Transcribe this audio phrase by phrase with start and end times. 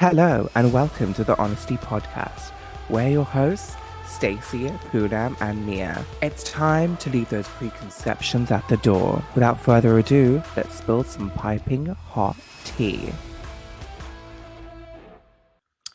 [0.00, 2.52] Hello and welcome to the Honestea Podcast.
[2.88, 3.74] We're your hosts,
[4.06, 6.04] Stacey, Poonam, and Mia.
[6.22, 9.24] It's time to leave those preconceptions at the door.
[9.34, 13.10] Without further ado, let's spill some piping hot tea.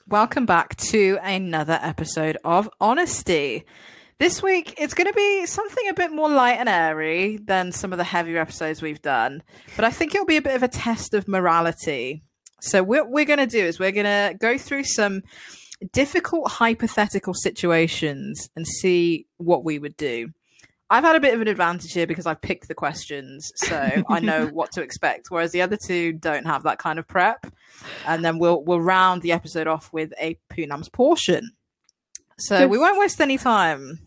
[0.09, 3.63] Welcome back to another episode of Honestea.
[4.20, 7.93] This week, it's going to be something a bit more light and airy than some
[7.93, 9.43] of the heavier episodes we've done,
[9.77, 12.25] but I think it'll be a bit of a test of morality.
[12.64, 15.21] So, what we're going to do is we're going to go through some
[15.91, 20.30] difficult hypothetical situations and see what we would do.
[20.90, 24.21] I've had a bit of an advantage here because I've picked the questions, so I
[24.21, 25.30] know what to expect.
[25.30, 27.45] Whereas the other two don't have that kind of prep.
[28.07, 31.52] And then we'll we'll round the episode off with a Poonam's portion.
[32.38, 33.99] So we won't waste any time.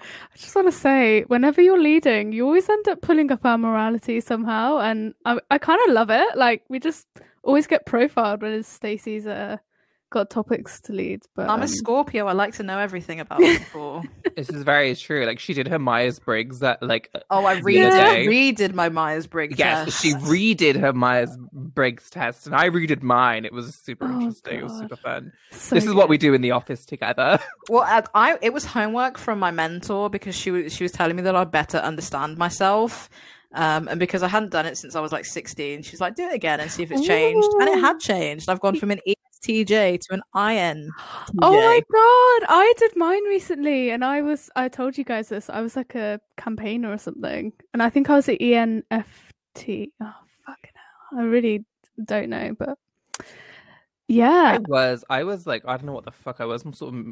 [0.00, 3.56] I just want to say, whenever you're leading, you always end up pulling up our
[3.56, 6.36] morality somehow, and I, I kind of love it.
[6.36, 7.06] Like we just
[7.44, 9.58] always get profiled when it's Stacey's uh,
[10.10, 11.22] got topics to lead.
[11.34, 12.26] But I'm a um, Scorpio.
[12.26, 14.02] I like to know everything about people.
[14.36, 15.26] This is very true.
[15.26, 18.88] Like she did her Myers Briggs that like oh, I the read other redid my
[18.88, 19.58] Myers Briggs.
[19.58, 20.02] Yes, test.
[20.02, 23.44] she redid her Myers Briggs test, and I redid mine.
[23.44, 24.60] It was super Oh, interesting.
[24.60, 25.32] It was super fun.
[25.50, 27.38] so this is what we do in the office together.
[27.70, 31.16] Well, I, I it was homework from my mentor because she was she was telling
[31.16, 33.08] me that I'd better understand myself.
[33.54, 36.24] Um, and because I hadn't done it since I was like 16, she's like, do
[36.24, 37.48] it again and see if it's changed.
[37.60, 38.48] And it had changed.
[38.48, 40.90] I've gone from an ESTJ to an IN.
[41.40, 45.50] Oh my god, I did mine recently, and I was I told you guys this.
[45.50, 49.90] I was like a campaigner or something, and I think I was an ENFT.
[50.00, 50.14] Oh
[50.46, 51.64] fucking hell, I really
[52.04, 52.78] don't know, but
[54.08, 56.62] yeah, I was, I was like, I don't know what the fuck I was.
[56.64, 57.04] I'm sort of,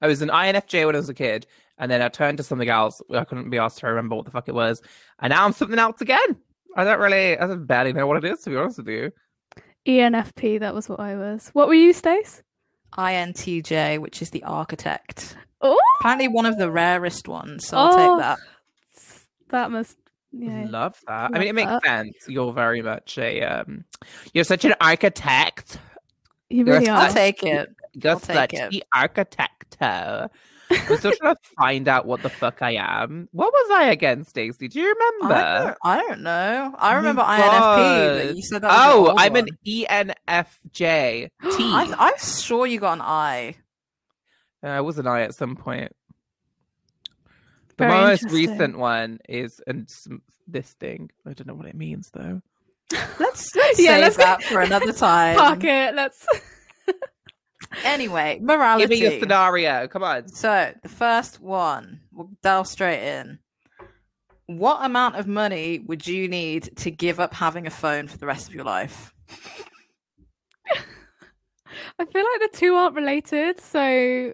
[0.00, 1.46] I was an INFJ when I was a kid,
[1.78, 3.00] and then I turned to something else.
[3.12, 4.80] I couldn't be asked to remember what the fuck it was,
[5.20, 6.36] and now I'm something else again.
[6.76, 9.10] I don't really, I don't barely know what it is to be honest with you.
[9.86, 10.60] ENFP.
[10.60, 11.48] That was what I was.
[11.52, 12.42] What were you, Stace?
[12.96, 15.36] INTJ, which is the architect.
[15.62, 17.66] Oh, Apparently one of the rarest ones.
[17.66, 18.16] So I'll Oh.
[18.16, 18.38] take that.
[19.50, 19.96] that must
[20.32, 20.66] yeah.
[20.68, 21.30] Love that.
[21.34, 21.82] I mean, it makes that.
[21.84, 22.14] sense.
[22.28, 23.84] You're very much a, um,
[24.32, 25.78] you're such an architect.
[26.50, 27.08] You You're really a are.
[27.08, 27.70] I'll take it.
[27.94, 28.70] You're I'll take such it.
[28.70, 29.76] the architect.
[29.80, 33.28] I'm still trying to find out what the fuck I am.
[33.32, 34.68] What was I again, Stacey?
[34.68, 35.64] Do you I remember?
[35.64, 36.74] don't, I don't know.
[36.78, 39.36] I Oh my remember INFP, but you said that Oh, old I'm one.
[39.36, 41.30] an ENFJ.
[41.42, 43.56] I'm sure you got an I.
[44.62, 45.92] Uh, I was an I at some point.
[47.76, 49.88] The Very most recent one is and
[50.46, 51.10] this thing.
[51.26, 52.42] I don't know what it means though.
[53.18, 55.36] Let's, let's Yeah, save let's- that for another time.
[55.36, 55.94] Park it.
[55.94, 56.26] Let's.
[57.84, 58.88] Anyway, morality.
[58.88, 59.10] Give morality.
[59.10, 59.86] me a scenario.
[59.86, 60.26] Come on.
[60.28, 63.38] So the first one, we'll delve straight in.
[64.46, 68.26] What amount of money would you need to give up having a phone for the
[68.26, 69.14] rest of your life?
[70.76, 74.32] I feel like the two aren't related, so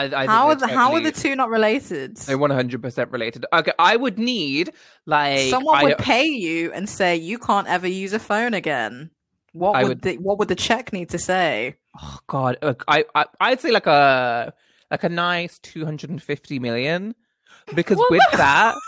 [0.00, 2.16] I, I how are the how are the two not related?
[2.16, 3.44] They're one hundred percent related.
[3.52, 4.72] Okay, I would need
[5.06, 9.10] like Someone I, would pay you and say you can't ever use a phone again.
[9.52, 11.76] What would, would- the what would the check need to say?
[12.00, 12.56] oh god,
[12.88, 14.52] I, I I'd say like a
[14.90, 17.14] like a nice two hundred and fifty million
[17.74, 18.76] because with that.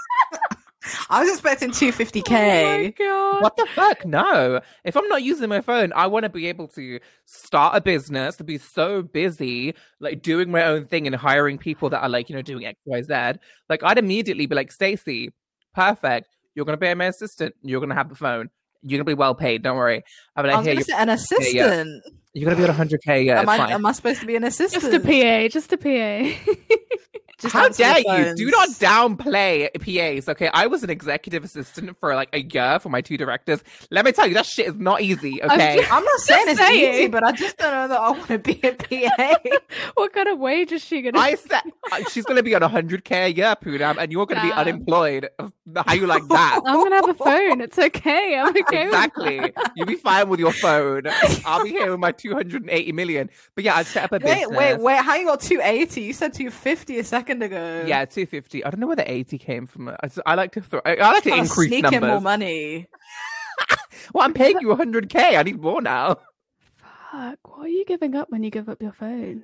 [1.11, 2.95] I was expecting two fifty Oh my k.
[2.99, 3.43] god.
[3.43, 4.05] What the fuck?
[4.05, 4.61] No.
[4.85, 8.37] If I'm not using my phone, I want to be able to start a business,
[8.37, 12.29] to be so busy, like doing my own thing and hiring people that are like,
[12.29, 13.39] you know, doing X, Y, Z.
[13.69, 15.33] Like, I'd immediately be like, Stacey,
[15.75, 16.29] perfect.
[16.55, 17.55] You're going to be my assistant.
[17.63, 18.51] You're going to have the phone.
[18.83, 19.63] You're going to be well paid.
[19.63, 20.03] Don't worry.
[20.37, 22.03] I'm I like, was here, going you're, to say an assistant.
[22.35, 23.25] you're going to be on 100K.
[23.27, 23.73] Yeah, am, it's I, fine.
[23.73, 24.83] am I supposed to be an assistant?
[24.83, 26.53] Just a PA, just a PA.
[27.43, 28.35] Just How dare you?
[28.37, 30.49] Do not downplay PAs, okay?
[30.55, 33.63] I was an executive assistant for like a year for my two directors.
[33.91, 35.77] Let me tell you, that shit is not easy, I'm okay?
[35.79, 36.95] just- I'm not saying it's saying.
[36.95, 38.73] easy, but I just don't know that I want to be a
[39.09, 39.37] PA.
[39.95, 41.19] what kind of wage is she gonna?
[41.19, 44.41] I said uh, she's going to be on 100k a year, Poonam, and you're going
[44.41, 45.29] to be unemployed.
[45.77, 46.61] How you like that?
[46.65, 47.61] I'm gonna have a phone.
[47.61, 48.37] It's okay.
[48.39, 48.85] I'm okay.
[48.85, 49.53] exactly.
[49.77, 51.03] You'll be fine with your phone.
[51.45, 53.31] I'll be here with my 280 million.
[53.55, 54.49] But yeah, I'd set up a wait, business.
[54.51, 54.97] Wait, wait, wait.
[54.99, 56.01] How you got 280?
[56.03, 57.85] You said 250 a second ago.
[57.87, 58.65] Yeah, 250.
[58.65, 59.89] I don't know where the 80 came from.
[59.89, 60.81] I, just- I like to throw.
[60.85, 62.89] I, I like to Trying to increase sneak in more money.
[64.13, 65.39] Well, I'm paying you 100k.
[65.39, 66.17] I need more now.
[67.13, 67.39] Fuck.
[67.45, 69.43] What are you giving up when you give up your phone?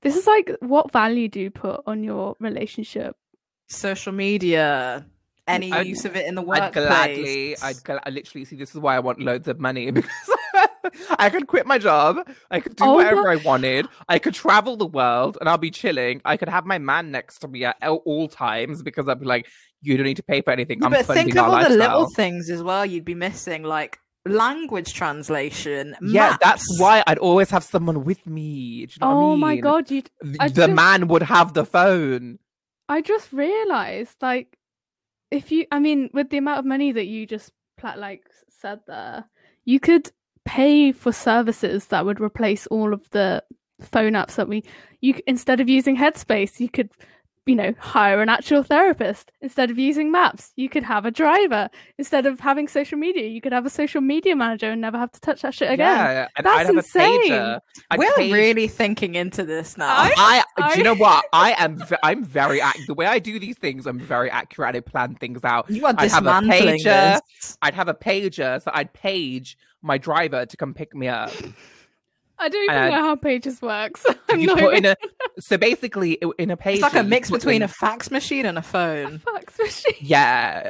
[0.00, 3.14] This is like, what value do you put on your relationship?
[3.68, 5.04] Social media.
[5.46, 6.86] Any I'd- use of it in the I'd workplace.
[6.88, 8.56] gladly, I'd, gla- I literally see.
[8.56, 10.10] This is why I want loads of money because
[11.18, 12.28] I could quit my job.
[12.50, 13.86] I could do Oh whatever I wanted.
[14.08, 16.20] I could travel the world and I'll be chilling.
[16.24, 19.46] I could have my man next to me at all, times because I'd be like,
[19.82, 20.80] "You don't need to pay for anything.
[20.80, 23.98] Yeah, I'm but think of all the little things as well you'd be missing, like
[24.26, 25.96] language translation.
[26.02, 28.86] Yeah, that's why I'd always have someone with me.
[28.86, 31.54] Do you know what I oh my god, you Th- the just- man would have
[31.54, 32.38] the phone.
[32.88, 34.58] I just realized, like,
[35.30, 37.50] if you, I mean, with the amount of money that you just
[37.96, 39.24] like said there,
[39.64, 40.10] you could
[40.44, 43.42] pay for services that would replace all of the
[43.80, 44.64] phone apps that we.
[45.00, 46.90] You instead of using Headspace, you could,
[47.46, 49.30] you know, hire an actual therapist.
[49.42, 51.68] Instead of using Maps, you could have a driver.
[51.98, 55.12] Instead of having social media, you could have a social media manager and never have
[55.12, 55.96] to touch that shit again.
[55.96, 57.32] Yeah, and That's I'd have insane.
[57.32, 57.60] a
[57.90, 57.98] pager.
[57.98, 59.94] We're page- really thinking into this now.
[59.94, 61.24] I- I, do you know what?
[61.32, 61.82] I am.
[62.02, 63.86] I'm very the way I do these things.
[63.86, 64.74] I'm very accurate.
[64.76, 65.68] I plan things out.
[65.70, 67.20] you are I'd have a dismantling pager.
[67.20, 67.58] this.
[67.60, 71.30] I'd have a pager, so I'd page my driver to come pick me up.
[72.38, 74.04] I don't even And know how Pages works.
[74.28, 74.96] I'm you not put even in a
[75.40, 76.74] so basically in a page.
[76.74, 79.18] It's like a mix between a fax machine and a phone.
[79.20, 79.94] fax machine.
[80.00, 80.68] yeah.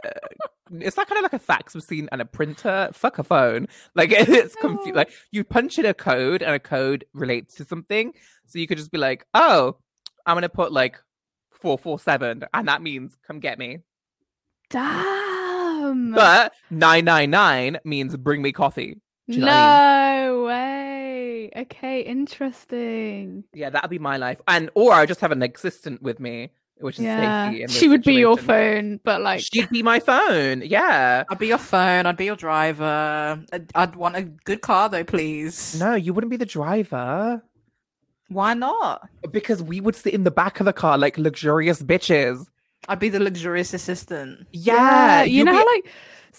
[0.72, 2.90] It's like kind of like a fax machine and a printer.
[2.93, 3.69] Fuck a phone.
[3.94, 4.93] Like it's confused.
[4.93, 4.96] Oh.
[4.96, 8.12] Like you punch in a code and a code relates to something,
[8.46, 9.76] so you could just be like, "Oh,
[10.26, 10.99] I'm gonna put like
[11.50, 13.78] four four seven, and that means come get me."
[14.70, 16.12] Damn.
[16.12, 19.00] But nine nine nine means bring me coffee.
[19.26, 20.94] you know what no way.
[21.56, 23.44] Okay, interesting.
[23.52, 24.41] Yeah, that'd be my life.
[24.49, 27.79] And or I just have an assistant with me, which is Yeah, Stacey.
[27.79, 30.62] she would be your phone, but like, She'd be my phone.
[30.64, 31.25] Yeah.
[31.29, 32.06] I'd be your phone.
[32.06, 33.43] I'd be your driver.
[33.52, 35.79] I'd, I'd want a good car though, please.
[35.79, 37.43] No, you wouldn't be the driver.
[38.29, 39.08] Why not?
[39.31, 42.46] Because we would sit in the back of the car like luxurious bitches.
[42.88, 44.46] I'd be the luxurious assistant.
[44.52, 45.87] Yeah, you you'll know be- how like.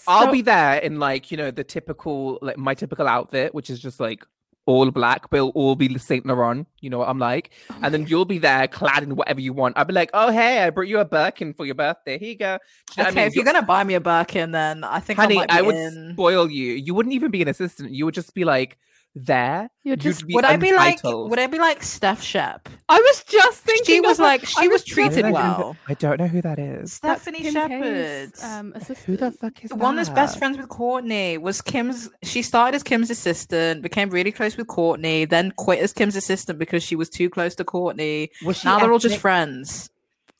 [0.06, 3.80] I'll be there in like you know the typical like my typical outfit, which is
[3.80, 4.24] just like
[4.66, 6.66] all black, it'll all be Saint Laurent.
[6.80, 9.52] You know what I'm like, Oh and then you'll be there clad in whatever you
[9.52, 9.78] want.
[9.78, 12.18] I'll be like, oh hey, I brought you a Birkin for your birthday.
[12.18, 12.58] Here you go.
[12.96, 13.26] You Okay, I mean?
[13.28, 16.12] if you're gonna buy me a Birkin, then I think honey, I I would in.
[16.14, 16.72] spoil you.
[16.72, 17.92] You wouldn't even be an assistant.
[17.92, 18.78] You would just be like
[19.18, 19.70] there.
[19.82, 20.26] You're You'd just.
[20.26, 20.96] be Would I be like?
[20.98, 21.30] untitled.
[21.30, 22.68] Would I be like Steph Shep?
[22.88, 23.84] I was just thinking.
[23.86, 25.72] She was like, she I was treated I don't know who well.
[25.72, 26.98] that- I don't know who that is.
[27.00, 28.32] That's Stephanie Kim Shepherd.
[28.34, 28.72] K's, um,
[29.06, 32.10] Who the fuck is The one that's best friends with Kourtney was Kim's.
[32.22, 36.58] She started as Kim's assistant, became really close with Kourtney, then quit as Kim's assistant
[36.58, 38.28] because she was too close to Kourtney.
[38.44, 39.22] Was she now they're all just ethnic?
[39.22, 39.90] friends.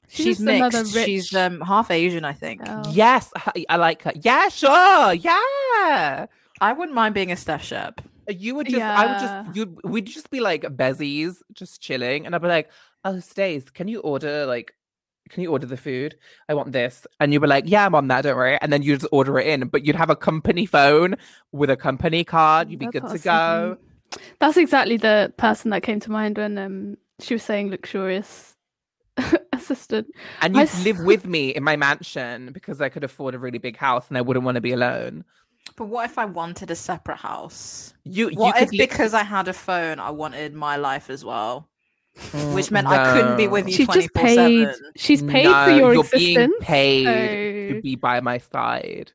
[0.09, 0.95] She's She's just another mixed.
[0.95, 2.61] rich- She's um half Asian, I think.
[2.67, 2.83] Oh.
[2.93, 4.13] Yes, I I like her.
[4.15, 5.15] Yeah, sure.
[5.15, 6.27] Yeah.
[6.61, 8.01] I wouldn't mind being a Steph Shep.
[8.29, 12.35] You would just, I would just, you we'd just be like bezies, just chilling, and
[12.35, 12.71] I'd be like,
[13.05, 14.75] "Oh, Stace, can you order like,
[15.31, 16.17] can you order the food?
[16.49, 18.83] I want this," and you'd be like, "Yeah, I'm on that, don't worry," and then
[18.83, 21.17] you'd just order it in, but you'd have a company phone
[21.53, 22.71] with a company card.
[22.71, 23.79] You'd be That's good to go.
[24.41, 28.57] That's exactly the person that came to mind when um she was saying luxurious
[29.53, 30.09] assistant.
[30.43, 33.59] And you'd s- live with me in my mansion because I could afford a really
[33.59, 35.25] big house and I wouldn't want to be alone.
[35.75, 37.93] But what if I wanted a separate house?
[38.05, 41.25] You, you What if li- because I had a phone, I wanted my life as
[41.25, 41.69] well,
[42.33, 44.69] Mm, which meant I couldn't be with you She just paid.
[44.97, 46.35] She's paid for No, your you're existence.
[46.35, 49.13] being paid so- to be by my side.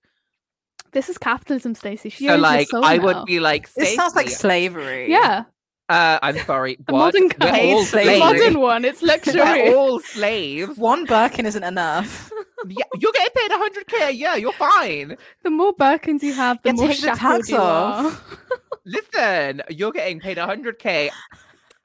[0.92, 2.10] This is capitalism, Stacey.
[2.10, 3.04] She so like I now.
[3.06, 5.10] would be like This sounds like slavery.
[5.10, 5.46] Yeah,
[5.90, 6.78] uh I'm sorry.
[6.88, 7.16] a what?
[7.16, 8.20] modern We're all Paid slavery.
[8.20, 8.20] Slaves.
[8.20, 8.86] modern one.
[8.86, 9.74] It's We're luxurious.
[9.76, 10.78] all slaves.
[10.78, 12.30] One Birkin isn't enough.
[12.68, 14.18] Yeah, you're getting paid 100k.
[14.18, 15.18] Yeah, You're fine.
[15.44, 18.32] the more Birkins you have, the Yeah, more take the tax you off.
[18.32, 18.38] are.
[18.86, 21.10] Listen, you're getting paid 100k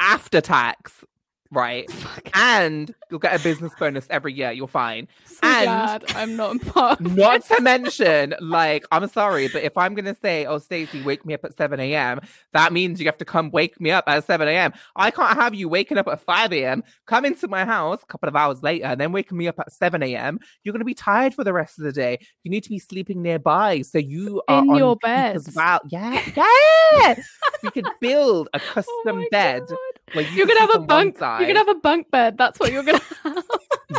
[0.00, 1.04] after tax,
[1.50, 1.90] right?
[1.90, 2.28] Fuck.
[2.34, 4.52] And you'll get a business bonus every year.
[4.52, 5.08] You're fine.
[5.26, 7.00] So And- glad I'm not part.
[7.00, 11.34] Not to mention, like, I'm sorry, but if I'm gonna say, "Oh, Stacey, wake me
[11.34, 12.20] up at 7 a.m.,"
[12.52, 14.72] that means you have to come wake me up at 7 a.m.
[14.96, 18.28] I can't have you waking up at 5 a.m., come into my house a couple
[18.28, 20.38] of hours later, and then waking me up at 7 a.m.
[20.64, 22.18] You're gonna be tired for the rest of the day.
[22.42, 25.54] You need to be sleeping nearby, so you are In your as bed.
[25.54, 25.80] well.
[25.88, 27.14] Yeah, yeah.
[27.62, 29.62] we could build a Oh custom my bed.
[29.68, 29.78] God.
[30.12, 31.18] Where you You're gonna have a on one bunk.
[31.20, 32.38] You're gonna have a bunk bed.
[32.38, 33.44] That's what you're gonna have.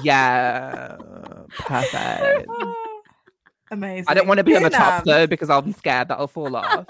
[0.03, 0.95] Yeah,
[1.59, 2.49] perfect.
[3.71, 4.05] Amazing.
[4.07, 6.17] I don't want to be on the top Zainab, though because I'll be scared that
[6.19, 6.85] I'll fall off.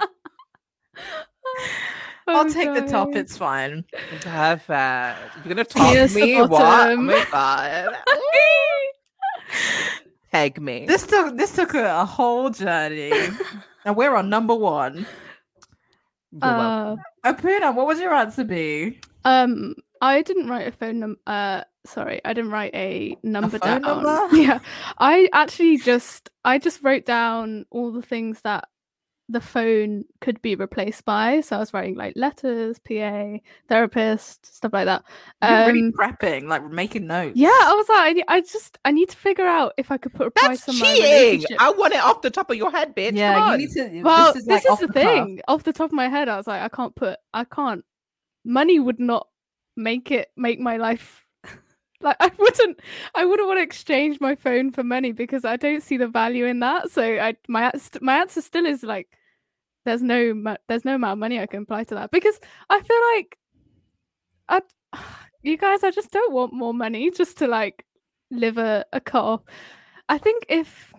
[2.28, 3.08] I'll I'm take the top.
[3.12, 3.18] dying.
[3.18, 3.86] It's fine.
[4.22, 5.20] Perfect.
[5.44, 6.36] You're gonna top Here's the me?
[6.42, 6.46] What?
[6.46, 7.06] Oh bottom.
[7.08, 7.96] my god.
[10.32, 10.86] Peg me.
[10.86, 13.12] This took this took a, a whole journey,
[13.86, 15.08] and we're on number one.
[16.32, 17.04] You're welcome.
[17.24, 19.00] Uh, Apuna, what was your answer be?
[19.28, 21.20] Um, I didn't write a phone number.
[21.28, 24.04] Uh, sorry, I didn't write a number phone down.
[24.04, 24.36] number?
[24.38, 24.60] Yeah,
[24.98, 28.66] I actually just I just wrote down all the things that
[29.30, 31.42] the phone could be replaced by.
[31.42, 35.04] So I was writing like letters, PA, therapist, stuff like that.
[35.44, 37.36] You're really Um, prepping, like making notes.
[37.36, 40.14] yeah, I was like, I, I just I need to figure out if I could
[40.14, 41.58] put a price That's on my cheating.
[41.60, 43.10] I want it off the top of your head, bitch.
[43.10, 43.42] Come yeah.
[43.42, 43.60] on.
[43.60, 44.02] You need to.
[44.04, 45.42] Well, this is, this is off the thing.
[45.50, 47.84] Off the top of my head, I was like, I can't put, I can't.
[48.46, 49.28] Money would not
[49.76, 51.26] make it make my life.
[52.00, 52.80] Like I wouldn't,
[53.16, 56.46] I wouldn't want to exchange my phone for money because I don't see the value
[56.46, 56.92] in that.
[56.92, 59.08] So I, my my answer still is like,
[59.84, 62.40] there's no, there's no amount of money I can apply to that because
[62.70, 63.40] I feel like,
[64.48, 64.62] I,
[65.42, 67.84] you guys, I just don't want more money just to like
[68.30, 69.42] live a a off.
[70.08, 70.94] I think if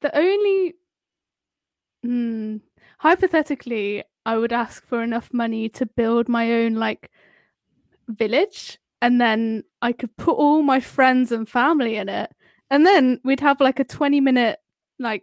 [0.00, 0.76] the only
[2.06, 2.58] Hmm.
[2.98, 7.10] Hypothetically, I would ask for enough money to build my own like
[8.08, 12.30] village, and then I could put all my friends and family in it,
[12.70, 14.58] and then we'd have like a twenty minute
[14.98, 15.22] like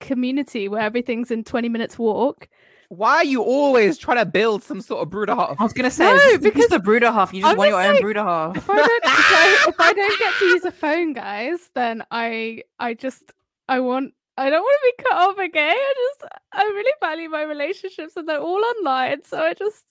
[0.00, 2.48] community where everything's in twenty minutes walk.
[2.88, 6.06] Why are you always trying to build some sort of brooder I was gonna say
[6.06, 7.32] No, is this because just the brooder half.
[7.32, 8.56] You just I'm want just your own like- brooder half.
[8.56, 12.02] If I don't, if I, if I don't get to use a phone, guys, then
[12.10, 13.22] I I just
[13.68, 15.76] I want I don't want to be cut off again.
[15.76, 19.84] I just I really value my relationships and they're all online, so I just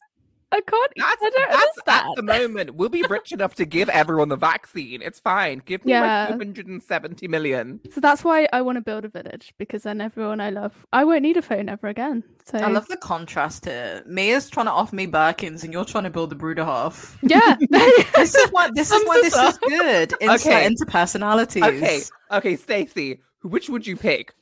[0.52, 0.92] I can't.
[0.98, 2.74] That's, I don't that's at the moment.
[2.74, 5.00] We'll be rich enough to give everyone the vaccine.
[5.04, 5.62] It's fine.
[5.64, 6.02] Give me Yeah.
[6.32, 7.80] my 270 million.
[7.92, 11.04] So that's why I want to build a village because then everyone I love, I
[11.04, 12.24] won't need a phone ever again.
[12.46, 14.02] So I love the contrast here.
[14.08, 17.20] Mia's trying to offer me Birkins, and you're trying to build the brooder half.
[17.22, 17.56] yeah.
[18.16, 18.72] This is why.
[18.74, 20.14] This is Sums why us this is good.
[20.22, 20.66] Insight Okay.
[20.66, 21.62] into personalities.
[21.64, 22.02] Okay,
[22.32, 24.34] okay, Stacey, which would you pick?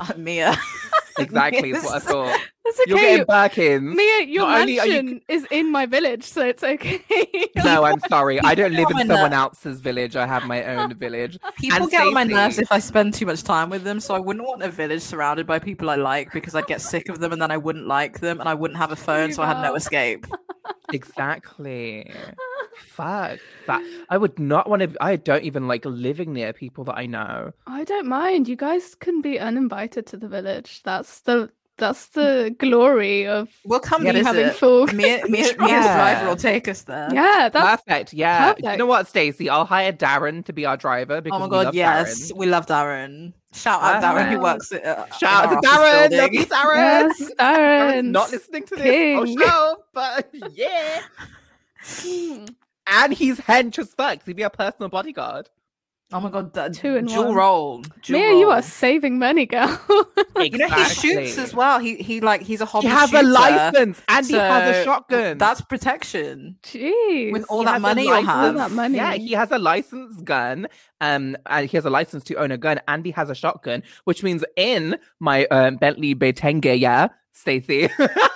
[0.00, 0.56] Uh, Mia.
[1.18, 2.04] Exactly is what I Yes.
[2.04, 2.40] thought.
[2.64, 3.10] It's You're okay.
[3.18, 3.94] getting Birkins.
[3.94, 7.02] Mia, your Not only are you- mansion is in my village, so it's okay.
[7.62, 8.40] No, I'm sorry.
[8.40, 10.16] I don't live in someone else's village.
[10.16, 11.38] I have my own village.
[11.58, 14.14] People And get on my nerves if I spend too much time with them, so
[14.14, 17.18] I wouldn't want a village surrounded by people I like because I'd get sick of
[17.20, 19.48] them and then I wouldn't like them and I wouldn't have a phone, so I
[19.48, 20.26] had no escape.
[20.94, 22.10] Exactly.
[22.76, 23.82] Fuck that.
[24.08, 24.94] I would not want to.
[25.00, 27.52] I don't even like living near people that I know.
[27.66, 28.48] I don't mind.
[28.48, 30.82] You guys can be uninvited to the village.
[30.82, 34.36] That's the that's the glory of We'll come Yeah, me visit.
[34.36, 34.86] having full.
[34.88, 35.96] Mia, Mia, Mia's Yeah.
[35.96, 37.08] driver will take us there.
[37.12, 38.12] yeah, that's Perfect.
[38.12, 38.54] Yeah.
[38.62, 39.48] You know what, Stacey?
[39.48, 42.36] I'll hire Darren to be our driver because Oh my we god, love yes, Darren.
[42.36, 43.32] we love Darren.
[43.54, 46.18] Shout out Darren He works at uh, Shout out to our office Darren.
[46.18, 46.76] Love you, Darren.
[47.18, 48.04] yes, Darren.
[48.10, 49.18] not listening to this.
[49.18, 51.00] Oh, show, but yeah.
[52.86, 54.24] And he's hench as fuck.
[54.24, 55.48] He'd be a personal bodyguard.
[56.14, 57.34] Oh my god, that Two and dual one.
[57.34, 57.82] role.
[58.02, 59.80] dual Mia, you are saving money, girl.
[60.42, 61.78] You know he shoots as well.
[61.78, 62.88] He he like he's a hobby.
[62.88, 65.38] He has a license and he has a shotgun.
[65.38, 66.56] That's protection.
[66.64, 67.32] Jeez.
[67.32, 68.54] With all He that money you'll have.
[68.56, 68.96] that money.
[68.96, 70.66] Yeah, he has a license gun.
[71.00, 73.82] Um, and he has a license to own a gun, and he has a shotgun,
[74.04, 77.88] which means in my um, Bentley Bentayga, yeah, Stacey,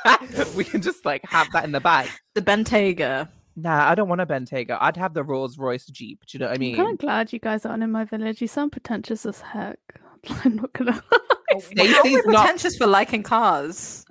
[0.57, 2.09] we can just like have that in the back.
[2.35, 3.29] The Bentayga.
[3.57, 4.77] Nah, I don't want a Bentayga.
[4.81, 6.27] I'd have the Rolls Royce Jeep.
[6.27, 6.75] Do you know what I mean?
[6.75, 8.43] I'm kind of glad you guys aren't in my village.
[8.43, 9.79] You sound pretentious as heck.
[10.45, 10.93] I'm not gonna.
[10.93, 11.19] lie.
[11.51, 12.25] How Stacey's we not.
[12.25, 14.05] pretentious for liking cars?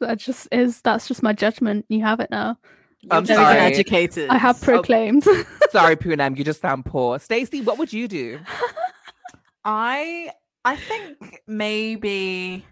[0.00, 0.80] that just is.
[0.82, 1.86] That's just my judgment.
[1.88, 2.58] You have it now.
[3.10, 3.58] I'm very sorry.
[3.58, 4.30] educated.
[4.30, 5.24] I have oh, proclaimed.
[5.70, 7.20] Sorry, Poonam, you just sound poor.
[7.20, 8.40] Stacey, what would you do?
[9.64, 10.30] I
[10.64, 12.64] I think maybe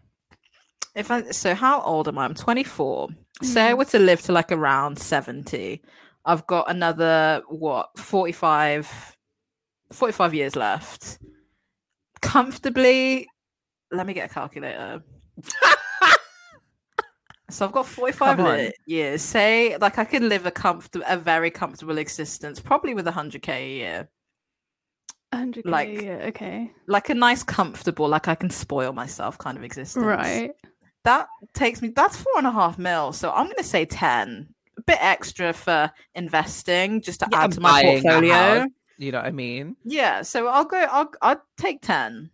[0.95, 2.25] if I so how old am I?
[2.25, 3.11] I'm 24.
[3.43, 3.78] Say I mm.
[3.78, 5.83] were to live to like around 70.
[6.25, 9.16] I've got another what 45
[9.93, 11.19] 45 years left.
[12.23, 13.28] Comfortably,
[13.93, 15.02] let me get a calculator.
[17.50, 19.23] So I've got 45 li- years.
[19.23, 23.69] Say like I could live a comfortable a very comfortable existence, probably with 100k a
[23.71, 24.09] year.
[25.33, 26.73] 100k Like- a year, okay.
[26.88, 30.04] Like a nice comfortable, like I can spoil myself kind of existence.
[30.04, 30.52] Right.
[31.04, 34.49] that takes me that's four and a half mil so i'm going to say 10
[34.76, 38.66] a bit extra for investing just to Yeah, add I'm to my portfolio.
[38.99, 39.76] You know what I mean?
[39.85, 42.31] yeah so i'll go i'll i'll take 10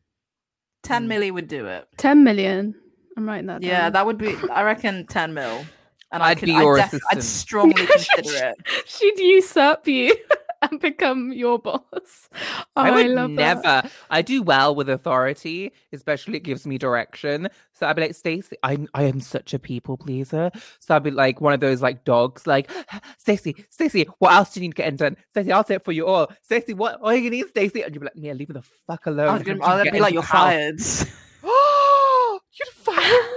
[0.82, 1.12] 10 Mm.
[1.12, 2.74] milli would do it 10 million.
[3.16, 3.68] I'm writing that Down.
[3.70, 5.64] yeah that would be i reckon 10 mil
[6.12, 8.56] and I'd I could, be your I'd, def- I'd strongly consider it
[8.86, 10.14] She'd usurp you
[10.62, 12.28] and become your boss.
[12.32, 13.62] Oh, I would love never.
[13.62, 13.90] That.
[14.10, 17.48] I do well with authority, especially it gives me direction.
[17.72, 20.50] So I'd be like, Stacey, I'm I am such a people pleaser.
[20.78, 22.70] So I'd be like one of those like dogs, like
[23.18, 25.16] Stacey, Stacey, what else do you need getting done?
[25.30, 26.30] Stacey, I'll say it for you all.
[26.42, 27.82] Stacey, what what do you need, Stacey?
[27.82, 29.28] And you'd be like, Mia, leave me the fuck alone.
[29.28, 31.16] i was Don't gonna, I'd get be like into you're the house." fired
[32.52, 33.28] You'd fire me.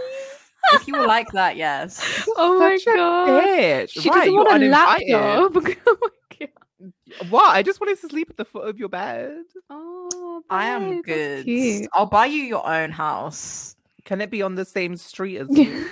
[0.74, 3.28] if you were like that yes Oh my god.
[3.46, 3.90] bitch.
[3.92, 5.10] She right, doesn't you're want a uninvited.
[5.10, 5.78] laptop.
[5.88, 6.50] Oh
[6.84, 7.32] my god.
[7.32, 7.56] What?
[7.56, 9.44] I just wanted to sleep at the foot of your bed.
[9.70, 11.48] Oh, i am good
[11.94, 13.76] i'll buy you your own house
[14.06, 15.88] Can it be on the same street as you?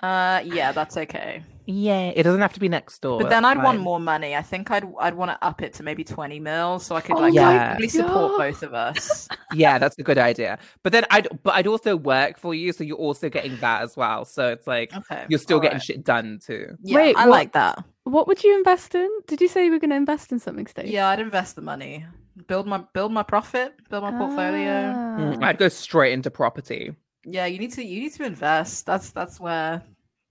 [0.00, 1.42] Uh, yeah, that's okay.
[1.66, 3.20] Yeah, it doesn't have to be next door.
[3.20, 4.34] But then I'd want more money.
[4.36, 7.16] I think I'd I'd want to up it to maybe twenty mil, so I could
[7.16, 8.38] Oh like my actively support God.
[8.38, 9.28] both of us.
[9.54, 10.58] Yeah, that's a good idea.
[10.82, 13.96] But then I'd but I'd also work for you, so you're also getting that as
[13.96, 14.24] well.
[14.24, 15.82] So it's like Okay, you're still getting alright.
[15.86, 16.76] shit done too.
[16.82, 17.84] Yeah, Wait, I what- like that.
[18.04, 19.08] What would you invest in?
[19.26, 20.88] Did you say you were going to invest in something, Steve?
[20.88, 22.04] Yeah, I'd invest the money,
[22.48, 24.92] build my build my profit, build my portfolio.
[24.92, 25.46] Mm, Ah.
[25.46, 26.94] I'd go straight into property.
[27.24, 28.84] Yeah, you need to you need to invest.
[28.84, 29.82] That's that's where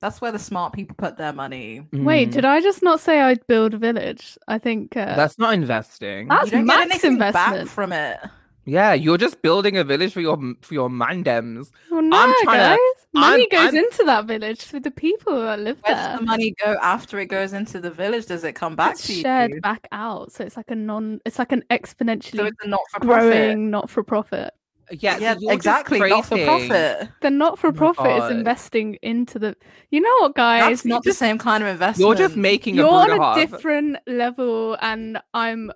[0.03, 1.87] that's where the smart people put their money.
[1.93, 4.37] Wait, Mm, did I just not say I'd build a village?
[4.49, 6.27] I think uh, that's not investing.
[6.27, 7.69] That's you don't get max anything back investment.
[7.69, 8.19] from it.
[8.65, 11.69] Yeah, you're just building a village for your for your mandems.
[11.91, 13.05] well, no, I'm trying to- guys.
[13.13, 16.07] Money I'm- goes I'm- into that village for the people that live Where there.
[16.09, 18.25] does the money go after it goes into the village?
[18.25, 19.61] Does it come back it's to shared you?
[19.61, 21.19] back out, so it's like a non.
[21.25, 23.31] It's like an So exponentially it's a not for profit.
[23.31, 24.53] growing not for profit.
[24.99, 25.99] Yeah, Yeah, you're exactly.
[25.99, 27.09] Not for profit.
[27.21, 29.55] The not for profit is investing into the.
[29.91, 30.61] You know what, guys?
[30.69, 32.07] That's You not just- the same kind of investment.
[32.07, 33.35] You're just making You're a on a half.
[33.37, 35.71] different level, and I'm.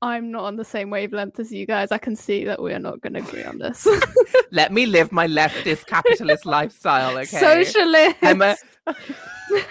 [0.00, 1.92] I'm not on the same wavelength as you guys.
[1.92, 3.86] I can see that we are not going to agree on this.
[4.50, 7.26] Let me live my leftist capitalist lifestyle, okay?
[7.26, 8.16] Socialist.
[8.22, 8.56] I'm a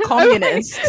[0.03, 0.79] communist.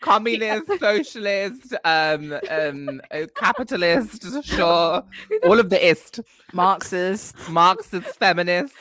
[0.00, 5.04] Communist, socialist, um, um, uh, capitalist, sure,
[5.44, 6.20] all of the ist,
[6.52, 7.36] Marxist.
[7.48, 8.74] Marxist, feminist,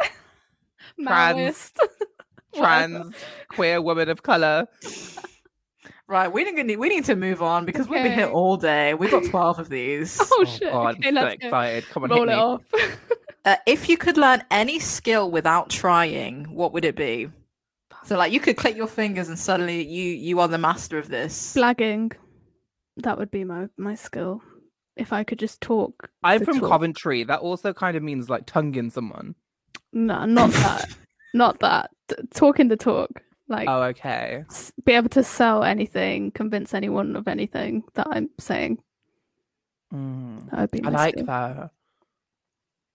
[1.00, 1.72] Maoist.
[2.54, 3.14] trans,
[3.48, 4.66] queer woman of color.
[6.06, 8.92] Right, we need we need to move on because we've been here all day.
[8.92, 10.18] We've got twelve of these.
[10.20, 10.70] Oh, Oh, shit.
[10.70, 11.46] God, okay, I'm so let's go.
[11.46, 11.88] excited.
[11.88, 12.34] Come on, Roll hit it me.
[12.38, 12.62] off.
[13.44, 17.30] Uh, if you could learn any skill without trying, what would it be?
[18.04, 21.08] So, like, you could click your fingers and suddenly you you are the master of
[21.08, 21.54] this.
[21.54, 22.12] Blagging.
[22.96, 24.42] That would be my my skill.
[24.96, 26.10] If I could just talk.
[26.22, 26.68] I'm from talk.
[26.68, 27.24] Coventry.
[27.24, 29.34] That also kind of means like tonguing someone.
[29.92, 30.94] No, not that.
[31.34, 31.90] not that.
[32.08, 33.10] T- talking the talk.
[33.48, 34.44] Like Oh, okay.
[34.84, 38.78] be able to sell anything, convince anyone of anything that I'm saying.
[39.92, 41.26] Mm, That would be I like skill.
[41.26, 41.70] that.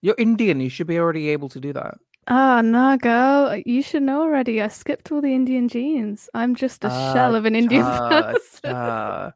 [0.02, 0.60] You're Indian.
[0.60, 1.98] You should be already able to do that.
[2.28, 3.56] Ah, no, girl.
[3.64, 4.60] You should know already.
[4.60, 6.28] I skipped all the Indian genes.
[6.34, 8.70] I'm just a shell of an Indian Uh, person.
[8.70, 9.30] uh,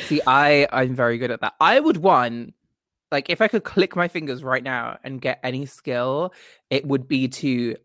[0.00, 1.54] see, I I'm very good at that.
[1.60, 2.54] I would want
[3.12, 6.32] like if I could click my fingers right now and get any skill,
[6.70, 7.76] it would be to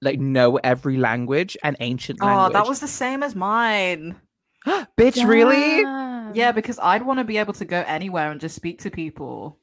[0.00, 2.52] like know every language and ancient Oh, language.
[2.52, 4.16] that was the same as mine.
[4.66, 5.82] bitch, really?
[6.34, 9.58] Yeah, because I'd want to be able to go anywhere and just speak to people.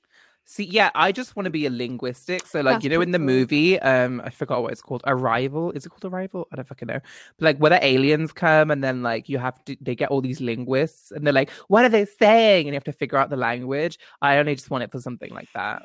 [0.52, 2.46] See, yeah, I just want to be a linguistic.
[2.46, 3.26] So, like, That's you know, in the cool.
[3.26, 5.02] movie, um, I forgot what it's called.
[5.08, 5.72] Arrival.
[5.72, 6.46] Is it called Arrival?
[6.52, 7.00] I don't fucking know.
[7.38, 10.20] But like, where the aliens come and then like you have to, they get all
[10.20, 12.68] these linguists and they're like, what are they saying?
[12.68, 13.98] And you have to figure out the language.
[14.22, 15.84] I only just want it for something like that.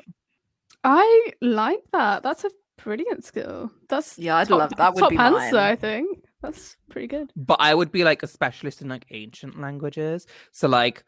[0.83, 2.23] I like that.
[2.23, 2.51] That's a
[2.83, 3.71] brilliant skill.
[3.87, 4.95] That's Yeah, I'd top, love that.
[4.95, 5.55] Would top be answer, mine.
[5.55, 6.25] I think.
[6.41, 7.31] That's pretty good.
[7.37, 10.27] But I would be like a specialist in like ancient languages.
[10.51, 11.05] So like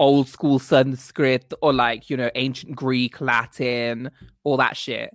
[0.00, 4.10] old school Sanskrit or like, you know, ancient Greek, Latin,
[4.44, 5.10] all that shit.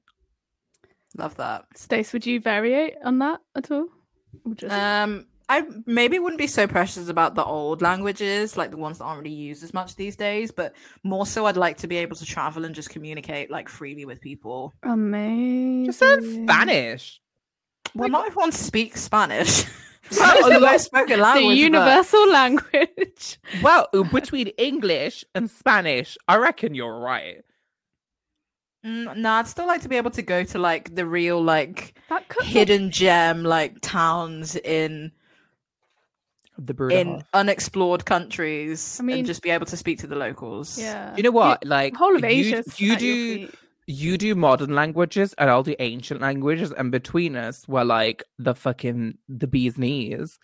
[1.17, 1.65] Love that.
[1.75, 3.87] Stace, would you variate on that at all?
[4.55, 8.97] Just- Um, I maybe wouldn't be so precious about the old languages, like the ones
[8.97, 10.73] that aren't really used as much these days, but
[11.03, 14.21] more so I'd like to be able to travel and just communicate like freely with
[14.21, 14.73] people.
[14.83, 15.85] Amazing.
[15.85, 17.21] Just learn Spanish.
[17.95, 19.65] Well, not everyone speaks Spanish.
[20.11, 21.45] Well, a the most spoken The language.
[21.47, 23.39] but- universal language.
[23.63, 27.37] Well, between English and Spanish, I reckon you're right.
[28.85, 31.97] Mm, no, I'd still like to be able to go to like the real like
[32.09, 35.13] That could hidden gem like towns in
[36.57, 37.23] The brood in half.
[37.33, 40.77] unexplored countries I mean- and just be able to speak to the locals.
[40.77, 41.15] Yeah.
[41.15, 41.65] You know what?
[41.65, 42.63] Like whole of you, Asia.
[42.77, 43.49] you do
[43.87, 48.55] you do modern languages and I'll do ancient languages, and between us, we're like the
[48.55, 50.39] fucking the bee's knees.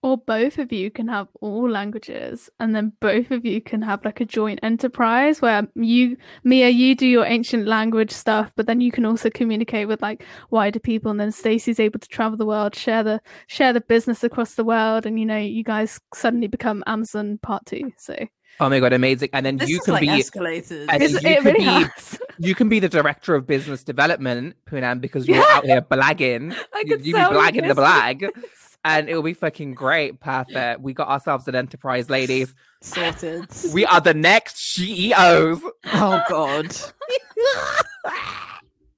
[0.00, 4.04] Or both of you can have all languages, and then both of you can have
[4.04, 8.80] like a joint enterprise where you, Mia, you do your ancient language stuff, but then
[8.80, 12.46] you can also communicate with like wider people, and then Stacey's able to travel the
[12.46, 16.46] world, share the share the business across the world, and you know, you guys suddenly
[16.46, 17.90] become Amazon part two.
[17.98, 18.14] So
[18.60, 19.28] Oh my god, amazing!
[19.32, 20.86] And then This you can like be escalated.
[20.88, 22.18] and you it could really be has.
[22.38, 25.46] you can be the director of business development, Poonam, because you're Yeah.
[25.50, 26.52] out here blagging.
[26.74, 28.28] I You, could you be sell blagging the blag,
[28.84, 30.18] and it'll be fucking great.
[30.20, 30.80] Perfect.
[30.80, 32.52] We got ourselves an enterprise, ladies.
[32.82, 33.46] Sorted.
[33.72, 35.60] We are the next CEOs.
[35.86, 36.76] oh god.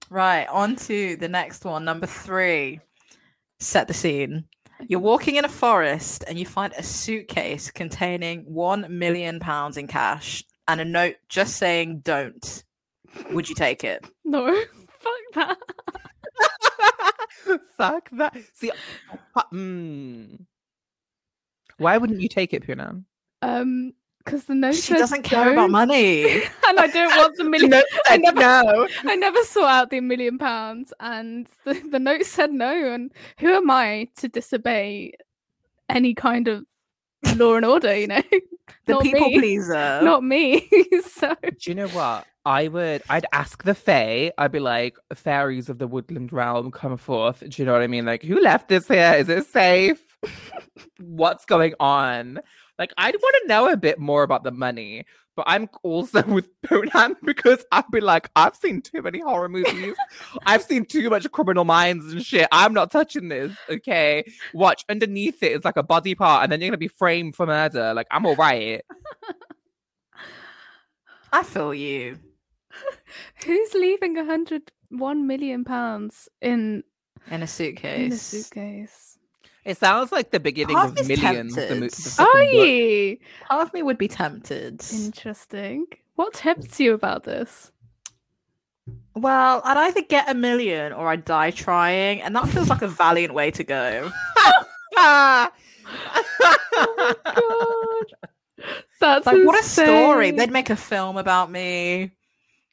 [0.08, 2.80] Right, on to the next one, number three.
[3.60, 4.44] Set the scene.
[4.88, 9.86] You're walking in a forest and you find a suitcase containing one million pounds in
[9.86, 12.64] cash and a note just saying don't.
[13.30, 14.06] Would you take it?
[14.24, 14.56] No,
[15.00, 15.58] Fuck that.
[17.76, 18.36] Fuck that.
[18.54, 18.70] See,
[19.52, 20.38] mm.
[21.78, 23.00] why wouldn't you take it, Puna?
[23.42, 26.42] Um, because the note She says doesn't care about don't, money.
[26.68, 27.70] and I don't want the million.
[27.70, 28.88] No, I said never- no.
[29.06, 32.92] I never saw out the million pounds, and the, the note said no.
[32.92, 35.12] And who am I to disobey
[35.88, 36.64] any kind of
[37.36, 37.96] law and order?
[37.96, 38.22] You know,
[38.86, 39.38] The Not people me.
[39.38, 40.00] pleaser.
[40.02, 40.68] not me.
[41.06, 42.26] so Do you know what?
[42.46, 44.32] I would, I'd ask the Fae.
[44.38, 47.40] I'd be like, fairies of the woodland realm, come forth.
[47.40, 48.06] Do you know what I mean?
[48.06, 49.12] Like, who left this here?
[49.18, 50.00] Is it safe?
[50.98, 52.40] What's going on?
[52.80, 55.04] Like, I'd want to know a bit more about the money.
[55.36, 59.94] But I'm also with Poonam because I'd be like, I've seen too many horror movies.
[60.44, 62.48] I've seen too much criminal minds and shit.
[62.50, 63.52] I'm not touching this.
[63.68, 64.24] Okay.
[64.54, 67.46] Watch underneath it is like a body part, and then you're gonna be framed for
[67.46, 67.94] murder.
[67.94, 68.82] Like, I'm all right.
[71.32, 72.18] I feel you.
[73.44, 76.82] who's leaving a hundred one million pounds in
[77.30, 78.06] In a suitcase.
[78.06, 79.09] in a suitcase?
[79.64, 81.54] It sounds like the beginning Half of Millions.
[81.54, 82.66] The, mo- the Are fucking book.
[82.66, 83.18] you
[83.48, 84.82] Part of me would be tempted.
[84.92, 85.86] interesting?
[86.16, 87.70] What tempts you about this?
[89.14, 92.88] Well, I'd either get a million or I'd die trying, and that feels like a
[92.88, 94.10] valiant way to go.
[94.96, 95.52] Ah!
[97.24, 98.06] God,
[99.00, 100.30] that's Like, what a story!
[100.30, 102.12] They'd make a film about me.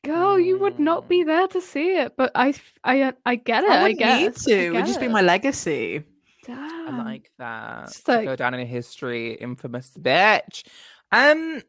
[0.04, 3.70] Girl, you would not be there to see it, but I uh, I get it.
[3.72, 4.52] I I, wouldn't need to.
[4.52, 6.04] It would just be my legacy.
[6.50, 7.86] I like that.
[7.90, 10.64] It's like- Go down in history, infamous bitch.
[11.12, 11.62] Um,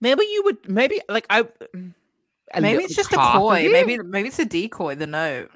[0.00, 0.68] maybe you would.
[0.68, 1.44] Maybe like I.
[2.54, 3.68] a maybe it's just a half coy.
[3.70, 4.94] Maybe maybe it's a decoy.
[4.94, 5.50] The note.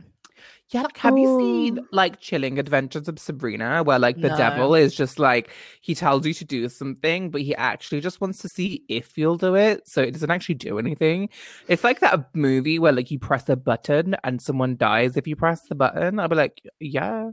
[0.72, 1.86] Yeah, like have you seen Oh.
[1.90, 4.36] like Chilling Adventures of Sabrina, where like the No.
[4.36, 5.50] devil is just like
[5.80, 9.36] he tells you to do something, but he actually just wants to see if you'll
[9.36, 11.28] do it, so it doesn't actually do anything.
[11.66, 15.34] It's like that movie where like you press a button and someone dies if you
[15.34, 16.20] press the button.
[16.20, 17.30] I'll be like, yeah,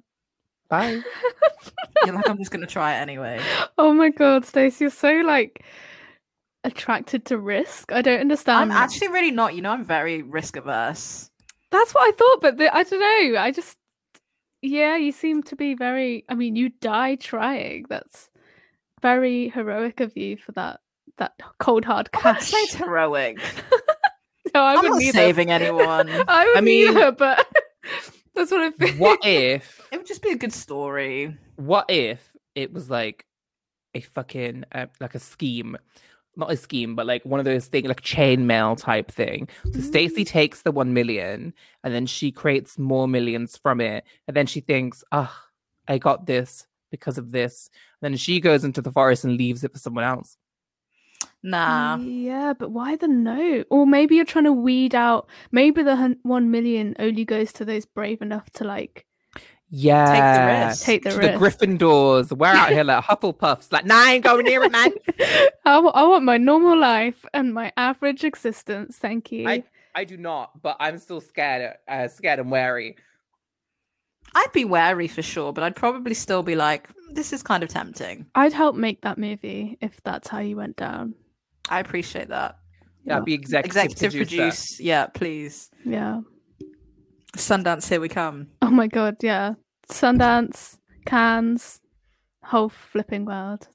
[0.69, 1.01] bye.
[2.05, 3.41] You're like, I'm just gonna try it anyway.
[3.77, 5.63] Oh my god, Stacey, you're so like
[6.63, 7.91] attracted to risk.
[7.91, 8.71] I don't understand.
[8.71, 9.55] I'm actually really not.
[9.55, 11.29] You know, I'm very risk averse.
[11.71, 12.99] That's what I thought, but the, I don't
[13.33, 13.39] know.
[13.39, 13.77] I just,
[14.61, 16.23] yeah, you seem to be very.
[16.29, 17.85] I mean, you die trying.
[17.89, 18.29] That's
[19.01, 20.79] very heroic of you for that.
[21.17, 22.51] That cold hard I cash.
[22.51, 23.37] say it's heroic.
[24.53, 25.11] no, I I'm wouldn't either.
[25.13, 26.09] saving anyone.
[26.27, 27.45] I would mean- either, but
[28.37, 28.95] that's what I feel.
[28.97, 29.81] What if?
[29.91, 31.37] It would just be a good story.
[31.55, 33.25] What if it was like
[33.93, 35.77] a fucking uh, like a scheme,
[36.35, 39.49] not a scheme, but like one of those things like chainmail type thing.
[39.73, 44.37] So Stacey takes the one million, and then she creates more millions from it, and
[44.37, 45.45] then she thinks, "Ah,
[45.87, 47.69] I got this because of this."
[48.01, 50.37] then she goes into the forest and leaves it for someone else.
[51.47, 51.97] Nah.
[51.97, 53.63] Yeah, but why the no?
[53.69, 55.29] Or maybe you're trying to weed out.
[55.51, 59.05] Maybe the one million only goes to those brave enough to like
[59.69, 60.85] Yeah, take the risk.
[60.85, 61.59] take the to risk.
[61.59, 62.37] the Gryffindors.
[62.37, 63.71] We're out here like Hufflepuffs.
[63.71, 64.91] Like, nah, I ain't going near it, man.
[65.65, 68.97] I, w- I want my normal life and my average existence.
[68.97, 69.47] Thank you.
[69.47, 69.63] I
[69.95, 72.97] I do not, but I'm still scared, uh, scared and wary.
[74.35, 77.63] I'd be wary for sure, but I'd probably still be like, "Hmm, this is kind
[77.63, 78.25] of tempting.
[78.35, 81.15] I'd help make that movie if that's how you went down.
[81.69, 82.57] I appreciate that.
[83.05, 84.35] That'd be executive, Executive producer.
[84.37, 84.79] produce.
[84.79, 85.69] Yeah, please.
[85.85, 86.21] Yeah.
[87.37, 88.47] Sundance, here we come.
[88.61, 89.17] Oh my god.
[89.21, 89.53] Yeah.
[89.89, 91.79] Sundance, Cannes,
[92.43, 93.67] whole flipping world.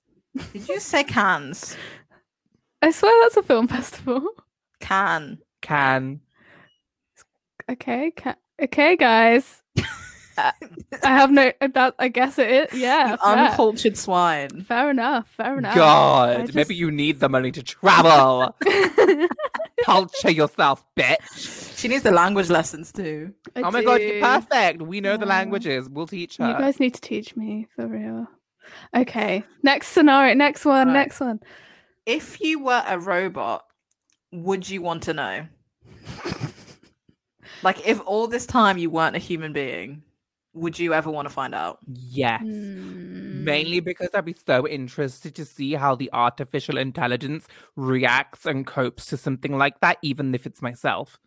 [0.53, 1.77] Did you say cans?
[2.83, 4.23] I swear that's a film festival.
[4.81, 5.39] Can.
[5.63, 6.21] Can
[7.71, 8.11] Okay.
[8.11, 9.63] Ca- okay, guys.
[10.39, 10.53] I
[11.03, 11.53] have no.
[11.61, 12.81] That I guess it is.
[12.81, 13.17] Yeah.
[13.23, 14.63] Uncultured swine.
[14.63, 15.29] Fair enough.
[15.29, 15.75] Fair enough.
[15.75, 18.57] God, I maybe you need the money to travel.
[19.85, 21.79] Culture yourself, bitch.
[21.79, 23.35] She needs the language lessons too.
[23.57, 24.83] I oh my god, you're perfect.
[24.83, 25.89] We know the languages.
[25.89, 26.49] We'll teach her.
[26.49, 28.29] You guys need to teach me for real.
[28.95, 29.45] Okay.
[29.63, 30.35] Next scenario.
[30.35, 30.89] Next one.
[30.89, 30.95] Right.
[30.95, 31.41] Next one.
[32.07, 33.65] If you were a robot,
[34.33, 35.47] would you want to know?
[37.63, 40.03] like, if all this time you weren't a human being,
[40.55, 41.79] would you ever want to find out?
[41.87, 42.43] Yes.
[42.43, 43.45] Hmm.
[43.45, 49.07] Mainly because I'd be so interested to see how the artificial intelligence reacts and copes
[49.07, 51.19] to something like that, even if it's myself.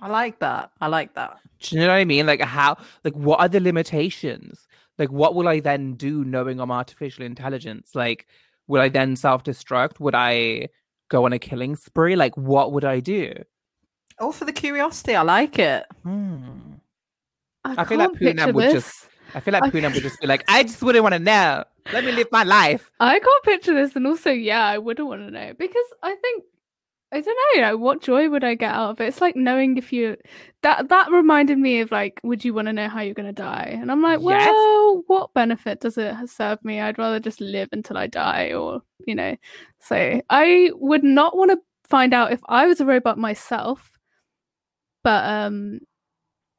[0.00, 0.70] I like that.
[0.80, 1.38] I like that.
[1.60, 2.26] Do you know what I mean?
[2.26, 4.66] Like how like what are the limitations?
[4.96, 7.94] Like what will I then do knowing I'm artificial intelligence?
[7.94, 8.26] Like
[8.68, 9.98] would I then self-destruct?
[10.00, 10.68] Would I
[11.08, 12.16] go on a killing spree?
[12.16, 13.32] Like what would I do?
[14.20, 15.14] All for the curiosity.
[15.14, 15.86] I like it.
[16.02, 16.74] Hmm.
[17.76, 20.26] I, I feel like Poonam would just- I feel like I- Poonam would just be
[20.26, 21.64] like, I just wouldn't want to know.
[21.92, 22.90] Let me live my life.
[23.00, 26.44] I can't picture this, and also, yeah, I wouldn't want to know because I think
[27.10, 29.06] I don't know, like, what joy would I get out of it?
[29.08, 30.16] It's like knowing if you
[30.62, 33.78] that that reminded me of like, would you want to know how you're gonna die?
[33.80, 34.50] And I'm like, Yes.
[34.52, 36.80] well, what benefit does it serve me?
[36.80, 39.36] I'd rather just live until I die, or you know.
[39.80, 43.90] So I would not want to find out if I was a robot myself,
[45.02, 45.80] but um,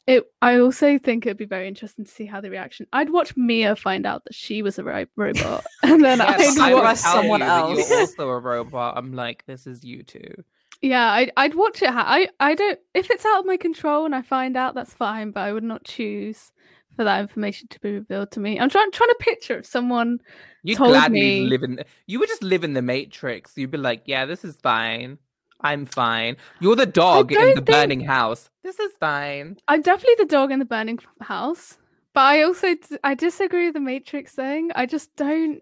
[0.10, 0.24] it.
[0.42, 2.88] I also think it'd be very interesting to see how the reaction.
[2.92, 6.72] I'd watch Mia find out that she was a ro- robot, and then Yes, I'd
[6.72, 7.90] I would watch tell someone you that else.
[7.90, 8.98] You're also a robot.
[8.98, 10.44] I'm like, this is you too.
[10.82, 11.90] Yeah, I'd I'd watch it.
[11.90, 14.94] Ha- I I don't if it's out of my control and I find out that's
[14.94, 16.52] fine, but I would not choose
[16.96, 18.60] for that information to be revealed to me.
[18.60, 20.20] I'm trying trying to picture if someone
[20.64, 21.84] You'd told gladly me- live in.
[22.08, 23.54] You would just live in the Matrix.
[23.58, 25.18] You'd be like, yeah, this is fine.
[25.62, 26.38] I'm fine.
[26.60, 28.50] You're the dog in the think- burning house.
[28.64, 29.58] This is fine.
[29.68, 31.78] I'm definitely the dog in the burning house,
[32.14, 34.72] but I also d- I disagree with the Matrix thing.
[34.76, 35.62] I just don't.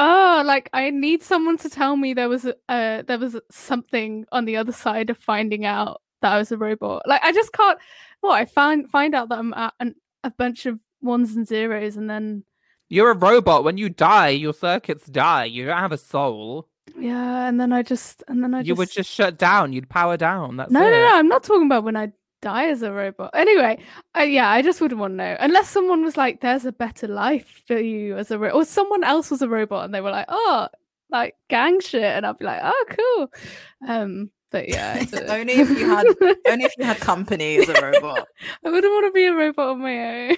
[0.00, 4.24] Oh, like I need someone to tell me there was a, uh there was something
[4.30, 7.02] on the other side of finding out that I was a robot.
[7.06, 7.78] Like I just can't.
[8.20, 11.96] What I find find out that I'm at an, a bunch of ones and zeros,
[11.96, 12.44] and then
[12.88, 13.64] You're a robot.
[13.64, 15.44] When you die, your circuits die.
[15.44, 16.68] You don't have a soul.
[16.98, 19.72] Yeah, and then I just and then I just You would just shut down.
[19.72, 20.56] You'd power down.
[20.56, 20.90] That's No, it.
[20.90, 21.16] no, no.
[21.16, 23.30] I'm not talking about when I die as a robot.
[23.34, 23.78] Anyway,
[24.16, 27.08] uh, yeah, I just wouldn't want to know unless someone was like, "There's a better
[27.08, 30.10] life for you as a," ro-, or someone else was a robot and they were
[30.12, 30.68] like, "Oh,
[31.10, 33.32] like gang shit," and I'd be like, "Oh, cool."
[33.88, 36.06] Um, but yeah, Only if you had-
[36.48, 38.26] Only if you had company as a robot.
[38.64, 40.36] I wouldn't want to be a robot on my own.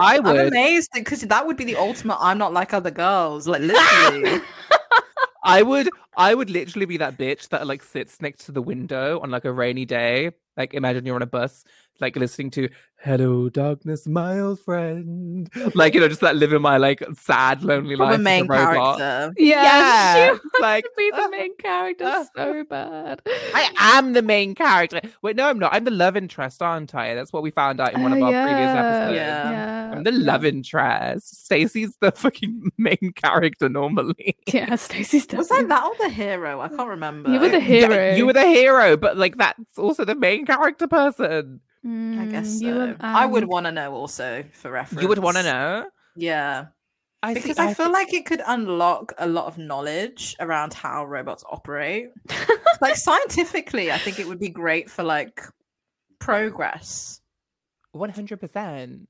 [0.00, 0.48] I I'm would.
[0.48, 2.16] amazed because that would be the ultimate.
[2.20, 3.46] I'm not like other girls.
[3.46, 4.40] Like literally.
[5.46, 5.88] I would.
[6.18, 9.44] I would literally be that bitch that like sits next to the window on like
[9.44, 10.32] a rainy day.
[10.56, 11.64] Like imagine you're on a bus,
[12.00, 16.76] like listening to "Hello, darkness, my old friend." Like you know, just like living my
[16.76, 18.12] like sad, lonely From life.
[18.12, 18.98] a as main robot.
[18.98, 19.34] character.
[19.38, 23.22] yeah, Yeah, she wants like, to be uh, the main character uh, so bad.
[23.26, 25.00] I am the main character.
[25.22, 25.74] Wait, no, I'm not.
[25.74, 27.14] I'm the love interest, aren't I?
[27.14, 29.16] That's what we found out in one of Oh, our previous episodes.
[29.16, 29.50] Yeah.
[29.50, 31.44] yeah, I'm the love interest.
[31.44, 34.36] Stacey's the fucking main character normally.
[34.46, 34.74] yeah.
[34.76, 36.60] Stacey's Was I that or the hero?
[36.60, 37.30] I can't remember.
[37.30, 38.14] You were the Yeah, hero.
[38.16, 41.60] you were the hero, but like that's also the main character person.
[41.86, 42.80] I guess Mm, you so.
[42.82, 45.02] and I would want to know also for reference.
[45.02, 45.86] You would want to know.
[46.16, 46.66] Yeah.
[47.22, 51.04] I Because I, feel thi- like it could unlock a lot of knowledge around how
[51.04, 52.08] robots operate.
[52.80, 55.40] like scientifically, I think it would be great for like
[56.18, 57.20] progress.
[57.94, 59.06] 100%.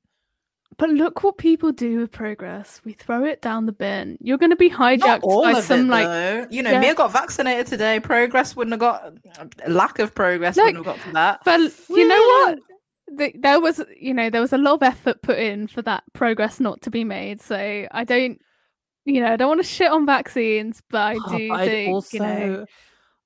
[0.78, 2.82] But look what people do with progress.
[2.84, 4.18] We throw it down the bin.
[4.20, 6.46] You're going to be hijacked all by of some it, like though.
[6.50, 6.80] You know, Yeah.
[6.80, 7.98] Mia got vaccinated today.
[7.98, 9.14] Progress wouldn't have got
[9.66, 11.40] lack of progress Like, wouldn't have got to that.
[11.44, 12.58] But you know what?
[13.08, 16.02] The, there was, you know, there was a lot of effort put in for that
[16.12, 17.40] progress not to be made.
[17.40, 17.56] So
[17.90, 18.38] I don't,
[19.06, 21.68] you know, I don't want to shit on vaccines, but I Oh, do but I'd
[21.68, 22.66] think, also, you know,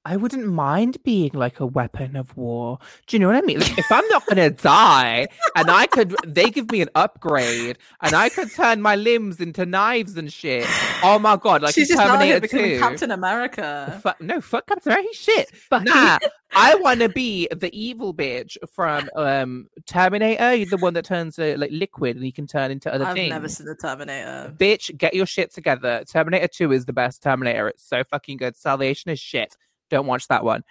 [0.05, 2.79] I wouldn't mind being like a weapon of war.
[3.07, 3.61] Do you know what I mean?
[3.61, 8.15] Like, if I'm not gonna die, and I could, they give me an upgrade, and
[8.15, 10.67] I could turn my limbs into knives and shit.
[11.03, 11.61] Oh my god!
[11.63, 12.79] Like She's just Terminator becoming Two.
[12.79, 14.01] Captain America.
[14.03, 15.09] Fuck, no, fuck Captain America.
[15.13, 15.51] Shit.
[15.69, 15.91] Bucky.
[15.91, 16.19] Nah,
[16.55, 21.57] I want to be the evil bitch from um Terminator, the one that turns uh,
[21.59, 23.31] like liquid and he can turn into other I've things.
[23.31, 24.55] never seen the Terminator.
[24.57, 26.05] Bitch, get your shit together.
[26.11, 27.69] Terminator 2 is the best Terminator.
[27.69, 28.57] It's so fucking good.
[28.57, 29.57] Salvation is shit.
[29.91, 30.65] Don't watch that one,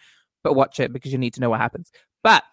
[0.43, 1.91] but watch it because you need to know what happens.
[2.23, 2.43] But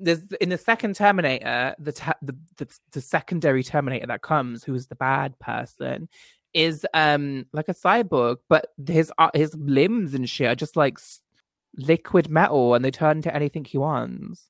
[0.00, 4.74] there's in the second Terminator, the ta- the, the the secondary Terminator that comes, who
[4.74, 6.08] is the bad person,
[6.54, 10.98] is um like a cyborg, but his uh, his limbs and shit are just like
[11.76, 14.48] liquid metal, and they turn into anything he wants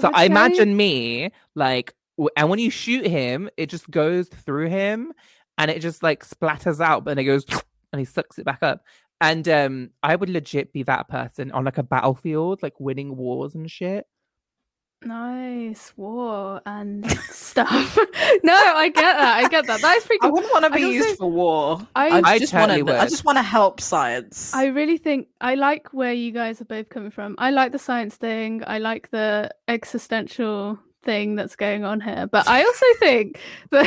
[0.00, 1.94] so I say- imagine me like,
[2.36, 5.12] and when you shoot him, it just goes through him,
[5.56, 7.44] and it just like splatters out, but then it goes,
[7.92, 8.82] and he sucks it back up.
[9.20, 13.54] And um, I would legit be that person on like a battlefield, like winning wars
[13.54, 14.06] and shit.
[15.04, 17.96] nice war and stuff.
[18.42, 19.44] no, I get that.
[19.44, 19.80] I get that.
[19.80, 20.30] That is pretty Cool.
[20.30, 21.80] I wouldn't want to be also- used for war.
[21.94, 23.02] I- I, I just totally want to.
[23.02, 24.52] I just want to help science.
[24.54, 27.34] I really think I like where you guys are both coming from.
[27.38, 28.62] I like the science thing.
[28.66, 32.28] I like the existential thing that's going on here.
[32.30, 33.86] But I also think that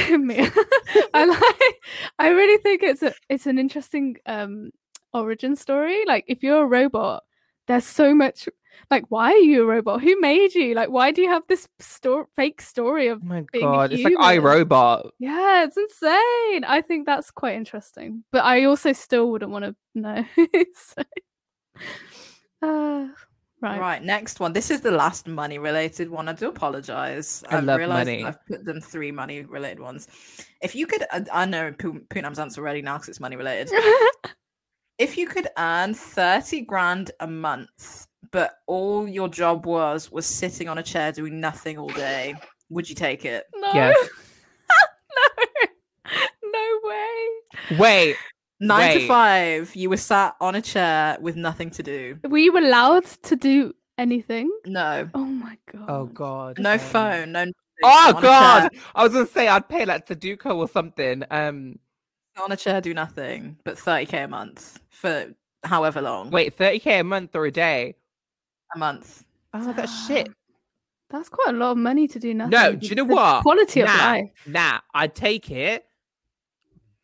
[1.13, 1.75] I like
[2.19, 4.71] I really think it's a it's an interesting um
[5.13, 6.05] origin story.
[6.05, 7.23] Like if you're a robot,
[7.67, 8.47] there's so much
[8.89, 10.01] like why are you a robot?
[10.01, 10.73] Who made you?
[10.73, 14.03] Like why do you have this sto- fake story of Oh my Being god, it's
[14.03, 14.41] like human.
[14.67, 15.09] iRobot.
[15.19, 16.63] yeah, it's insane.
[16.65, 18.23] I think that's quite interesting.
[18.31, 20.25] But I also still wouldn't want to know.
[20.73, 21.03] so,
[22.61, 23.07] uh,
[23.61, 23.79] right.
[23.79, 24.53] Right, next one.
[24.53, 26.27] This is the last money related one.
[26.29, 27.43] I do apologize.
[27.49, 28.23] I I've love money.
[28.23, 30.07] I've put them three money related ones.
[30.61, 33.71] If you could, I, I know Poonam's answer already now because it's money related.
[35.01, 40.69] if you could earn 30 grand a month, but all your job was was sitting
[40.69, 42.35] on a chair doing nothing all day,
[42.69, 43.45] would you take it?
[43.55, 43.71] No.
[43.73, 43.97] Yes.
[45.17, 46.51] no.
[46.53, 47.77] No way.
[47.77, 48.15] Wait,
[48.59, 52.19] Nine to five, you were sat on a chair with nothing to do.
[52.23, 54.51] Were you allowed to do anything?
[54.67, 55.09] No.
[55.15, 55.85] Oh my god.
[55.87, 59.85] oh god, No um, phone, no nothing, Oh god, I was gonna say I'd pay
[59.85, 61.23] like Sudoku or something.
[61.31, 61.79] Um,
[62.41, 66.29] on a chair, do nothing, but 30k a month for however long.
[66.31, 67.95] wait, thirty k a month or a day?
[68.73, 69.23] a month.
[69.53, 70.29] Oh, that's shit.
[71.09, 72.51] That's quite a lot of money to do nothing.
[72.51, 73.41] No, do you know The what?
[73.41, 74.31] Quality of life.
[74.47, 75.85] Nah, I'd take it,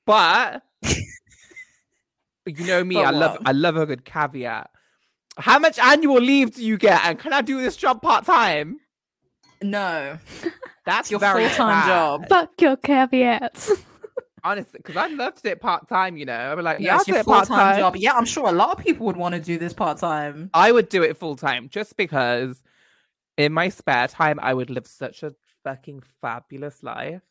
[0.06, 0.63] but
[2.46, 3.38] you know me, But I love?
[3.46, 4.70] I love a good caveat.
[5.38, 8.80] How much annual leave do you get, and can I do this job part time?
[9.62, 10.18] No,
[10.86, 12.28] That's your full-time job.
[12.30, 13.74] Fuck your caveats.
[14.52, 16.18] honestly, because I'd love to do it part time.
[16.18, 17.80] You know, I'd be like, yeah, yeah, I'll do it full part time time.
[17.80, 17.96] job.
[17.98, 20.50] Yeah, I'm sure a lot of people would want to do this part time.
[20.54, 22.64] I would do it full time just because
[23.38, 27.22] in my spare time I would live such a fucking fabulous life.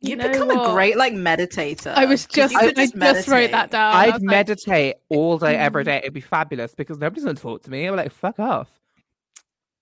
[0.00, 1.94] You You'd know become a great like meditator.
[1.94, 2.94] I was just, you I just,
[3.28, 3.94] wrote that down.
[3.94, 5.98] I I'd was like, meditate all day, every Mm.
[5.98, 7.86] It'd be fabulous because nobody's gonna talk to me.
[7.86, 8.78] I'm like, fuck off.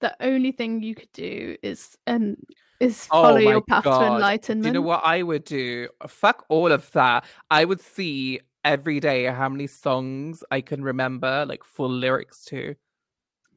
[0.00, 2.36] the only thing you could do is and
[2.84, 3.98] is Oh follow my your path God.
[4.00, 4.66] to Do enlightenment.
[4.66, 5.88] you know what I would do?
[6.06, 7.24] Fuck all of that.
[7.50, 12.74] I would see every day how many songs I can remember, like full lyrics to.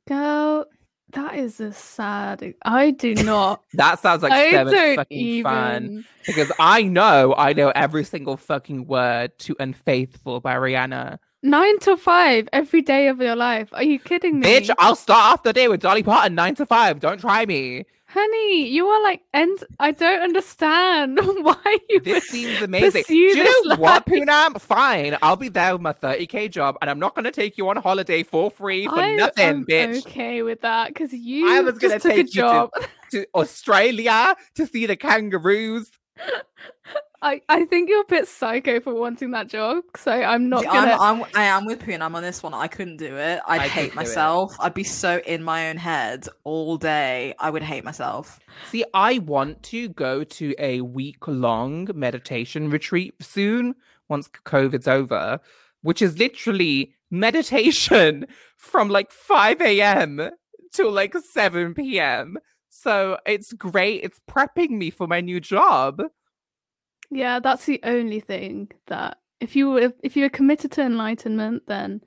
[0.07, 0.65] Girl,
[1.13, 2.53] that is a sad.
[2.65, 3.61] I do not.
[3.73, 5.43] That sounds like I so fucking even.
[5.43, 6.05] fun.
[6.25, 11.19] Because I know I know every single fucking word to Unfaithful by Rihanna.
[11.43, 13.69] Nine to five every day of your life.
[13.71, 14.47] Are you kidding me?
[14.59, 16.99] Bitch, I'll start off the day with Dolly Parton, nine to five.
[16.99, 17.85] Don't try me.
[18.19, 21.99] Honey, you are like, and I don't understand why you.
[21.99, 23.03] This seems amazing.
[23.08, 24.06] Do you know what, life.
[24.06, 24.60] Poonam?
[24.60, 25.17] Fine.
[25.21, 27.77] I'll be there with my 30k job and I'm not going to take you on
[27.77, 30.08] holiday for free for I nothing, am bitch.
[30.08, 32.69] okay with that because you I was gonna just a take you to- job.
[33.12, 35.91] To Australia to see the kangaroos.
[37.21, 40.67] I, I think you're a bit psycho for wanting that job, so I'm not See,
[40.67, 40.97] gonna.
[40.99, 42.01] I'm, I'm, I am with Poon.
[42.01, 42.53] I'm on this one.
[42.53, 43.41] I couldn't do it.
[43.47, 43.95] I'd I hate could it.
[43.95, 44.56] myself.
[44.60, 47.34] I'd be so in my own head all day.
[47.39, 48.39] I would hate myself.
[48.69, 53.73] See, I want to go to a week long meditation retreat soon
[54.10, 55.39] once COVID's over,
[55.82, 58.27] which is literally meditation
[58.58, 60.30] from like 5 a.m.
[60.73, 62.38] to like 7 p.m.
[62.69, 64.03] So it's great.
[64.03, 66.03] It's prepping me for my new job.
[67.09, 71.63] Yeah, that's the only thing that if you were if you were committed to enlightenment,
[71.67, 72.01] then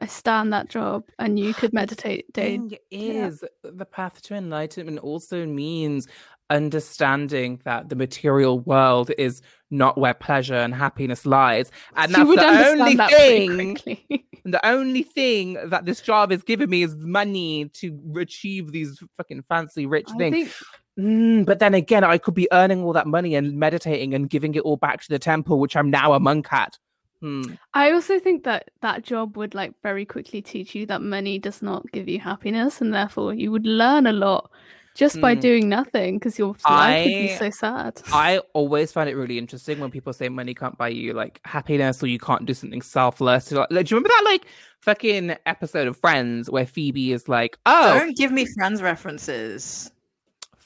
[0.00, 2.56] I stand that job and you could meditate day.
[2.56, 3.26] thing yeah.
[3.26, 6.06] is the path to enlightenment also means
[6.50, 12.38] understanding that the material world is not where pleasure and happiness lies and that's would
[12.38, 13.76] the only that thing
[14.46, 19.42] the only thing that this job is giving me is money to achieve these fucking
[19.42, 20.52] fancy rich I things think
[20.98, 24.56] Mm, but then again i could be earning all that money and meditating and giving
[24.56, 26.76] it all back to the temple which i'm now a monk at
[27.20, 27.42] Hmm.
[27.74, 31.62] I also think that that job would like very quickly teach you that money does
[31.62, 34.52] not give you happiness, and therefore you would learn a lot
[34.94, 35.40] just by Hmm.
[35.40, 38.00] doing nothing because your life would be so sad.
[38.12, 42.00] I always find it really interesting when people say money can't buy you like happiness
[42.04, 43.50] or you can't do something selfless.
[43.50, 44.46] Like, like, do you remember that like
[44.80, 49.90] fucking episode of Friends where Phoebe is like, "Oh, Don't give me friends references.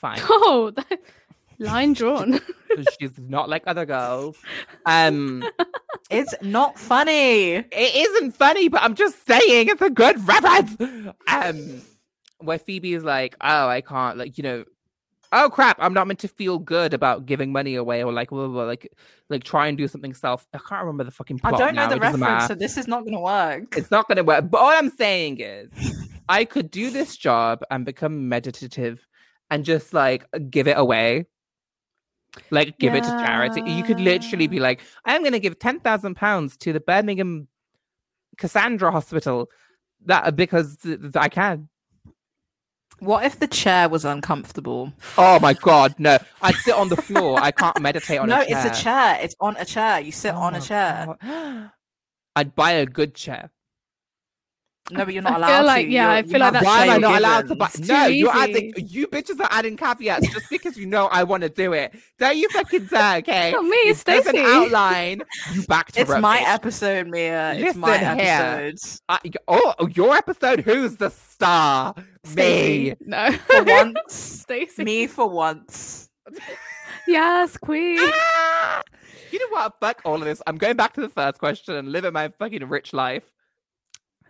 [0.03, 1.01] Fine, Oh, that...
[1.59, 2.39] line drawn.
[3.01, 4.37] she's not like other girls."
[4.85, 5.45] Um,
[6.11, 7.53] It's not funny.
[7.55, 10.77] it isn't funny, but I'm just saying it's a good reference.
[11.27, 11.81] Um,
[12.41, 14.65] where Phoebe is like, "Oh, I can't," like you know.
[15.35, 15.79] Oh crap!
[15.81, 18.65] I'm not meant to feel good about giving money away, or like, blah, blah, blah,
[18.65, 18.93] like,
[19.31, 20.47] like try and do something self.
[20.53, 22.19] I can't remember the fucking I don't know now, the it matter.
[22.19, 23.75] reference, so this is not going to work.
[23.75, 24.51] it's not going to work.
[24.51, 25.71] But all I'm saying is,
[26.29, 29.07] I could do this job and become meditative
[29.53, 31.27] and just like give it away.
[32.51, 33.61] Like give it to charity.
[33.71, 37.49] You could literally be like, I'm going to give ten thousand pounds to the Birmingham
[38.39, 39.51] Cassandra Hospital,
[40.07, 40.79] that because
[41.15, 41.69] I can.
[43.01, 44.95] What if the chair was uncomfortable?
[45.19, 46.17] Oh my god, no!
[46.41, 47.39] I'd sit on the floor.
[47.39, 48.67] I can't meditate on no, a chair.
[48.67, 49.19] it's a chair.
[49.21, 50.01] It's on a chair.
[50.01, 51.17] You sit Oh on a oh chair.
[51.21, 51.71] God.
[52.35, 53.51] I'd buy a good chair.
[54.91, 55.93] No, but you're I not feel allowed like- to.
[55.93, 57.67] yeah, You're- I feel like that's Why am I chair not allowed to buy?
[57.67, 58.73] It's No, too you're adding.
[58.77, 61.95] You bitches are adding caveats just because you know I want to do it.
[62.19, 63.53] Don't you fucking say, okay?
[63.53, 64.45] Not me, It it's doesn't Stacey.
[64.45, 65.23] outline.
[65.55, 67.55] You back to It's my episode, Mia.
[67.55, 68.79] It's my episode.
[69.09, 69.19] Uh,
[69.49, 70.61] oh, oh, your episode.
[70.61, 71.95] Who's the star?
[72.35, 72.95] Me.
[73.01, 73.31] No.
[73.33, 74.83] For once, Stacey.
[74.85, 76.11] me for once.
[77.09, 77.99] Yes, queen.
[78.01, 78.81] Ah!
[79.33, 79.75] You know what?
[79.81, 80.41] Fuck all of this.
[80.47, 83.25] I'm going back to the first question and living my fucking rich life.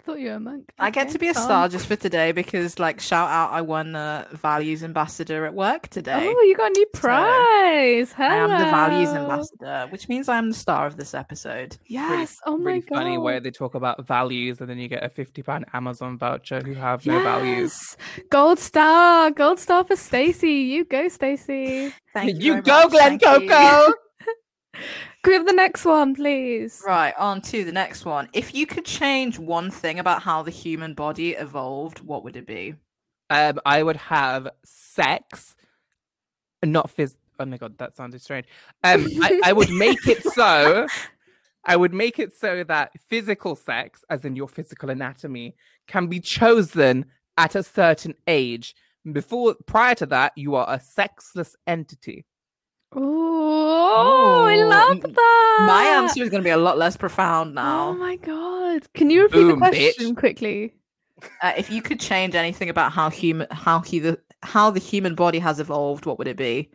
[0.02, 0.72] I thought you were a monk.
[0.80, 1.44] I get to be a go on.
[1.46, 5.86] star just for today because, like, shout out, I won the values ambassador at work
[5.88, 6.34] today.
[6.36, 8.12] Oh, you got a new So, prize.
[8.12, 8.28] Hello.
[8.28, 11.76] I am the values ambassador, which means I am the star of this episode.
[11.86, 12.36] Yes.
[12.46, 12.96] Oh my really god.
[12.96, 16.60] funny where they talk about values and then you get a fifty pound Amazon voucher
[16.60, 17.96] who have no values.
[18.28, 19.30] Gold star.
[19.30, 20.50] Gold star for Stacey.
[20.50, 21.94] You go, Stacey.
[22.12, 23.48] Thank You very go, much, Glen thank you.
[23.48, 23.92] Coco.
[24.74, 26.82] Can we have the next one, please?
[26.86, 28.28] Right, on to the next one.
[28.32, 32.46] If you could change one thing about how the human body evolved, what would it
[32.46, 32.74] be?
[33.30, 35.54] Um, I would have sex,
[36.64, 37.16] not phys.
[37.38, 38.46] Oh my god, that sounded strange.
[38.84, 40.86] Um, I, I would make it so.
[41.64, 45.54] I would make it so that physical sex, as in your physical anatomy,
[45.86, 47.06] can be chosen
[47.36, 48.74] at a certain age.
[49.10, 52.24] Before, prior to that, you are a sexless entity.
[52.94, 55.64] Oh, I love that.
[55.66, 57.88] My answer is going to be a lot less profound now.
[57.88, 58.92] Oh my god!
[58.94, 59.94] Can you repeat Boom, the bitch.
[59.94, 60.74] question quickly?
[61.42, 65.14] Uh, if you could change anything about how human, how he, the, how the human
[65.14, 66.70] body has evolved, what would it be?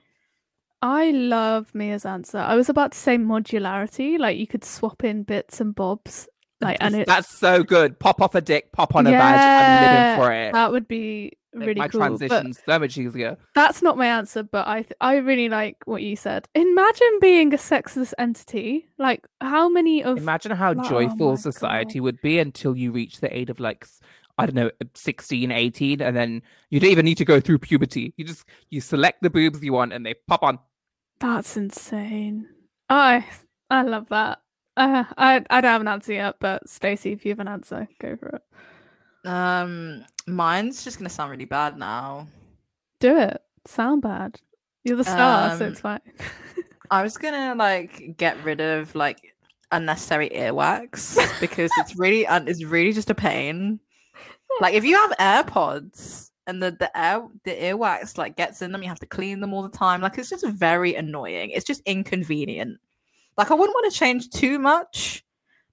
[0.82, 2.38] I love Mia's answer.
[2.38, 6.28] I was about to say modularity, like you could swap in bits and bobs,
[6.62, 8.00] like and it That's so good.
[8.00, 9.42] Pop off a dick, pop on a badge.
[9.42, 10.54] I'm Yeah, living for it.
[10.54, 11.34] that would be
[11.66, 12.18] really my cool.
[12.18, 13.38] So much easier.
[13.56, 14.44] that's not my answer.
[14.44, 16.48] But I th- I really like what you said.
[16.56, 18.90] Imagine being a sexless entity.
[18.98, 22.04] Like how many of Imagine how Oh joyful my society God.
[22.04, 23.86] would be until you reach the age of like
[24.38, 28.14] I don't know 16 18 and then you don't even need to go through puberty.
[28.18, 30.60] You just you select the boobs you want and they pop on.
[31.20, 32.48] that's insane.
[32.90, 33.26] I
[33.70, 34.40] I love that.
[34.78, 37.88] Uh, I I don't have an answer yet, but Stacey, if you have an answer,
[38.00, 38.42] go for it.
[39.28, 42.28] Um, mine's just to sound really bad now.
[43.00, 43.42] Do it.
[43.66, 44.40] Sound bad.
[44.84, 46.00] You're the star, so Um, it's fine.
[46.92, 49.18] I was gonna like get rid of like
[49.74, 53.80] unnecessary earwax because it's really un- it's really just a pain.
[54.62, 58.82] Like if you have AirPods and the the air the earwax like gets in them,
[58.82, 60.00] you have to clean them all the time.
[60.02, 61.50] Like it's just very annoying.
[61.50, 62.80] It's just inconvenient.
[63.38, 65.26] Like I wouldn't want to change too much,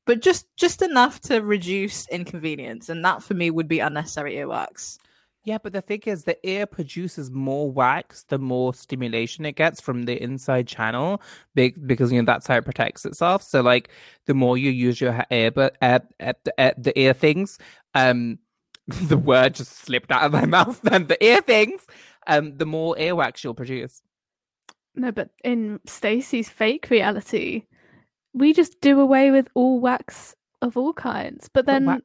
[0.07, 4.99] but just just enough to reduce inconvenience, and that for me would be unnecessary earwax.
[5.45, 9.79] Yeah, but the thing is the ear produces more wax the more stimulation it gets
[9.79, 11.21] from the inside channel
[11.55, 13.43] big because you know that's how it protects itself.
[13.43, 13.91] So like
[14.25, 17.59] the more you use your ear but uh, uh, uh, the ear things
[17.95, 18.39] um
[18.87, 21.87] the word just slipped out of my mouth then the ear things
[22.27, 24.01] um the more earwax you'll produce.
[24.97, 27.65] No, but in Stacey's fake reality,
[28.35, 31.49] we just do away with all wax of all kinds.
[31.49, 32.03] But then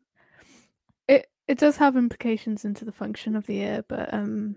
[1.07, 3.83] it it does have implications into the function of the ear.
[3.87, 4.55] But um,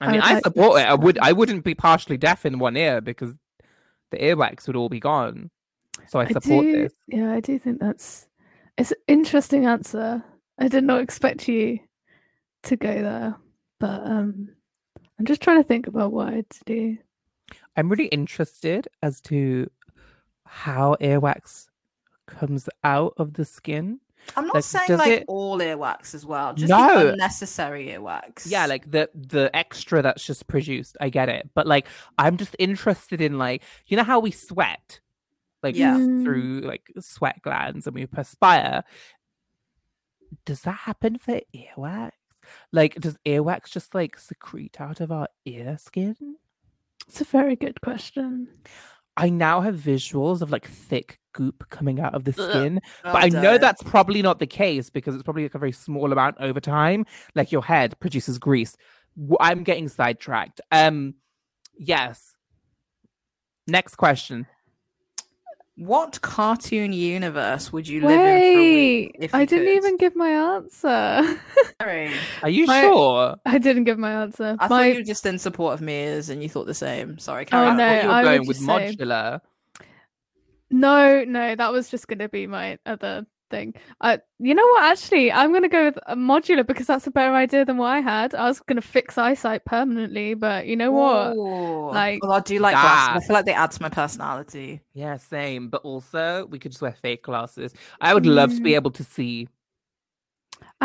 [0.00, 0.86] I I mean, I like support it.
[0.86, 1.18] I would.
[1.18, 3.34] I wouldn't be partially deaf in one ear because
[4.10, 5.50] the earwax would all be gone.
[6.08, 6.92] So I support do, this.
[7.08, 8.28] Yeah, I do think that's
[8.76, 10.22] it's an interesting answer.
[10.58, 11.80] I did not expect you
[12.64, 13.36] to go there,
[13.80, 14.50] but um,
[15.18, 16.98] I'm just trying to think about what I'd do.
[17.76, 19.68] I'm really interested as to
[20.46, 21.68] how earwax
[22.26, 24.00] comes out of the skin.
[24.36, 27.04] I'm not Like, saying like it- all earwax as well, just No.
[27.08, 28.44] the unnecessary earwax.
[28.50, 30.96] Yeah, like the the extra that's just produced.
[31.00, 31.86] I get it, but like
[32.18, 35.00] I'm just interested in like you know how we sweat,
[35.62, 35.96] like Yeah.
[35.96, 38.84] Through like sweat glands and we perspire.
[40.46, 42.12] Does that happen for earwax?
[42.72, 46.36] Like, does earwax just like secrete out of our ear skin?
[47.08, 48.48] It's a very good question.
[49.16, 53.24] I now have visuals of like thick goop coming out of the skin, Oh, but
[53.24, 56.36] I know that's probably not the case because it's probably like a very small amount
[56.40, 57.06] over time.
[57.34, 58.76] Like your head produces grease.
[59.40, 60.60] I'm getting sidetracked.
[60.72, 61.14] Um,
[61.78, 62.34] yes.
[63.66, 64.46] Next question.
[65.76, 69.16] What cartoon universe would you live in for a week?
[69.18, 69.76] Wait, if I didn't could?
[69.76, 71.40] even give my answer.
[71.82, 72.12] Sorry.
[72.42, 73.36] Are you My- sure?
[73.44, 74.56] I didn't give my answer.
[74.60, 77.18] I my thought you were just in support of Mia's and you thought the same.
[77.18, 79.40] Sorry, carry Oh, no, I thought you were I going with just say- modular.
[80.70, 83.74] no, no, that was just gonna be my other thing.
[84.00, 84.84] I, you know what?
[84.84, 88.00] Actually, I'm gonna go with a modular because that's a better idea than what I
[88.00, 88.34] had.
[88.34, 91.36] I was gonna fix eyesight permanently, but you know what?
[91.36, 91.90] Ooh.
[91.92, 93.22] Like- well, I do like glasses.
[93.24, 94.80] I feel like they add to my personality.
[94.94, 95.68] Yeah, same.
[95.68, 97.74] But also, we could just wear fake glasses.
[98.00, 98.76] I would love to be Mm.
[98.76, 99.48] able to see.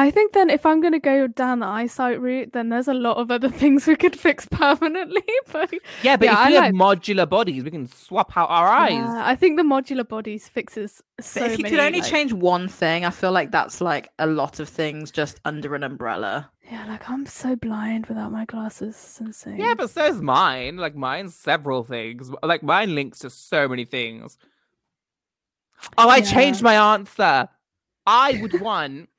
[0.01, 2.93] I think then if I'm going to go down the eyesight route, then there's a
[2.93, 5.23] lot of other things we could fix permanently.
[5.51, 5.73] But
[6.03, 8.93] Yeah, but Yeah, if I we have modular bodies, we can swap out our eyes.
[8.93, 11.75] yeah, I think the modular bodies fixes so But if you many.
[11.75, 15.11] could only like- change one thing, I feel like that's like a lot of things
[15.11, 16.49] just under an umbrella.
[16.71, 18.95] Yeah, like I'm so blind without my glasses.
[18.95, 19.57] It's insane.
[19.57, 20.77] Yeah, but so is mine.
[20.77, 22.31] Like mine's several things.
[22.43, 24.37] Like mine links to so many things.
[25.97, 26.31] Oh, I Yeah.
[26.31, 27.49] changed my answer.
[28.05, 29.09] I would want.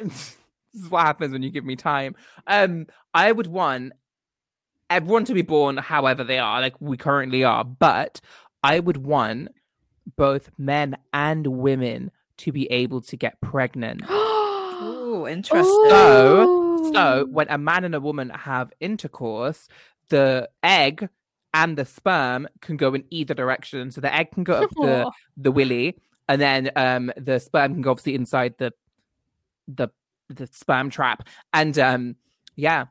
[0.00, 0.36] This
[0.74, 2.14] is what happens when you give me time.
[2.46, 3.92] Um, I would want
[4.90, 8.20] everyone to be born however they are, like we currently are, but
[8.62, 9.48] I would want
[10.16, 14.02] both men and women to be able to get pregnant.
[15.10, 15.66] Oh, interesting.
[15.66, 19.66] So, So, when a man and a woman have intercourse,
[20.10, 21.08] the egg
[21.54, 23.90] and the sperm can go in either direction.
[23.90, 25.96] So the egg can go up the the willy,
[26.28, 28.72] and then um the sperm can go obviously inside the
[29.68, 29.88] the
[30.28, 31.28] the sperm trap.
[31.52, 32.16] And um
[32.56, 32.86] yeah,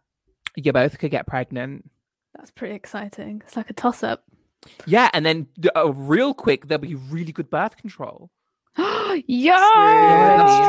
[0.55, 1.89] you both could get pregnant.
[2.35, 3.41] that's pretty exciting.
[3.45, 4.23] It's like a toss up.
[4.85, 8.31] Yeah, and then uh, real quick there'll be really good birth control.
[9.27, 10.67] yeah, That's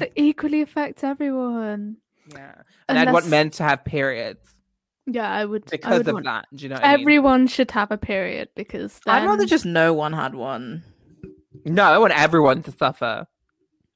[0.00, 0.06] true.
[0.06, 1.96] So equally affects everyone.
[2.28, 2.54] Yeah,
[2.88, 4.48] and I'd want men to have periods
[5.06, 5.64] Yeah, I would.
[5.66, 6.46] I because would of want- that.
[6.54, 7.00] Do you know what I mean?
[7.00, 10.84] Everyone should have a period because I'd rather just no one had one.
[11.64, 13.26] No, I want everyone to suffer.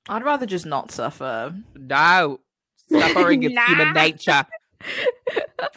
[0.09, 1.55] I'd rather just not suffer.
[1.75, 2.41] No,
[2.91, 4.47] suffering is human nature.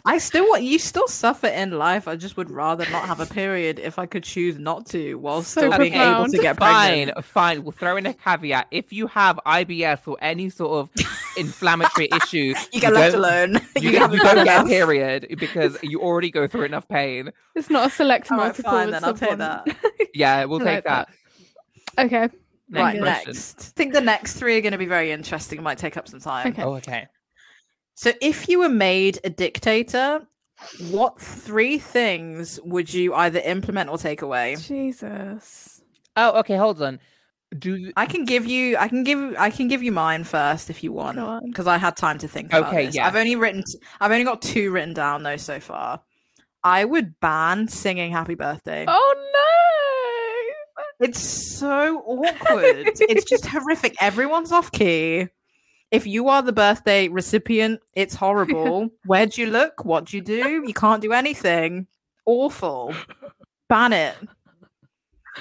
[0.04, 2.06] I still want you still suffer in life.
[2.06, 5.42] I just would rather not have a period if I could choose not to, while
[5.42, 7.24] So still being able to get Fine, pregnant.
[7.24, 7.62] fine.
[7.64, 8.68] We'll throw in a caveat.
[8.70, 11.06] If you have IBS or any sort of
[11.36, 13.60] inflammatory issue, You get left alone.
[13.80, 17.30] You, haven't you don't get a period because you already go through enough pain.
[17.56, 18.70] it's not a select All right, multiple.
[18.70, 19.38] fine, then it's I'll take one.
[19.38, 19.66] that.
[20.14, 21.08] Yeah, we'll I take like that.
[21.96, 22.06] that.
[22.06, 22.36] okay.
[22.70, 23.32] Next right, question.
[23.32, 23.60] next.
[23.60, 25.58] I think the next three are going to be very interesting.
[25.58, 26.48] It might take up some time.
[26.48, 26.62] Okay.
[26.62, 27.08] Oh, okay.
[27.94, 30.26] So, if you were made a dictator,
[30.90, 34.56] what three things would you either implement or take away?
[34.56, 35.82] Jesus.
[36.16, 36.56] Oh, okay.
[36.56, 37.00] Hold on.
[37.58, 38.76] Do I can give you.
[38.76, 39.34] I can give.
[39.36, 42.52] I can give you mine first if you want, because I had time to think.
[42.52, 42.94] About Okay, this.
[42.94, 43.08] yeah.
[43.08, 43.64] I've only written.
[44.00, 46.00] I've only got two written down though so far.
[46.62, 49.40] I would ban singing "Happy Birthday." Oh no.
[51.00, 52.90] It's so awkward.
[53.00, 53.96] it's just horrific.
[54.00, 55.28] Everyone's off key.
[55.90, 58.90] If you are the birthday recipient, it's horrible.
[59.06, 59.84] Where'd you look?
[59.84, 60.62] What'd you do?
[60.64, 61.86] You can't do anything.
[62.26, 62.94] Awful.
[63.68, 64.14] Ban it.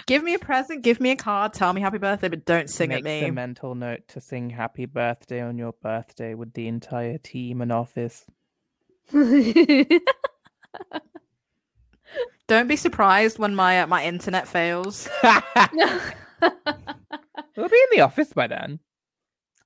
[0.06, 2.94] Give me a present, give me a card, tell me happy birthday, but don't sing
[2.94, 3.30] at Makes me.
[3.30, 7.72] a mental note to sing "Happy Birthday" on your birthday with the entire team and
[7.72, 8.26] office.
[12.48, 15.08] Don't be surprised when my uh, my internet fails.
[15.24, 16.52] we'll
[17.70, 18.80] be in the office by then.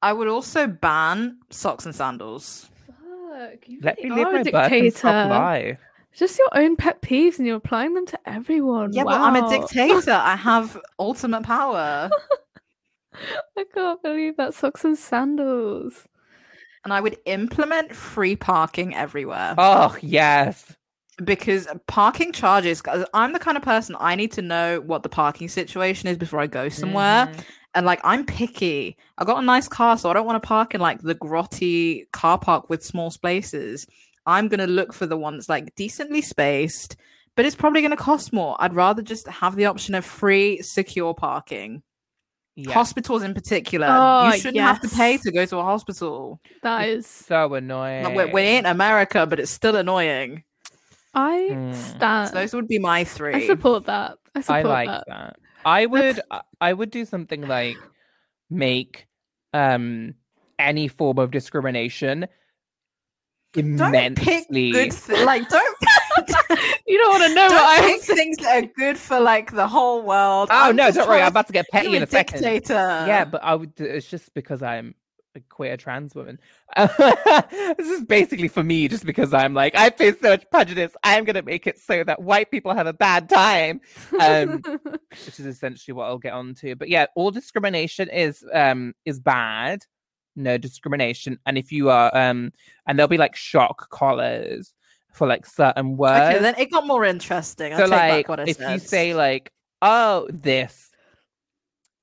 [0.02, 2.70] I would also ban socks and sandals.
[2.88, 5.08] Fuck, you Let me live are my a birth and dictator.
[5.30, 5.80] life.
[6.16, 8.94] Just your own pet peeves, and you're applying them to everyone.
[8.94, 10.12] Yeah, but I'm a dictator.
[10.12, 12.10] I have ultimate power.
[13.58, 16.08] I can't believe that socks and sandals.
[16.84, 20.76] and I would implement free parking everywhere Oh yes.
[21.24, 22.82] Because parking charges
[23.14, 26.39] I'm the kind of person I need to know what the parking situation is before
[26.39, 27.43] I go somewhere, Mhm.
[27.76, 28.97] and like I'm picky.
[29.18, 32.09] I got a nice car, so I don't want to park in like the grotty
[32.11, 33.86] car park with small spaces.
[34.26, 36.95] I'm gonna look for the one that's like decently spaced,
[37.36, 38.55] but it's probably gonna cost more.
[38.59, 41.84] I'd rather just have the option of free, secure parking.
[42.55, 42.72] Yeah.
[42.72, 46.39] Hospitals in particular, Oh, you shouldn't have to pay to go to a hospital.
[46.61, 48.03] That is so annoying.
[48.03, 50.43] Like, we, we ain't America, but it's still annoying.
[51.14, 51.76] I Mm.
[51.76, 52.30] stand.
[52.30, 53.34] So those would be my three.
[53.34, 54.18] I support that.
[54.36, 55.03] I I support like that.
[55.07, 55.36] that.
[55.66, 57.78] I would I- I would do something like
[58.49, 59.07] make
[59.53, 60.16] um
[60.59, 62.28] any form of discrimination
[63.55, 65.78] immensely don't pick immensely good th- like don't
[66.88, 69.51] You don't want to know don't what I pick things that are good for like
[69.51, 70.49] the whole world.
[70.51, 72.41] Oh I'm no, don't worry, I'm about to get petty in a a second.
[72.41, 72.74] dictator.
[73.07, 74.95] Yeah, but I would it's just because I'm
[75.36, 76.40] a queer trans woman.
[76.78, 80.94] this is basically for me just because I'm like I face so much prejudice.
[81.04, 83.82] I'm gonna make it so that white people have a bad time.
[84.20, 84.62] Um
[85.10, 86.76] which is essentially what I'll get on to.
[86.76, 89.84] But yeah, all discrimination is um is bad.
[90.36, 91.40] No discrimination.
[91.46, 92.52] And if you are um
[92.88, 94.74] and there'll be like shock collars
[95.14, 96.36] for like certain words.
[96.36, 97.74] Okay, then it got more interesting.
[97.74, 98.74] I so take like back what I if said.
[98.74, 100.92] you say like, oh this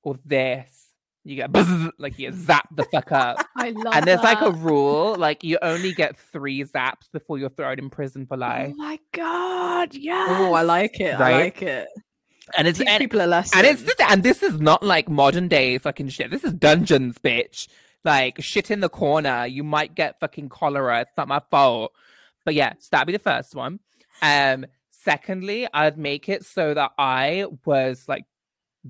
[0.03, 0.80] or this,
[1.23, 1.67] you get buzz,
[1.97, 3.37] like you zap the fuck up.
[3.55, 4.57] I love and there's like a that.
[4.57, 8.71] rule, like you only get three zaps before you're thrown in prison for life.
[8.73, 9.93] Oh my god!
[9.93, 10.25] Yeah.
[10.29, 11.15] Oh, I like it.
[11.15, 11.39] I Right?
[11.45, 11.87] like it.
[12.57, 13.59] And it's Teach and, people a lesson.
[13.59, 16.31] and it's just, and this is not like modern day fucking shit.
[16.31, 17.67] This is dungeons, bitch.
[18.03, 19.45] Like shit in the corner.
[19.45, 21.01] You might get fucking cholera.
[21.01, 21.93] It's not my fault.
[22.43, 23.79] But yeah, so that'd be the first one.
[24.23, 28.25] Um, secondly, I'd make it so that I was like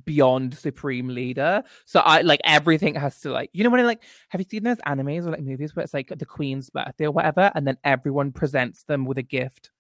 [0.06, 1.64] beyond supreme leader.
[1.86, 4.64] So I like everything has to like you know when I like have you seen
[4.64, 7.78] those animes or like movies where it's like the queen's birthday or whatever, and then
[7.84, 9.72] everyone presents them with a gift.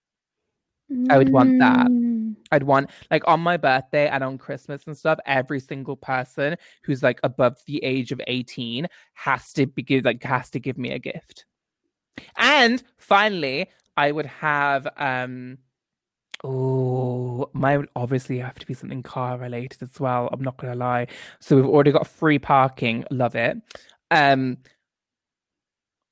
[1.09, 1.87] I would want that.
[1.87, 2.35] Mm.
[2.51, 7.01] I'd want like on my birthday and on Christmas and stuff, every single person who's
[7.01, 10.91] like above the age of 18 has to be give like has to give me
[10.91, 11.45] a gift.
[12.35, 15.59] And finally, I would have um
[16.43, 20.29] oh mine would obviously have to be something car related as well.
[20.31, 21.07] I'm not gonna lie.
[21.39, 23.57] So we've already got free parking, love it.
[24.09, 24.57] Um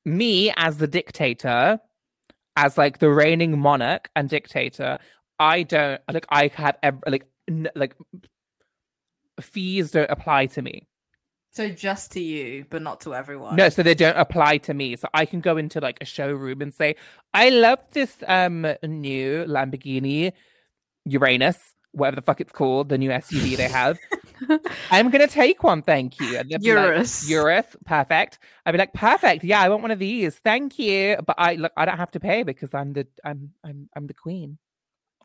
[0.05, 1.80] me as the dictator,
[2.55, 4.99] as like the reigning monarch and dictator,
[5.39, 6.25] I don't like.
[6.30, 7.95] I have ev- like n- like
[9.39, 10.89] fees don't apply to me.
[11.52, 13.56] So just to you, but not to everyone.
[13.56, 14.95] No, so they don't apply to me.
[14.95, 16.95] So I can go into like a showroom and say,
[17.34, 20.34] "I love this um new Lamborghini
[21.06, 23.97] Uranus, whatever the fuck it's called, the new SUV they have.
[24.91, 27.28] I'm gonna take one, thank you." Like, Urus.
[27.28, 28.38] Urus, perfect.
[28.66, 31.72] I'd be like, "Perfect, yeah, I want one of these, thank you." But I look,
[31.76, 34.60] I don't have to pay because I'm the I'm I'm I'm the queen.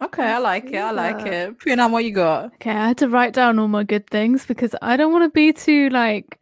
[0.02, 0.76] Okay, I like it.
[0.78, 1.58] I like it.
[1.60, 2.54] Poonam, what you got?
[2.54, 5.30] Okay, I had to write down all my good things because I don't want to
[5.30, 6.40] be too like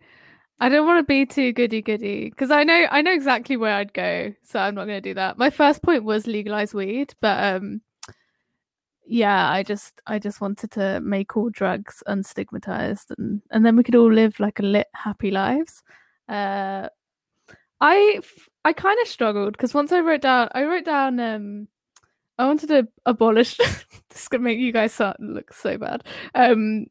[0.59, 3.75] I don't want to be too goody goody because I know I know exactly where
[3.75, 5.37] I'd go, so I'm not going to do that.
[5.37, 7.83] My first point was legalize weed, but um
[9.05, 13.83] yeah, I just I just wanted to make all drugs unstigmatized and and then we
[13.83, 15.83] could all live like a lit happy lives.
[16.29, 16.89] Uh
[17.81, 18.21] I
[18.65, 21.69] I kind of struggled because once I wrote down I wrote down um
[22.43, 23.85] I wanted to abolish this
[24.23, 26.03] is gonna make you guys sound, look so bad.
[26.35, 26.87] Um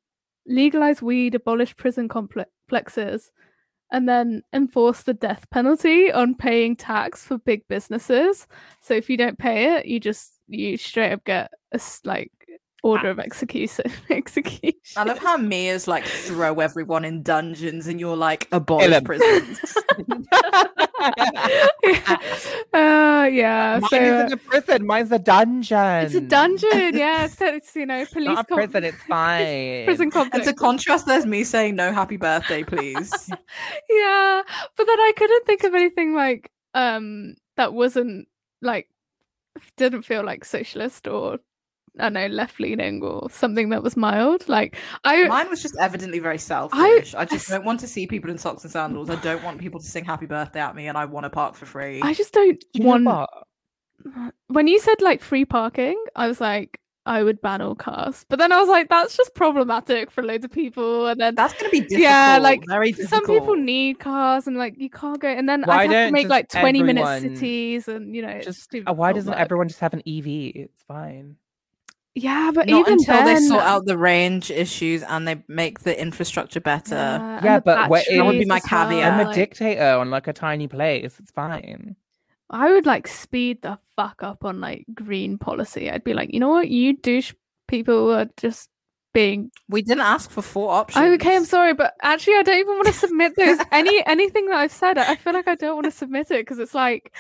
[0.47, 3.31] legalize weed, abolish prison complexes,
[3.91, 8.47] and then enforce the death penalty on paying tax for big businesses.
[8.79, 12.31] So if you don't pay it, you just you straight up get a, like
[12.83, 13.91] order of execution.
[14.09, 14.73] execution.
[14.95, 19.03] I love how Mia's like throw everyone in dungeons and you're like abolish them.
[19.03, 19.59] prisons.
[22.73, 23.79] uh, yeah.
[23.81, 24.85] Mine so isn't uh, a prison.
[24.85, 26.05] Mine's a dungeon.
[26.05, 26.97] it's a dungeon.
[26.97, 28.27] Yeah, it's, it's you know police.
[28.27, 28.83] Not a com- prison.
[28.83, 29.85] It's fine.
[29.85, 30.47] prison and complex.
[30.47, 33.29] to contrast, there's me saying no happy birthday, please.
[33.89, 34.41] yeah
[34.75, 38.27] but then i couldn't think of anything like um that wasn't
[38.61, 38.87] like
[39.77, 41.39] didn't feel like socialist or
[41.99, 45.75] i don't know left leaning or something that was mild like i Mine was just
[45.79, 47.13] evidently very selfish.
[47.15, 49.09] I, just don't want to see people in socks and sandals.
[49.09, 51.55] I don't want people to sing happy birthday at me and I want to park
[51.55, 52.01] for free.
[52.03, 53.29] i just don't Do you know want what?
[54.47, 58.37] when you said like free parking i was like i would ban all cars but
[58.39, 61.65] then i was like that's just problematic for loads of people and then That's going
[61.65, 62.01] to be difficult.
[62.01, 65.77] Yeah, like, very some people need cars and like you can't go and then Why
[65.77, 69.13] i have to make like 20 minute cities and you know Just do uh, why
[69.13, 69.39] doesn't work.
[69.39, 70.27] everyone just have an EV?
[70.55, 71.37] It's fine.
[72.15, 75.79] Yeah but Not even until then, they sort out the range issues and they make
[75.81, 76.95] the infrastructure better.
[76.95, 79.13] Yeah, Yeah, but where- That would be my as well, caveat.
[79.13, 81.19] I'm a dictator on like a tiny place.
[81.19, 81.95] It's fine.
[82.49, 85.89] I would like speed the fuck up on like green policy.
[85.89, 87.33] I'd be like, you know what, you douche
[87.69, 88.69] people are just
[89.13, 89.51] being.
[89.69, 91.03] We didn't ask for four options.
[91.05, 93.57] Oh, okay, I'm sorry, but actually, I don't even want to submit those.
[93.71, 96.59] Any anything that I've said, I feel like I don't want to submit it because
[96.59, 97.13] it's like,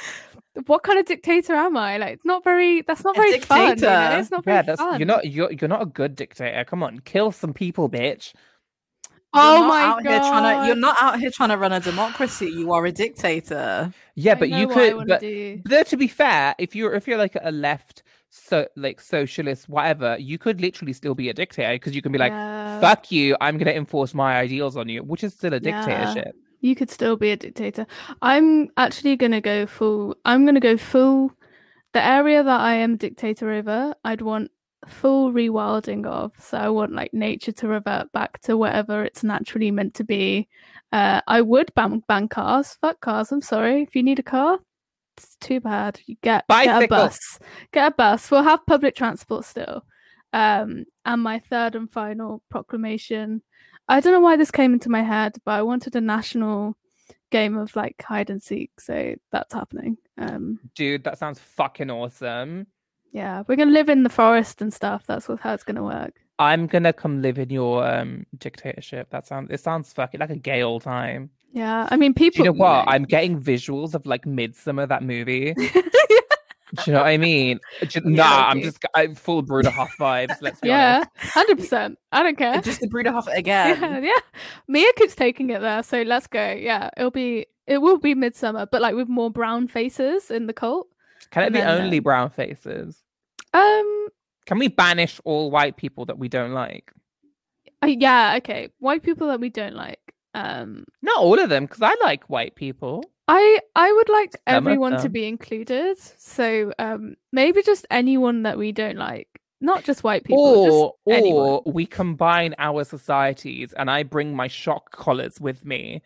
[0.65, 1.97] what kind of dictator am I?
[1.97, 2.81] Like, it's not very.
[2.81, 3.59] That's not A very fun.
[3.59, 3.75] You know?
[3.75, 4.19] dictator.
[4.19, 4.99] It's not very Yeah, that's fun.
[4.99, 6.63] you're not you're you're not a good dictator.
[6.65, 8.33] Come on, kill some people, bitch.
[9.33, 11.57] Oh you're Oh not my out Here trying to, you're not out here trying to
[11.57, 12.47] run a democracy.
[12.49, 13.93] You are a dictator.
[14.15, 14.95] Yeah, I but know you what I could.
[14.97, 15.61] wanna But, do.
[15.65, 20.17] but to be fair, if you're if you're like a left, so like socialist, whatever,
[20.19, 22.79] you could literally still be a dictator because you can be like, Yeah.
[22.81, 26.35] "Fuck you, I'm gonna enforce my ideals on you," which is still a dictatorship.
[26.61, 27.85] You could still be a dictator.
[28.21, 30.15] I'm actually gonna go full.
[30.25, 31.31] I'm gonna go full.
[31.93, 34.51] The area that I am dictator over, I'd want
[34.87, 36.31] full rewilding of.
[36.39, 40.47] So I want like nature to revert back to whatever it's naturally meant to be.
[40.91, 42.77] Uh, I would ban ban cars.
[42.81, 43.31] Fuck cars.
[43.31, 43.81] I'm sorry.
[43.83, 44.59] If you need a car,
[45.17, 45.99] it's too bad.
[46.05, 47.39] You get get a bus.
[47.71, 48.29] Get a bus.
[48.29, 49.83] We'll have public transport still.
[50.33, 53.41] Um, and my third and final proclamation.
[53.87, 56.77] I don't know why this came into my head, but I wanted a national
[57.29, 59.97] game of like hide and seek, so that's happening.
[60.17, 62.67] Um, Dude, that sounds fucking awesome.
[63.11, 65.03] yeah, we're gonna live in the forest and stuff.
[65.07, 66.13] That's what, how it's gonna work.
[66.39, 69.09] I'm gonna come live in your um dictatorship.
[69.11, 71.29] That sounds it sounds fucking like a gay old time.
[71.53, 72.45] Yeah, I mean, Do people.
[72.45, 72.85] you know what?
[72.87, 75.53] I'm getting visuals of like Midsommar, that movie.
[75.57, 75.69] Do
[76.85, 77.59] you know what I mean?
[77.83, 80.37] Just, Yeah, nah, I'm just I'm full Bruderhof vibes.
[80.41, 81.97] Let's be Yeah, hundred percent.
[82.11, 82.61] I don't care.
[82.61, 83.81] Just the Bruderhof again.
[83.81, 84.41] yeah, yeah.
[84.67, 86.51] Mia keeps taking it there, so let's go.
[86.51, 90.53] Yeah, it'll be it will be Midsommar, but like with more brown faces in the
[90.53, 90.87] cult.
[91.31, 93.03] Can it be then, only um, brown faces?
[93.53, 94.07] Um,
[94.45, 96.91] Can we banish all white people that we don't like?
[97.83, 98.69] uh, yeah, okay.
[98.79, 99.99] White people that we don't like.
[100.33, 103.03] Um, Not all of them, because I like white people.
[103.27, 105.97] I I would like of everyone to be included.
[105.99, 109.27] So um, maybe just anyone that we don't like,
[109.59, 110.43] not just white people.
[110.43, 111.45] or just anyone.
[111.45, 116.01] or we combine our societies and I bring my shock collars with me.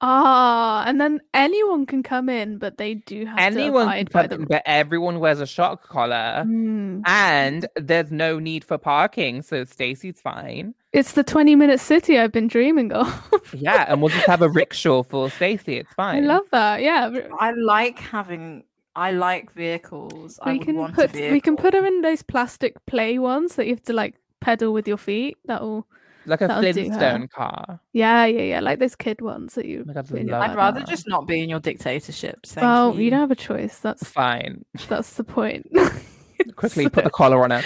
[0.00, 4.12] Ah, and then anyone can come in, but they do have Anyone to can abide
[4.12, 6.44] by come the in, but everyone wears a shock collar.
[6.46, 7.02] Mm.
[7.06, 10.74] And there's no need for parking, so Stacey's fine.
[10.92, 13.30] It's the twenty-minute city I've been dreaming of.
[13.52, 15.78] Yeah, and we'll just have a rickshaw for Stacey.
[15.78, 16.24] It's fine.
[16.24, 16.80] I love that.
[16.82, 18.64] Yeah, I like having.
[18.94, 20.38] I like vehicles.
[20.42, 21.32] I we would can want put a vehicle.
[21.32, 24.72] we can put her in those plastic play ones that you have to like pedal
[24.72, 25.36] with your feet.
[25.44, 25.86] That'll
[26.28, 26.72] like a that'll.
[26.72, 27.80] Flintstone car.
[27.92, 29.84] yeah yeah yeah like those kid ones that you.
[29.86, 32.40] My God, put your I'd rather just not be in your dictatorship.
[32.46, 33.02] Thank well, you.
[33.02, 33.78] you don't have a choice.
[33.78, 34.64] That's Fine.
[34.88, 35.70] that's the point.
[36.56, 37.64] Quickly put the collar on it.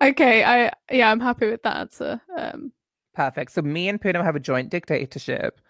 [0.02, 2.20] okay, I yeah, I'm happy with that answer.
[2.36, 2.72] Um,
[3.14, 3.52] Perfect.
[3.52, 5.60] So me and Poonam have a joint dictatorship.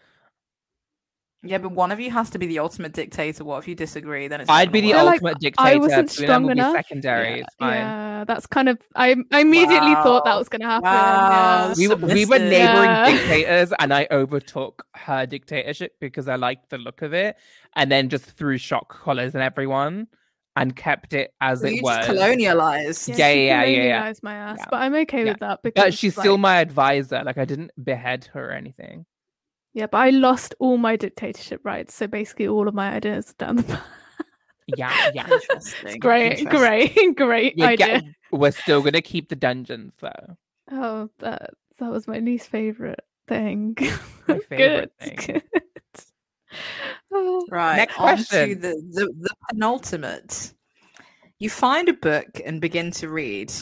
[1.43, 3.45] Yeah, but one of you has to be the ultimate dictator.
[3.45, 4.29] What if you disagree?
[4.29, 4.51] Then it's.
[4.51, 5.23] I'd be the Well, work.
[5.23, 5.69] like, ultimate dictator.
[5.69, 6.75] I wasn't strong will be enough.
[6.77, 7.29] secondary.
[7.31, 7.73] yeah, it's fine.
[7.77, 10.85] yeah, that's kind of I I immediately thought that was going to happen.
[10.85, 11.69] Wow.
[11.69, 11.75] yeah.
[11.79, 13.11] We, were- we were neighboring Yeah.
[13.11, 17.37] dictators, and I overtook her dictatorship because I liked the look of it,
[17.75, 20.09] and then just threw shock collars on everyone
[20.57, 22.07] and kept it as Well, it was.
[22.07, 23.09] colonialized.
[23.09, 23.99] Yeah, she yeah, yeah, yeah.
[24.03, 24.65] colonialised my ass, Yeah.
[24.71, 25.31] but I'm okay Yeah.
[25.33, 27.23] with that because But she's still my advisor.
[27.25, 29.07] Like I didn't behead her or anything.
[29.75, 29.87] Yeah.
[29.87, 33.57] But I lost all my dictatorship rights, so basically all of my ideas are down
[33.57, 33.63] the.
[33.65, 33.83] back.
[34.77, 35.29] Yeah, yeah.
[35.33, 35.99] Interesting.
[35.99, 36.59] great, Interesting.
[36.61, 37.87] great, great We're, idea.
[38.01, 40.37] get- we're still gonna keep the dungeons though.
[40.71, 43.77] Oh, that that was my least favorite thing.
[44.29, 45.43] My favorite Good, thing.
[45.43, 45.43] good.
[47.13, 47.77] Oh, Right.
[47.77, 48.61] Next question.
[48.61, 50.53] the, the the penultimate.
[51.39, 53.53] You find a book and begin to read,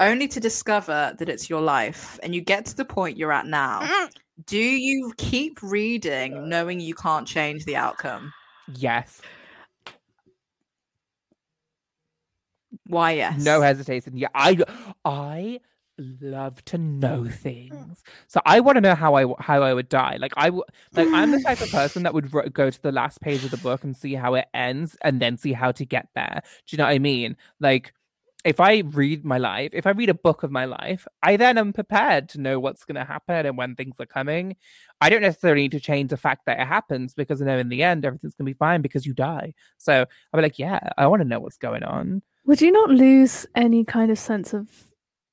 [0.00, 3.46] only to discover that it's your life, and you get to the point you're at
[3.46, 4.08] now.
[4.46, 8.32] Do you keep reading, knowing you can't change the outcome?
[8.74, 9.20] Yes.
[12.86, 13.12] Why?
[13.12, 13.44] Yes.
[13.44, 14.16] No hesitation.
[14.16, 14.58] Yeah, I
[15.04, 15.60] I
[15.98, 17.72] love to know things.
[17.72, 17.96] Mm.
[18.26, 20.16] So I want to know how I how I would die.
[20.18, 22.92] Like I w- like I'm the type of person that would ro- go to the
[22.92, 25.84] last page of the book and see how it ends and then see how to
[25.84, 26.42] get there.
[26.66, 27.36] Do you know what I mean?
[27.60, 27.92] Like
[28.44, 31.56] if I read my life, if I read a book of my life, I then
[31.56, 34.56] am prepared to know what's going to happen and when things are coming.
[35.00, 37.70] I don't necessarily need to change the fact that it happens because I know in
[37.70, 39.54] the end everything's going to be fine because you die.
[39.78, 42.22] So I'll be like, yeah, I want to know what's going on.
[42.44, 44.68] Would you not lose any kind of sense of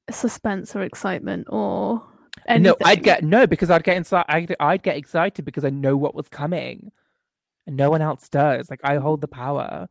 [0.09, 2.01] suspense or excitement or
[2.47, 2.63] anything?
[2.63, 4.25] No, I'd get no because I'd get inside.
[4.29, 6.91] I'd, I'd get excited because I know what was coming,
[7.67, 8.69] and no one else does.
[8.69, 9.89] Like I hold the power.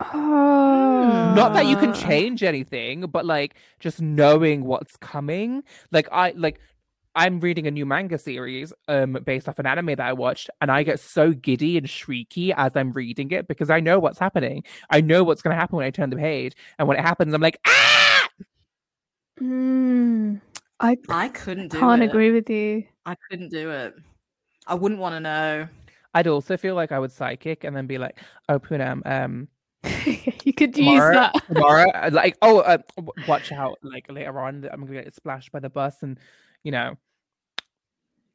[0.00, 1.32] Oh.
[1.36, 1.94] Not that you can Ah.
[1.94, 5.62] change anything, but like just knowing what's coming.
[5.92, 6.60] Like I like.
[7.16, 10.70] I'm reading a new manga series um based off an anime that I watched and
[10.70, 14.62] I get so giddy and shrieky as I'm reading it because I know what's happening.
[14.90, 17.34] I know what's going to happen when I turn the page and when it happens
[17.34, 18.28] I'm like ah
[19.40, 20.40] Mm,
[20.80, 22.06] I I couldn't do can't it.
[22.06, 22.84] agree with you.
[23.06, 23.94] I couldn't do it.
[24.66, 25.68] I wouldn't want to know.
[26.14, 29.48] I'd also feel like I would psychic and then be like, "Oh, Poonam, um,
[30.44, 31.32] you could use that.
[31.46, 32.78] tomorrow, uh, like, oh, uh,
[33.26, 36.18] watch out, like later on, I'm gonna get splashed by the bus, and
[36.62, 36.96] you know,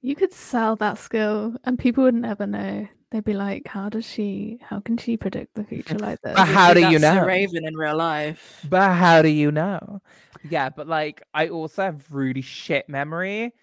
[0.02, 2.88] You could sell that skill, and people would never know.
[3.12, 4.60] They'd be like, "How does she?
[4.64, 7.26] How can she predict the future like this?" But how do you that's So know?
[7.26, 8.66] Raven in real life.
[8.70, 10.02] but how do you know?
[10.50, 13.54] Yeah, but like, I also have really shit memory,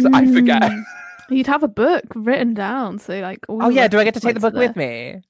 [0.00, 0.62] so I forget.
[0.62, 0.82] Mm.
[1.30, 3.40] You'd have a book written down, so like.
[3.48, 5.22] oh yeah, do I get to take the book points are with me?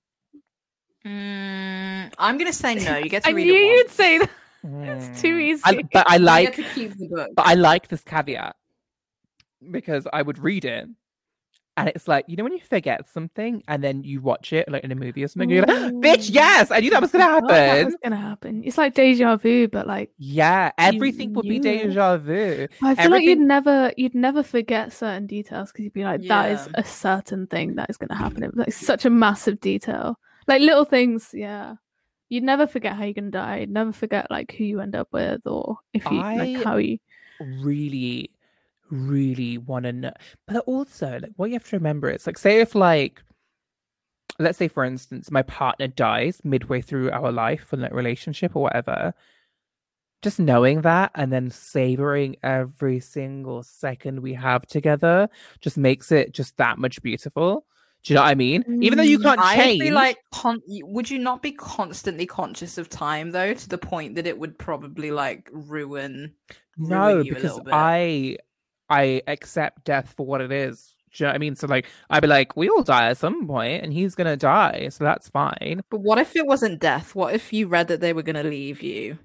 [1.07, 2.97] Mm, I'm gonna say no.
[2.97, 3.23] You get there.
[3.23, 3.93] to I read knew it you'd once.
[3.93, 4.31] say that.
[4.65, 5.43] It's too Mm.
[5.43, 5.63] easy.
[5.65, 7.29] I- but I like, to keep the book.
[7.37, 8.57] but I like this caveat
[9.71, 10.87] because I would read it.
[11.79, 14.83] And it's like, you know, when you forget something and then you watch it like
[14.83, 17.49] in a movie or something, you're like, bitch, yes, I knew that was gonna Thought
[17.49, 17.85] That happen.
[17.85, 18.63] was gonna happen.
[18.65, 21.89] It's like deja vu, but like Yeah, everything would be knew it.
[21.89, 22.67] deja vu.
[22.83, 26.51] I feel like you'd never, you'd never forget certain details because you'd be like, that
[26.53, 26.81] is Yeah.
[26.81, 28.43] a certain thing that is gonna happen.
[28.43, 31.31] It's like such a massive detail, like little things.
[31.33, 31.75] Yeah,
[32.29, 33.59] you'd never forget how you're gonna die.
[33.59, 36.77] You'd never forget like who you end up with or if you I- like how
[36.77, 36.99] you.
[37.39, 38.31] Really,
[38.91, 40.13] really want to know.
[40.47, 43.23] But also, like, what you have to remember is like, say if like,
[44.39, 48.63] let's say for instance my partner dies midway through our life and like relationship or
[48.65, 49.15] whatever
[50.23, 55.29] just knowing that and then savoring every single second we have together
[55.61, 57.67] just makes it just that much beautiful
[58.03, 60.19] do you know what i mean even though you Mm, can't I change feel like
[60.33, 64.39] con- would you not be constantly conscious of time though, to the point that it
[64.39, 66.35] would probably like ruin?
[66.77, 67.89] no ruin you a because little bit?
[67.89, 68.37] i
[68.89, 71.87] i accept death for what it is do you know what i mean so like
[72.11, 75.29] i'd be like we all die at some point and he's gonna die so that's
[75.29, 77.17] fine But what if it wasn't death?
[77.17, 79.19] What if you read that they were going to leave you,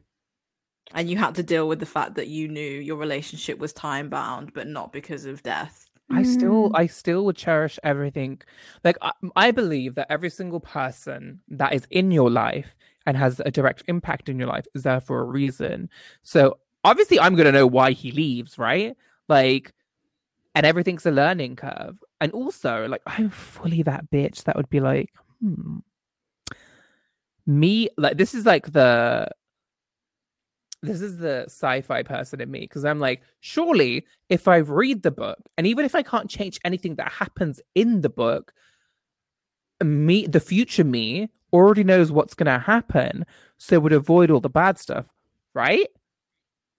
[0.93, 4.09] and you had to deal with the fact that you knew your relationship was time
[4.09, 5.89] bound, but not because of death?
[6.13, 6.71] I still, Mm.
[6.75, 8.41] I still would cherish everything.
[8.83, 13.41] Like I, I believe that every single person that is in your life and has
[13.45, 15.89] a direct impact in your life is there for a reason.
[16.21, 18.95] So obviously, I'm gonna know why he leaves, right?
[19.27, 19.73] Like,
[20.55, 21.97] and everything's a learning curve.
[22.19, 25.09] And also, like, I'm fully that bitch that would be like,
[25.41, 25.77] hmm,
[27.45, 27.89] me.
[27.97, 29.27] Like, this is like the
[30.83, 35.11] this is the sci-fi person in me because I'm like, surely if I read the
[35.11, 38.53] book, and even if I can't change anything that happens in the book,
[39.83, 43.25] me, the future me, already knows what's gonna happen,
[43.57, 45.07] so would avoid all the bad stuff,
[45.53, 45.87] right?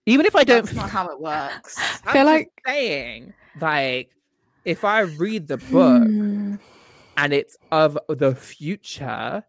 [0.05, 1.77] Even if I don't, That's not how it works.
[2.05, 4.09] I'm feel just like- saying, like,
[4.65, 6.55] if I read the book Hmm.
[7.17, 9.43] and it's of the future,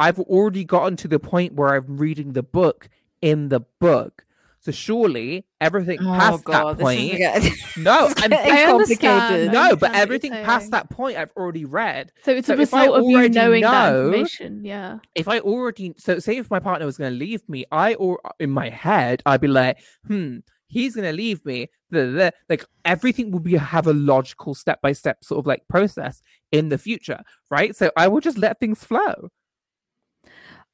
[0.00, 2.88] I've already gotten to the point where I'm reading the book
[3.22, 4.24] in the book.
[4.60, 7.20] So surely everything past that point.
[7.22, 7.50] Oh,
[7.80, 9.52] No, I'm I complicated.
[9.52, 12.12] No, but everything past that point I've already read.
[12.24, 14.64] So it's So a result of you knowing that know- information.
[14.64, 14.98] Yeah.
[15.14, 18.20] If I already so say if my partner was going to leave me, I or
[18.40, 21.68] in my head I'd be like, hmm, he's going to leave me.
[21.90, 22.30] blah, blah, blah.
[22.48, 26.68] Like everything will be have a logical step by step sort of like process in
[26.68, 27.74] the future, right?
[27.76, 29.28] So I will just let things flow.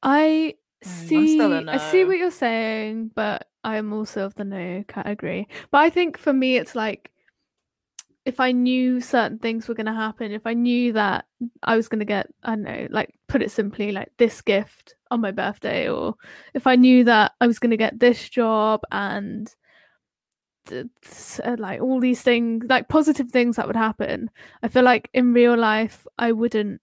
[0.03, 0.55] I
[0.85, 1.35] Um, see.
[1.35, 5.49] still a I see what you're saying, but I'm also of the no category.
[5.71, 7.11] But I think for me, it's like
[8.25, 11.27] if I knew certain things were going to happen, if I knew that
[11.63, 14.95] I was going to get, I don't know, like put it simply, like this gift
[15.11, 16.15] on my birthday, or
[16.55, 19.55] if I knew that I was going to get this job and
[21.59, 24.31] like all these things, like positive things that would happen,
[24.63, 26.81] I feel like in real life, I wouldn't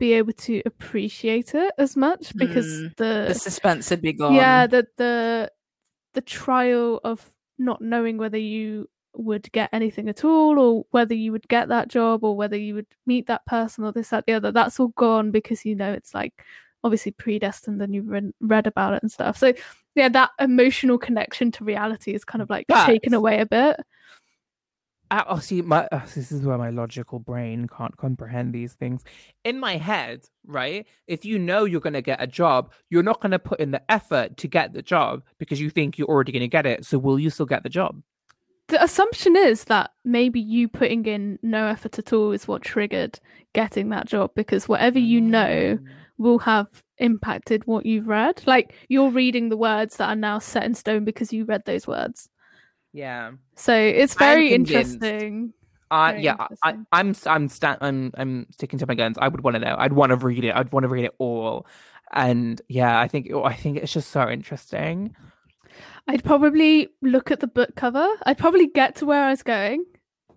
[0.00, 4.34] be able to appreciate it as much because Mm, the The suspense would be gone.
[4.34, 5.52] yeah the the
[6.14, 7.24] the trial of
[7.58, 11.88] not knowing whether you would get anything at all or whether you would get that
[11.88, 14.88] job or whether you would meet that person or this that the other that's all
[14.96, 16.32] gone because you know it's like
[16.82, 19.36] obviously predestined and you've read, read about it and stuff.
[19.36, 19.52] So
[19.94, 23.76] yeah that emotional connection to reality is kind of like taken away a bit
[25.10, 29.02] oh, see, my uh, this is where my logical brain can't comprehend these things.
[29.44, 30.86] In my head, right?
[31.06, 33.70] If you know you're going to get a job, you're not going to put in
[33.72, 36.84] the effort to get the job because you think you're already going to get it.
[36.84, 38.02] So will you still get the job?
[38.68, 43.18] the assumption is that maybe you putting in no effort at all is what triggered
[43.52, 45.86] getting that job because whatever you know Mm.
[46.18, 48.42] will have impacted what you've read.
[48.46, 51.88] Like you're reading the words that are now set in stone because you read those
[51.88, 52.28] words.
[52.92, 53.32] Yeah.
[53.56, 55.52] So it's very interesting.
[55.90, 56.86] Uh, Very yeah, I, I, interesting.
[56.92, 59.18] I'm I'm sta- I'm I'm sticking to my guns.
[59.20, 59.74] I would want to know.
[59.78, 60.54] I'd want to read it.
[60.54, 61.66] I'd want to read it all.
[62.12, 65.14] And yeah, I think I think it's just so interesting.
[66.08, 68.06] I'd probably look at the book cover.
[68.24, 69.84] I'd probably get to where I was going,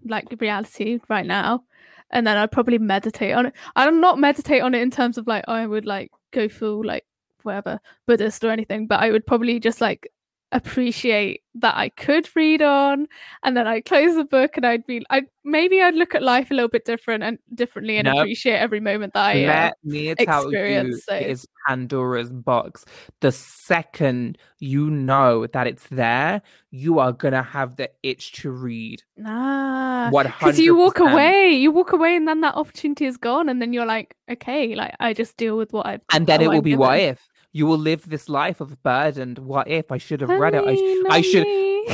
[0.06, 1.64] like reality right now,
[2.12, 3.54] and then I'd probably meditate on it.
[3.76, 7.06] I'd not meditate on it in terms of like I would like go full like
[7.44, 10.08] whatever Buddhist or anything, but I would probably just like
[10.54, 13.08] appreciate that I could read on,
[13.44, 16.50] and then I'd close the book and I'd be, I maybe I'd look at life
[16.50, 18.18] a little bit different and differently and Nope.
[18.20, 19.44] appreciate every moment that I.
[19.44, 22.86] Uh, Let me tell you, experience, so- it is Pandora's box.
[23.20, 26.42] The second you know that it's there,
[26.72, 29.04] you are gonna have the itch to read.
[29.18, 33.62] Nah, because you walk away, you walk away, and then that opportunity is gone, and
[33.62, 36.02] then you're like, okay, like I just deal with what I've.
[36.14, 39.38] and then it will I'm be what if you will live this life of burdened.
[39.40, 40.64] What if I should have read it?
[40.66, 41.48] I, I should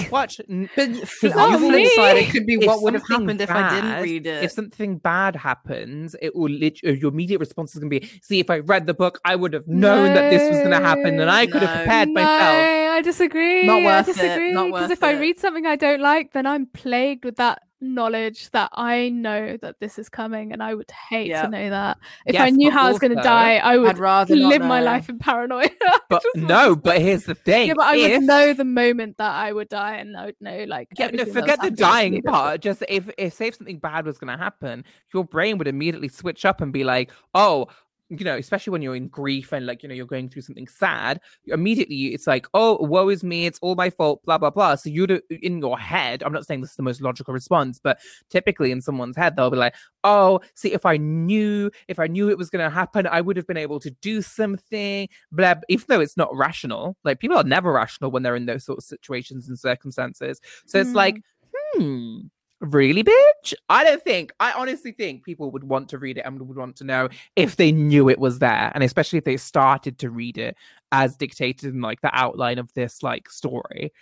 [0.11, 0.39] watch.
[0.47, 0.55] But
[1.07, 3.51] for It's on the flip side, it could be what would have something happened if
[3.51, 4.43] I didn't read it.
[4.43, 8.39] If something bad happens, it will lit- uh, your immediate response is gonna be, "See,
[8.39, 11.29] if I read the book, I would have known that this was gonna happen, and
[11.29, 11.83] I could have No.
[11.83, 13.65] prepared no, myself." I disagree.
[13.65, 14.53] Not I worth it, disagree.
[14.53, 18.51] not Because if I read something I don't like, then I'm plagued with that knowledge
[18.51, 21.43] that I know that this is coming, and I would hate Yeah.
[21.43, 21.97] to know that.
[22.25, 24.81] If I knew how I was going to die, I would I'd rather live my
[24.81, 25.69] life in paranoia.
[26.09, 27.67] But no, but here's the thing.
[27.67, 30.41] yeah, but I if, would know the moment that I would die, and I would
[30.41, 32.61] know like Yeah, no, everything that was forget the dying part.
[32.61, 34.83] Just if, if say if something bad was going to happen,
[35.13, 37.67] your brain would immediately switch up and be like, oh,
[38.09, 40.67] you know, especially when you're in grief and like you know you're going through something
[40.67, 41.21] sad.
[41.45, 44.75] Immediately, it's like, oh, woe is me, it's all my fault, blah blah blah.
[44.75, 46.23] So you'd in your head.
[46.23, 47.99] I'm not saying this is the most logical response, but
[48.29, 52.29] typically in someone's head, they'll be like, oh, see, if I knew, if I knew
[52.29, 55.07] it was going to happen, I would have been able to do something.
[55.31, 55.55] Blah.
[55.69, 58.79] Even though it's not rational, like people are never rational when they're in those sort
[58.79, 60.41] of situations and circumstances.
[60.65, 61.21] So it's like,
[61.53, 62.21] hmm,
[62.61, 63.53] really, bitch?
[63.69, 66.75] I don't think, I honestly think people would want to read it and would want
[66.77, 68.71] to know if they knew it was there.
[68.73, 70.55] And especially if they started to read it
[70.91, 73.93] as dictated in like the outline of this like story.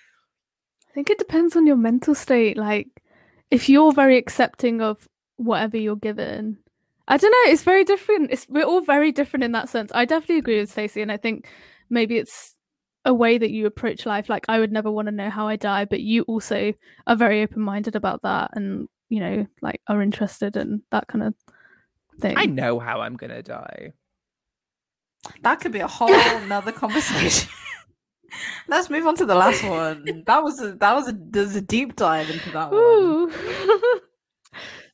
[0.89, 2.57] I think it depends on your mental state.
[2.57, 2.87] Like,
[3.51, 6.57] if you're very accepting of whatever you're given,
[7.07, 7.51] I don't know.
[7.51, 8.31] It's very different.
[8.31, 9.91] It's we're all very different in that sense.
[9.93, 11.47] I definitely agree with Stacey, and I think
[11.89, 12.56] maybe it's
[13.07, 14.29] a way that you approach life.
[14.29, 16.73] Like, I would never want to know how I die, but you also
[17.07, 21.23] are very open minded about that, and you know, like are interested in that kind
[21.23, 21.33] of
[22.19, 22.35] thing.
[22.37, 23.93] I know how I'm going to die.
[25.41, 26.09] That could be a whole
[26.41, 27.49] nother conversation.
[28.67, 30.23] Let's move on to the last one.
[30.27, 33.33] That was a that was a there's a deep dive into that one.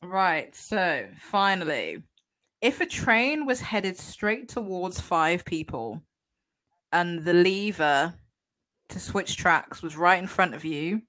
[0.02, 2.02] Right, so finally,
[2.60, 6.02] if a train was headed straight towards five people
[6.94, 8.14] and the lever
[8.88, 11.02] to switch tracks was right in front of you,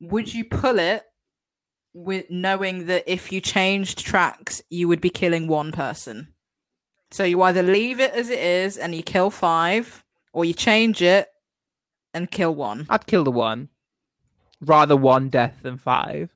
[0.00, 1.04] would you pull it
[1.92, 6.32] with knowing that if you changed tracks, you would be killing one person?
[7.10, 10.02] So you either leave it as it is and you kill five,
[10.32, 11.28] or you change it
[12.14, 12.86] and kill one.
[12.88, 13.68] I'd kill the one.
[14.60, 16.34] Rather one death than five.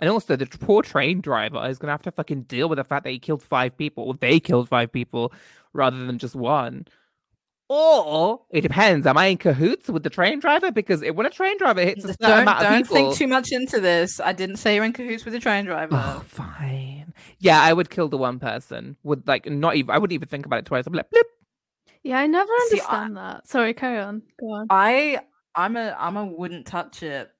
[0.00, 2.84] And also, the poor train driver is going to have to fucking deal with the
[2.84, 5.32] fact that he killed five people, or they killed five people,
[5.72, 6.86] rather than just one.
[7.68, 9.06] Or it depends.
[9.06, 10.70] Am I in cahoots with the train driver?
[10.70, 13.14] Because if, when a train driver hits a certain Don't, amount of don't people, think
[13.16, 14.20] too much into this.
[14.20, 16.00] I didn't say you're in cahoots with the train driver.
[16.00, 17.12] oh, fine.
[17.38, 18.96] Yeah, I would kill the one person.
[19.02, 19.90] Would like not even.
[19.90, 20.86] I wouldn't even think about it twice.
[20.86, 21.26] I'm like, blip.
[22.04, 23.48] yeah, I never See, I- understand that.
[23.48, 24.22] Sorry, carry on.
[24.38, 24.66] Go on.
[24.70, 25.20] I
[25.54, 27.30] I'm a I'm a wouldn't touch it.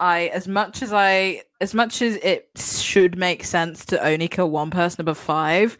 [0.00, 4.50] I as much as I as much as it should make sense to only kill
[4.50, 5.78] one person above five,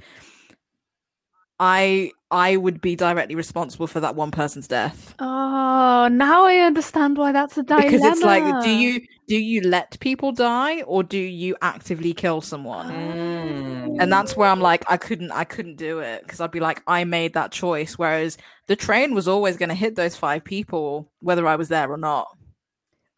[1.61, 5.17] I I would be directly responsible for that one person's death.
[5.19, 7.85] Oh, now I understand why that's a dilemma.
[7.85, 12.41] Because it's like, do you do you let people die or do you actively kill
[12.41, 12.89] someone?
[12.89, 13.97] Mm.
[13.99, 16.83] and that's where I'm like, I couldn't, I couldn't do it because I'd be like,
[16.87, 17.99] I made that choice.
[17.99, 21.91] Whereas the train was always going to hit those five people, whether I was there
[21.91, 22.29] or not.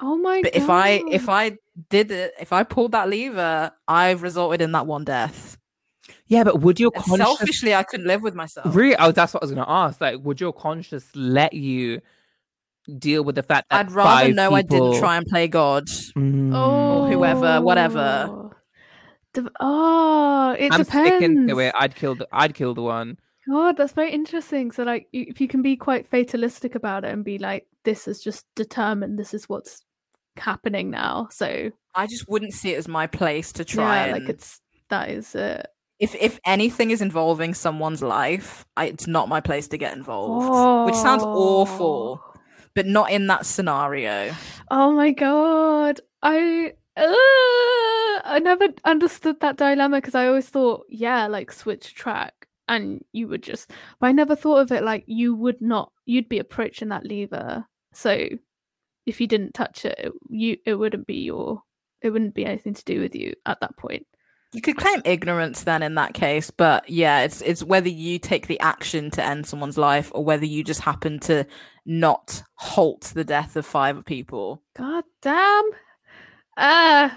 [0.00, 0.62] Oh my But god!
[0.62, 1.58] if I, if I
[1.90, 5.58] did it, if I pulled that lever, I've resulted in that one death.
[6.30, 8.74] Yeah, but would your And conscious selfishly, I couldn't live with myself.
[8.74, 8.96] Really?
[8.96, 10.00] Oh, that's what I was going to ask.
[10.00, 12.00] Like, would your conscience let you
[12.98, 15.86] deal with the fact that I'd rather five know I didn't try and play God.
[15.86, 16.52] Mm.
[16.54, 18.50] oh, whoever, whatever.
[19.32, 21.16] Dep- oh, it I'm depends.
[21.16, 21.74] sticking to it.
[21.76, 22.26] I'd kill the.
[22.32, 23.18] I'd kill the one.
[23.48, 24.70] God, that's very interesting.
[24.72, 28.22] So, like, if you can be quite fatalistic about it and be like, "This is
[28.22, 29.18] just determined.
[29.18, 29.84] This is what's
[30.36, 34.06] happening now." So, I just wouldn't see it as my place to try.
[34.06, 35.66] yeah, and, like it's that is it.
[36.00, 40.86] If if anything is involving someone's life, I, it's not my place to get involved.
[40.86, 42.40] Which sounds awful, Oh.
[42.74, 44.34] but not in that scenario.
[44.70, 46.00] Oh my god.
[46.22, 47.02] I uh,
[48.24, 52.34] I never understood that dilemma because I always thought, yeah, like switch track
[52.68, 56.28] and you would just but I never thought of it like you would not you'd
[56.28, 57.66] be approaching that lever.
[57.92, 58.28] So
[59.06, 61.62] if you didn't touch it, it you it wouldn't be your
[62.02, 64.06] it wouldn't be anything to do with you at that point.
[64.52, 68.48] You could claim ignorance then in that case, but yeah, it's it's whether you take
[68.48, 71.46] the action to end someone's life or whether you just happen to
[71.86, 74.62] not halt the death of five people.
[74.76, 75.70] God damn.
[76.56, 77.10] Uh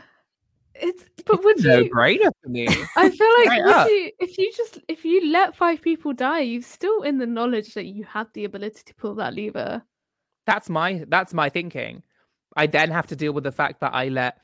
[0.76, 2.68] it's but would No you brainer for me.
[2.98, 6.62] I feel like if you if you just if you let five people die, you're
[6.62, 9.84] still in the knowledge that you had the ability to pull that lever.
[10.46, 11.06] that's my.
[11.08, 12.04] That's my thinking.
[12.56, 14.40] I then have to deal with the fact that I let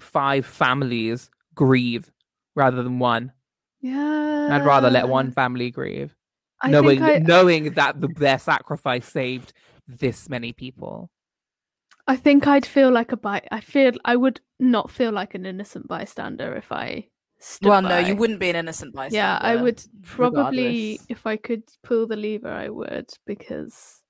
[0.00, 2.11] five families grieve
[2.54, 3.32] rather than one.
[3.80, 4.48] Yeah.
[4.50, 6.14] I'd rather let one family grieve,
[6.60, 9.52] I knowing think I, knowing that the, their sacrifice saved
[9.86, 11.10] this many people.
[12.06, 15.46] I think I'd feel like a by I feel I would not feel like an
[15.46, 19.16] innocent bystander if I stood well, no, you wouldn't be an innocent bystander.
[19.16, 21.06] Yeah, I would probably regardless.
[21.08, 24.02] if I could pull the lever I would because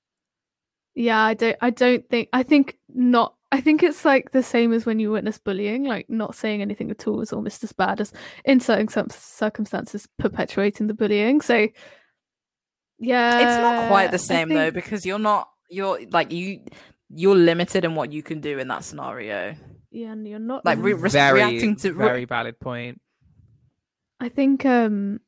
[0.94, 4.72] yeah, I don't I don't think I think not I think it's like the same
[4.72, 8.00] as when you witness bullying, like not saying anything at all is almost as bad
[8.00, 8.10] as
[8.46, 11.42] in certain some circumstances perpetuating the bullying.
[11.42, 11.68] So
[12.98, 16.60] yeah, it's not quite the I same though because you're not you're like you
[17.10, 19.54] you're limited in what you can do in that scenario.
[19.90, 23.00] Yeah, and you're not Like, re- re- very, reacting to- re- very valid point.
[24.18, 25.20] I think um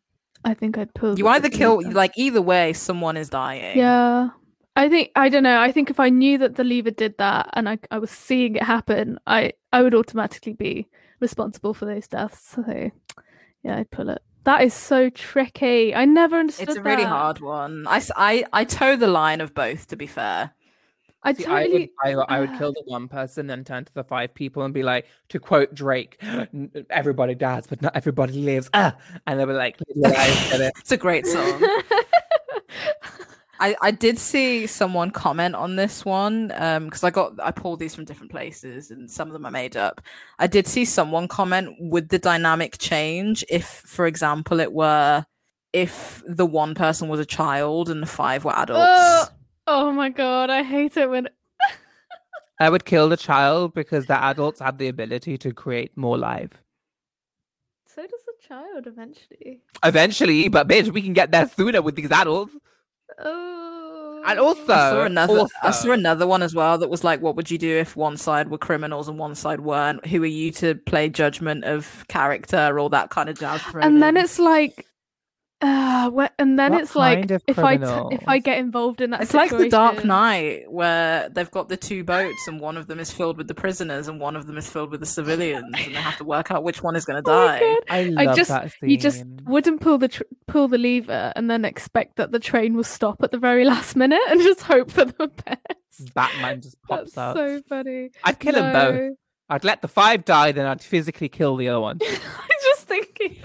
[0.45, 1.93] I think I'd pull You either kill lever.
[1.93, 3.77] like either way, someone is dying.
[3.77, 4.31] Yeah.
[4.77, 5.61] I think I don't know.
[5.61, 8.57] I think if I knew that the lever did that and I I was seeing
[8.57, 10.89] it happen, I I would automatically be
[11.21, 12.57] responsible for those deaths.
[12.57, 12.91] So
[13.63, 14.23] yeah, I'd pull it.
[14.45, 15.95] That is so tricky.
[15.95, 17.09] I never understood It's a really that.
[17.09, 17.87] hard one.
[17.87, 20.53] I, I I toe the line of both, to be fair.
[21.23, 23.95] I See, I would, totally I, I would kill the one person, then turn to
[23.95, 26.23] the five people and be like, to quote Drake,
[26.91, 28.97] "Everybody dies, but not everybody lives." Ah,
[29.27, 31.63] and they were like, "Live your get it?" It's a great song.
[33.61, 37.79] I, I did see someone comment on this one um, because I got I pulled
[37.79, 40.01] these from different places and some of them I made up.
[40.39, 45.25] I did see someone comment would the dynamic change if, for example, it were
[45.73, 48.81] if the one person was a child and the five were adults.
[48.81, 49.29] Oh.
[49.67, 51.29] oh my god, I hate it when
[52.61, 56.63] I would kill the child because the adults have the ability to create more life.
[57.87, 59.63] so does a child eventually.
[59.85, 62.55] Eventually, but bitch, we can get there sooner with these adults.
[63.19, 64.23] Oh.
[64.27, 65.35] And also, I saw another.
[65.35, 67.95] I also- saw another one as well that was like, "What would you do if
[67.95, 70.07] one side were criminals and one side weren't?
[70.07, 74.17] Who are you to play judgment of character, all that kind of jazz?" and then
[74.17, 74.25] in.
[74.25, 74.87] it's like
[75.69, 79.11] uh wh- and then What it's like if i t- if i get involved in
[79.11, 82.77] that It's like the Dark situation- Knight, where they've got the two boats, and one
[82.77, 85.07] of them is filled with the prisoners, and one of them is filled with the
[85.07, 87.61] civilians, and they have to work out which one is going to Oh die.
[87.61, 87.79] God.
[87.89, 88.91] I love I just that scene.
[88.91, 92.75] you just wouldn't pull the tr- pull the lever and then expect that the train
[92.77, 96.15] will stop at the very last minute and just hope for the best.
[96.15, 97.37] Batman just pops That's up.
[97.37, 98.11] so funny.
[98.25, 99.17] I'd kill them both.
[99.49, 101.99] I'd let the five die, then I'd physically kill the other one.
[102.03, 103.37] I'm just thinking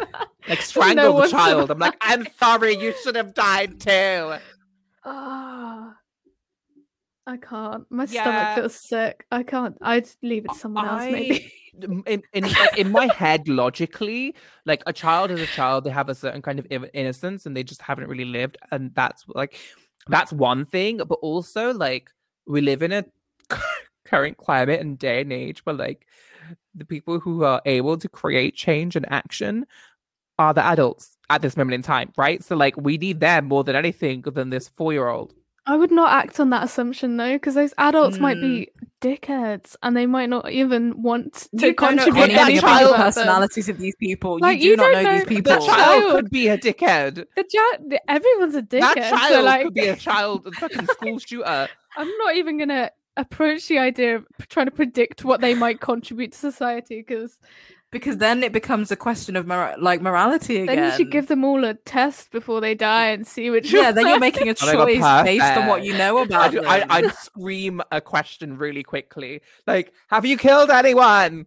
[0.49, 0.57] that.
[0.57, 1.71] Like strangle the one's child.
[1.71, 1.95] I'm like.
[2.01, 4.35] I'm sorry, you should have died too.
[5.05, 5.95] Ah.
[7.27, 7.85] I can't.
[7.91, 8.23] My Yeah.
[8.23, 9.25] stomach feels sick.
[9.31, 9.77] I can't.
[9.81, 11.53] I'd leave it to someone else, maybe.
[11.81, 12.45] in in
[12.77, 14.35] in, my head logically
[14.65, 17.63] like a child is a child they have a certain kind of innocence and they
[17.63, 19.55] just haven't really lived and that's like
[20.07, 22.09] that's one thing but also like
[22.47, 23.05] we live in a
[24.05, 26.05] current climate and day and age where like
[26.75, 29.65] the people who are able to create change and action
[30.39, 33.63] are the adults at this moment in time right so like we need them more
[33.63, 35.33] than anything than this four-year-old
[35.65, 38.41] I would not act on that assumption though, because those adults might Mm.
[38.41, 38.71] be
[39.01, 42.87] dickheads and they might not even want to You don't know contribute any the child
[42.89, 43.05] about them.
[43.05, 44.39] personalities of these people.
[44.39, 45.51] Like, you do you not know, know- these the people.
[45.51, 48.95] that child child- could be a dickhead The ja- everyone's a dickhead.
[48.95, 51.67] that so child like, could be a child a fucking school shooter
[51.97, 56.31] I'm not even gonna approach the idea of trying to predict what they might contribute
[56.31, 57.37] to society because
[57.91, 60.75] because then it becomes a question of mor- like morality again.
[60.75, 63.71] then you should give them all a test before they die and see which.
[63.71, 66.23] yeah, one- then you're making a my God, choice based on what you know I
[66.23, 66.69] about do, them.
[66.69, 69.41] I, I'd scream a question really quickly.
[69.65, 71.45] Like, have you killed anyone?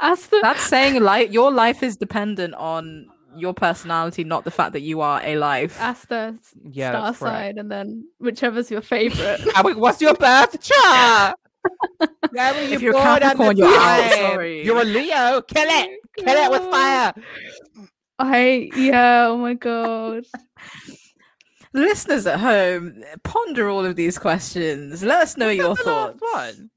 [0.00, 0.40] Ask them.
[0.42, 5.00] That's saying like your life is dependent on your personality, not the fact that you
[5.00, 5.80] are a life.
[5.80, 6.38] Ask the
[6.70, 7.34] Yeah, star that's correct.
[7.34, 9.40] sign and then whichever's your favorite.
[9.78, 11.36] What's your birth chart?
[12.30, 14.64] Where were you If you're born at Capricorn, you're out, sorry.
[14.64, 15.42] You're a Leo.
[15.42, 16.00] Kill it.
[16.18, 17.12] Kill it with fire.
[18.18, 19.26] I yeah.
[19.28, 20.24] Oh my god.
[21.74, 25.02] Listeners at home, ponder all of these questions.
[25.02, 26.32] Let us know your That's the last thoughts.
[26.58, 26.70] one.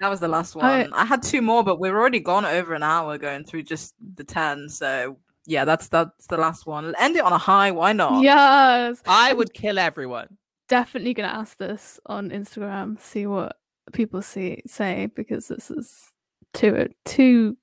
[0.00, 0.64] That was the last one.
[0.64, 1.04] I- I...
[1.04, 4.68] had two more, but we've already gone over an hour going through just the ten.
[4.68, 6.94] So yeah, that's that's the last one.
[6.98, 7.72] End it on a high.
[7.72, 8.22] Why not?
[8.22, 9.02] Yes.
[9.06, 10.38] I would kill everyone.
[10.68, 13.00] Definitely gonna ask this on Instagram.
[13.00, 13.56] See what
[13.92, 16.10] people see say because this is
[16.54, 17.56] too too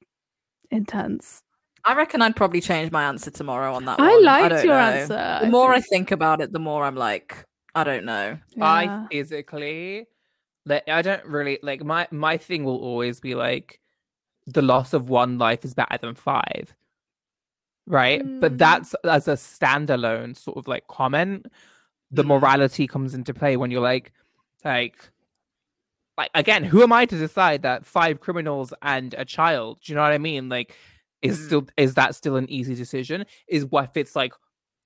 [0.72, 1.42] intense.
[1.86, 4.24] I reckon I'd probably change my answer tomorrow on that I one.
[4.26, 4.80] liked don't your know.
[4.82, 5.46] answer.
[5.46, 8.38] The more I think- think about it, the more I'm like, I don't know.
[8.62, 10.08] I physically,
[10.66, 13.80] like, I don't really like my my thing will always be like,
[14.46, 16.76] the loss of one life is better than five,
[17.88, 18.22] right?
[18.42, 18.58] But Mm.
[18.58, 21.46] that's as a standalone sort of like comment.
[22.12, 22.28] The Mm.
[22.28, 24.12] morality comes into play when you're like,
[24.66, 24.98] like,
[26.20, 29.80] like again, who am I to decide that five criminals and a child?
[29.84, 30.50] Do you know what I mean?
[30.50, 30.76] Like,
[31.22, 31.46] is Mm.
[31.46, 33.26] still is that still an easy decision?
[33.48, 34.34] Is what if it's like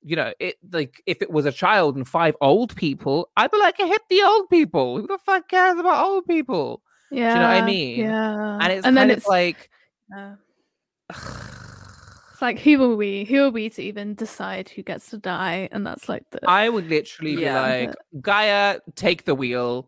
[0.06, 3.58] you know, it like if it was a child and five old people, I'd be
[3.58, 4.99] like, hit the old people.
[4.99, 6.82] Who the fuck cares about old people?
[7.10, 7.30] Yeah.
[7.30, 7.99] Do you know what I mean?
[8.02, 8.57] Yeah.
[8.62, 9.70] And it's and then it's like,
[11.10, 13.24] it's like who are we?
[13.26, 15.70] Who are we to even decide who gets to die?
[15.72, 17.80] And that's like the I would literally Yeah.
[17.80, 19.88] be like, Gaia, take the wheel.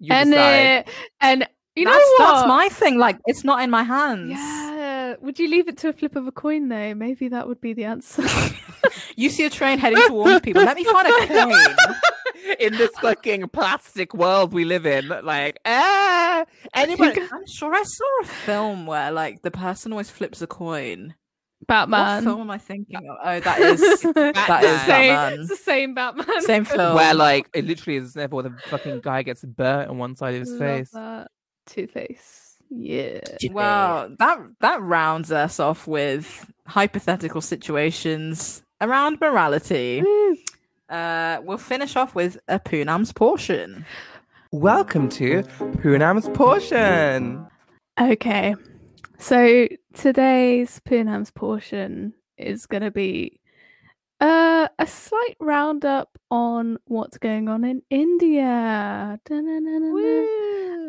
[0.00, 0.78] You and decide.
[0.86, 0.90] uh,
[1.20, 2.34] and You that's, know what?
[2.34, 2.98] that's my thing.
[2.98, 4.30] Like, it's not in my hands.
[4.30, 5.14] Yeah.
[5.20, 6.94] Would you leave it to a flip of a coin though?
[6.94, 8.24] Maybe that would be the answer.
[9.16, 10.62] You see a train heading towards people.
[10.62, 11.76] Let me find a coin.
[12.60, 15.08] in this fucking plastic world we live in.
[15.08, 16.44] Like, ah,
[16.74, 17.20] anybody.
[17.20, 21.14] I'm sure I saw a film where like the person always flips a coin.
[21.66, 22.22] What Batman.
[22.24, 23.02] film am I thinking of?
[23.24, 23.80] Oh, that is
[24.14, 25.40] That is same, Batman.
[25.40, 26.42] It's the same Batman.
[26.42, 26.94] same film.
[26.94, 30.34] Where like it literally is never where the fucking guy gets burnt on one side
[30.34, 30.90] of his face.
[31.66, 32.56] Two Face.
[32.70, 33.20] Yeah.
[33.50, 40.02] Well, that that rounds us off with hypothetical situations around morality.
[40.88, 43.84] Uh, we'll finish off with a Poonam's portion.
[44.50, 45.42] Welcome to
[45.82, 47.46] Poonam's portion.
[48.00, 48.54] Okay.
[49.18, 53.40] So today's Poonam's portion is going to be
[54.20, 59.18] uh, a slight roundup on what's going on in India.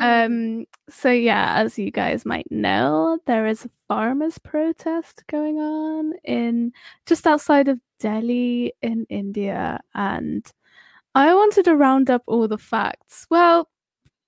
[0.01, 6.13] Um, so yeah, as you guys might know, there is a farmers' protest going on
[6.23, 6.73] in
[7.05, 10.45] just outside of Delhi in India, and
[11.13, 13.25] I wanted to round up all the facts.
[13.29, 13.69] Well,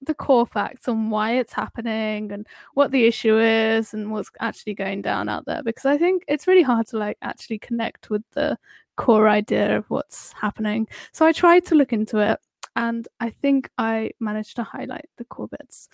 [0.07, 4.73] the core facts on why it's happening and what the issue is and what's actually
[4.73, 8.23] going down out there because I think it's really hard to like actually connect with
[8.31, 8.57] the
[8.95, 10.88] core idea of what's happening.
[11.11, 12.39] So I tried to look into it
[12.75, 15.89] and I think I managed to highlight the core bits.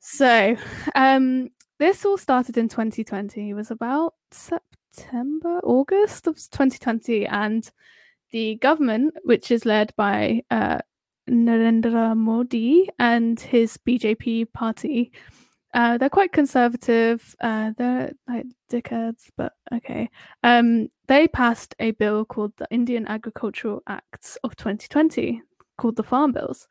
[0.00, 0.56] So,
[0.94, 3.50] um, this all started in 2020.
[3.50, 7.68] It was about September, August of 2020, and
[8.30, 10.78] the government, which is led by uh,
[11.28, 15.12] Narendra Modi and his BJP party,
[15.74, 17.36] uh, they're quite conservative.
[17.40, 20.08] Uh, they're like dickheads, but okay.
[20.42, 25.42] Um, they passed a bill called the Indian Agricultural Acts of 2020,
[25.76, 26.66] called the Farm Bills.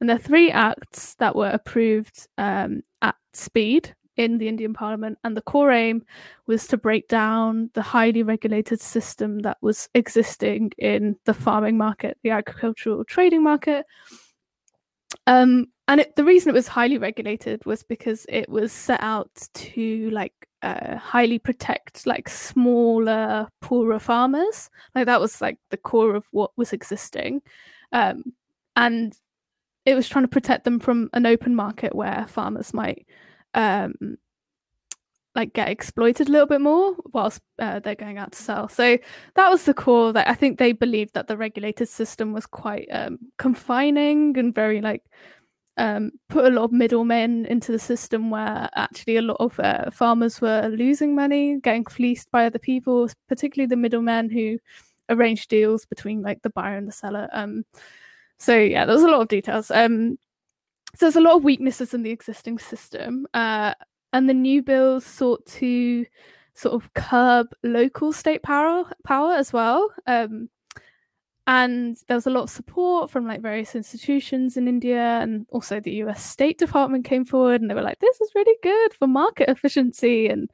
[0.00, 5.18] And there are three acts that were approved um, at speed in the Indian Parliament.
[5.24, 6.04] And the core aim
[6.46, 12.18] was to break down the highly regulated system that was existing in the farming market,
[12.22, 13.86] the agricultural trading market.
[15.26, 19.30] Um, and it, the reason it was highly regulated was because it was set out
[19.54, 20.32] to like
[20.62, 24.68] uh, highly protect like smaller, poorer farmers.
[24.94, 27.42] Like that was like the core of what was existing.
[27.92, 28.24] Um,
[28.74, 29.16] and
[29.84, 33.06] it was trying to protect them from an open market where farmers might
[33.56, 33.94] um
[35.34, 38.96] like get exploited a little bit more whilst uh, they're going out to sell so
[39.34, 42.86] that was the core that i think they believed that the regulated system was quite
[42.90, 45.02] um confining and very like
[45.76, 49.90] um put a lot of middlemen into the system where actually a lot of uh,
[49.90, 54.58] farmers were losing money getting fleeced by other people particularly the middlemen who
[55.10, 57.62] arranged deals between like the buyer and the seller um
[58.38, 59.70] so yeah, there was a lot of details.
[59.70, 60.18] Um,
[60.96, 63.74] so there's a lot of weaknesses in the existing system, uh,
[64.14, 66.06] and the new bills sought to
[66.54, 69.90] sort of curb local state power power as well.
[70.06, 70.48] Um,
[71.46, 75.80] and there was a lot of support from like various institutions in India, and also
[75.80, 76.24] the U.S.
[76.24, 80.28] State Department came forward, and they were like, "This is really good for market efficiency
[80.28, 80.50] and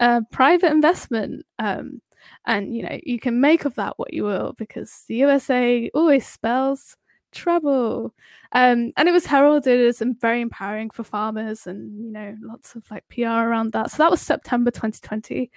[0.00, 2.02] uh, private investment." Um,
[2.44, 6.26] and you know, you can make of that what you will, because the USA always
[6.26, 6.96] spells
[7.36, 8.14] trouble.
[8.52, 12.90] Um, and it was heralded as very empowering for farmers and, you know, lots of
[12.90, 13.90] like PR around that.
[13.90, 15.50] So that was September 2020.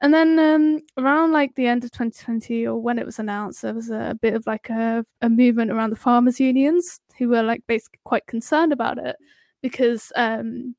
[0.00, 3.74] And then um, around like the end of 2020 or when it was announced, there
[3.74, 7.62] was a bit of like a, a movement around the farmers' unions who were like
[7.66, 9.16] basically quite concerned about it
[9.60, 10.76] because um,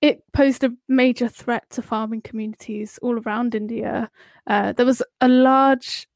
[0.00, 4.10] it posed a major threat to farming communities all around India.
[4.46, 6.08] Uh, there was a large,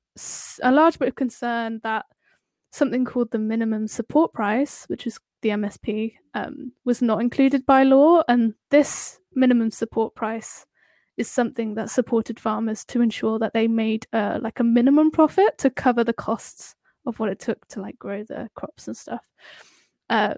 [0.63, 2.07] a large bit of concern that
[2.77, 7.83] something called the minimum support price, which is the MSP, um, was not included by
[7.83, 8.23] law.
[8.29, 10.67] And this minimum support price
[11.17, 15.57] is something that supported farmers to ensure that they made uh, like a minimum profit
[15.59, 16.75] to cover the costs
[17.07, 19.23] of what it took to like grow the crops and stuff.
[20.11, 20.35] Uh,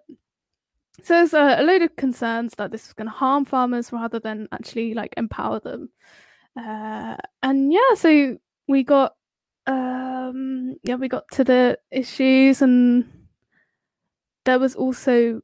[1.03, 4.19] so there's a, a load of concerns that this was going to harm farmers rather
[4.19, 5.91] than actually like empower them.
[6.57, 8.37] Uh, and yeah, so
[8.67, 9.15] we got
[9.69, 13.05] um yeah we got to the issues and
[14.47, 15.43] there was also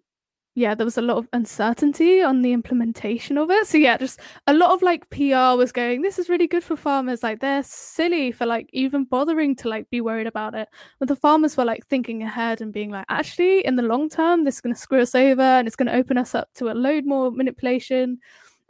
[0.55, 3.67] yeah there was a lot of uncertainty on the implementation of it.
[3.67, 6.75] So yeah just a lot of like pr was going this is really good for
[6.75, 7.23] farmers.
[7.23, 10.69] Like they're silly for like even bothering to like be worried about it.
[10.99, 14.45] But the farmers were like thinking ahead and being like actually in the long term
[14.45, 16.71] this is going to screw us over and it's going to open us up to
[16.71, 18.19] a load more manipulation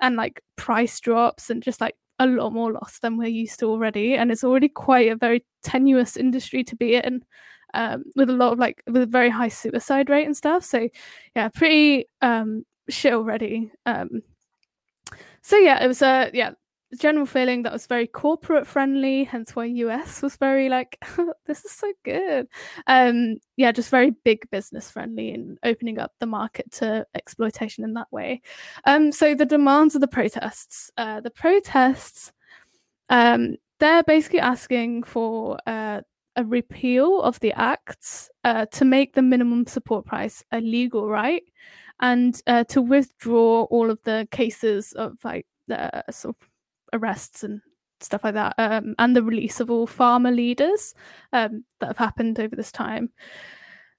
[0.01, 1.95] and like price drops and just like
[2.25, 5.45] a lot more loss than we're used to already and it's already quite a very
[5.63, 7.25] tenuous industry to be in
[7.75, 10.89] um, with a lot of like with a very high suicide rate and stuff so
[11.35, 13.71] yeah pretty um shit already.
[13.87, 14.23] Um,
[15.43, 16.53] so yeah, it was a yeah
[16.95, 20.99] general feeling that was very corporate friendly, hence why US was very like,
[21.47, 22.47] this is so good.
[22.87, 27.95] Um, yeah, just very big business friendly and opening up the market to exploitation in
[27.95, 28.43] that way.
[28.85, 32.33] Um, so the demands of the protests, uh, the protests,
[33.09, 36.01] um, they're basically asking for uh,
[36.37, 41.45] a repeal of the acts uh, to make the minimum support price a legal right
[42.01, 46.49] and uh, to withdraw all of the cases of like the sort of
[46.95, 47.61] arrests and
[48.01, 50.95] stuff like that, um, and the release of all farmer leaders
[51.33, 53.11] um, that have happened over this time.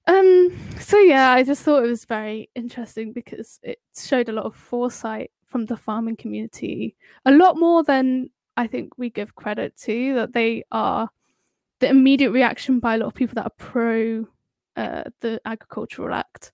[0.06, 4.46] Um, so yeah, I just thought it was very interesting because it showed a lot
[4.46, 9.76] of foresight from the farming community, a lot more than I think we give credit
[9.78, 10.14] to.
[10.14, 11.10] That they are
[11.80, 14.26] the immediate reaction by a lot of people that are pro
[14.76, 16.52] uh, the Agricultural Act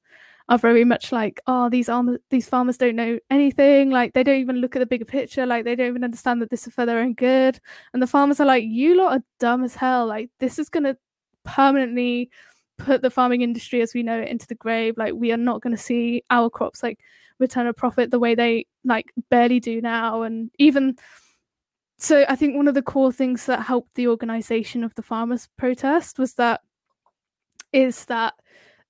[0.52, 3.88] are very much like, oh, these arm- these farmers don't know anything.
[3.88, 5.46] Like they don't even look at the bigger picture.
[5.46, 7.58] Like they don't even understand that this is for their own good.
[7.94, 10.06] And the farmers are like, you lot are dumb as hell.
[10.06, 10.98] Like this is gonna
[11.44, 12.30] permanently
[12.76, 14.98] put the farming industry as we know it into the grave.
[14.98, 16.98] Like we are not going to see our crops like
[17.38, 20.20] return a profit the way they like barely do now.
[20.20, 20.96] And even
[21.96, 25.48] so, I think one of the core things that helped the organization of the farmers
[25.56, 26.60] protest was that
[27.72, 28.34] is that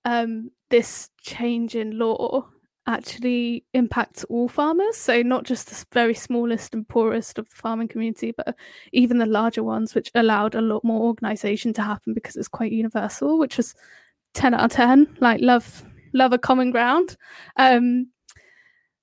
[0.04, 2.48] um, this change in law
[2.86, 4.96] actually impacts all farmers.
[4.96, 8.56] So not just the very smallest and poorest of the farming community, but
[8.92, 12.72] even the larger ones, which allowed a lot more organization to happen because it's quite
[12.72, 13.74] universal, which was
[14.32, 15.18] 10 out of 10.
[15.20, 15.84] Like love
[16.14, 17.18] love a common ground.
[17.56, 18.08] Um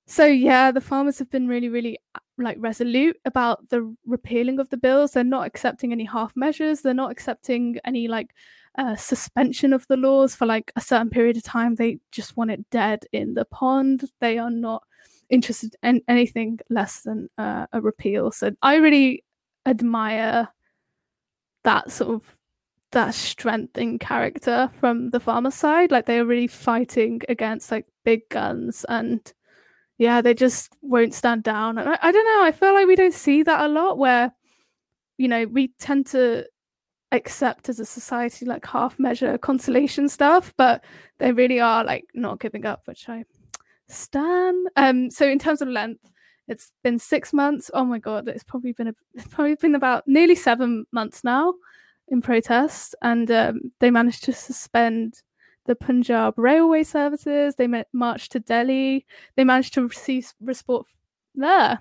[0.06, 2.00] so yeah, the farmers have been really, really
[2.36, 5.12] like resolute about the repealing of the bills.
[5.12, 6.80] They're not accepting any half measures.
[6.80, 8.34] They're not accepting any like
[8.78, 11.74] uh, suspension of the laws for like a certain period of time.
[11.74, 14.04] They just want it dead in the pond.
[14.20, 14.82] They are not
[15.28, 18.30] interested in anything less than uh, a repeal.
[18.30, 19.24] So I really
[19.66, 20.48] admire
[21.64, 22.36] that sort of
[22.92, 25.90] that strength in character from the farmer side.
[25.90, 29.32] Like they are really fighting against like big guns and
[29.98, 31.78] yeah, they just won't stand down.
[31.78, 34.32] And I, I don't know, I feel like we don't see that a lot where,
[35.18, 36.46] you know, we tend to
[37.12, 40.84] accept as a society like half measure consolation stuff, but
[41.18, 43.24] they really are like not giving up, which I
[43.88, 44.68] stand.
[44.76, 46.10] Um, so in terms of length,
[46.48, 47.70] it's been six months.
[47.74, 51.54] Oh my god, it's probably been a, it's probably been about nearly seven months now
[52.08, 55.22] in protest, and um, they managed to suspend
[55.66, 57.54] the Punjab railway services.
[57.54, 59.06] They met, marched to Delhi.
[59.36, 60.86] They managed to receive resport
[61.34, 61.80] there.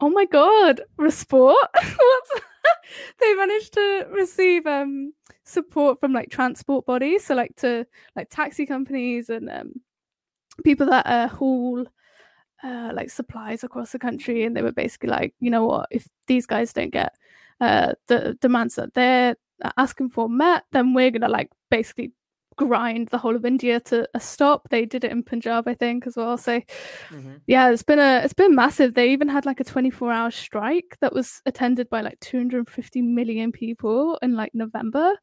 [0.00, 1.68] Oh my god, resport!
[1.74, 2.40] What's
[3.20, 5.12] they managed to receive um,
[5.44, 9.72] support from like transport bodies, so like to like taxi companies and um,
[10.64, 11.86] people that uh, haul
[12.62, 16.06] uh, like supplies across the country, and they were basically like, you know what, if
[16.26, 17.14] these guys don't get
[17.60, 19.36] uh, the demands that they're
[19.76, 22.12] asking for met, then we're gonna like basically
[22.56, 24.68] grind the whole of India to a stop.
[24.70, 26.36] They did it in Punjab, I think, as well.
[26.36, 27.34] So mm-hmm.
[27.46, 28.94] yeah, it's been a it's been massive.
[28.94, 33.52] They even had like a 24 hour strike that was attended by like 250 million
[33.52, 35.14] people in like November.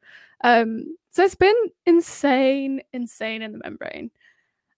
[0.44, 1.56] Um, so it's been
[1.86, 4.12] insane, insane in the membrane.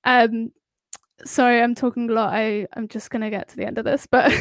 [0.04, 0.52] Um,
[1.26, 2.34] sorry i'm talking a lot.
[2.34, 4.32] I i'm just going to get to the end of this but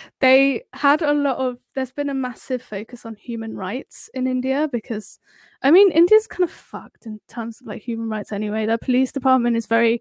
[0.20, 4.68] they had a lot of there's been a massive focus on human rights in india
[4.72, 5.18] because
[5.62, 8.66] i mean india's kind of fucked in terms of like human rights anyway.
[8.66, 10.00] Their police department is very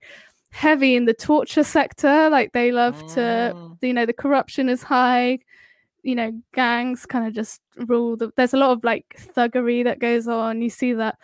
[0.51, 2.30] heavy in the torture sector.
[2.30, 3.77] Like they love to oh.
[3.81, 5.39] you know the corruption is high.
[6.03, 9.99] You know gangs kind of just rule the, there's a lot of like thuggery that
[9.99, 10.61] goes on.
[10.61, 11.18] You see that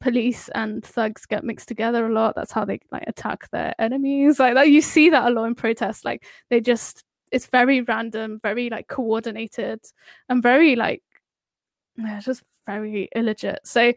[0.00, 2.34] police and thugs get mixed together a lot.
[2.34, 4.38] That's how they like attack their enemies.
[4.38, 6.04] Like, like you see that a lot in protests.
[6.04, 9.80] Like they just it's very random, very like coordinated,
[10.28, 11.02] and very like
[11.98, 13.58] yeah, just very illegit.
[13.64, 13.92] So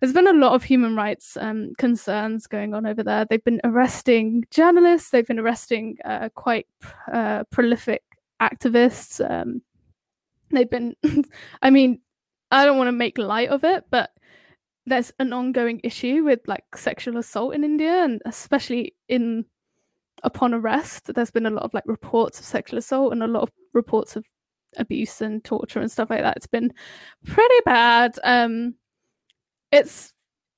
[0.00, 3.24] there's been a lot of human rights um, concerns going on over there.
[3.24, 5.10] They've been arresting journalists.
[5.10, 6.66] They've been arresting uh, quite
[7.12, 8.02] uh, prolific
[8.40, 9.20] activists.
[9.28, 9.62] Um,
[10.50, 10.96] they've been,
[11.62, 12.00] I mean,
[12.50, 14.10] I don't want to make light of it, but
[14.86, 19.44] there's an ongoing issue with like sexual assault in India, and especially in
[20.22, 23.42] upon arrest, there's been a lot of like reports of sexual assault and a lot
[23.42, 24.24] of reports of
[24.76, 26.36] abuse and torture and stuff like that.
[26.36, 26.72] It's been
[27.26, 28.18] pretty bad.
[28.24, 28.74] Um,
[29.70, 30.12] it's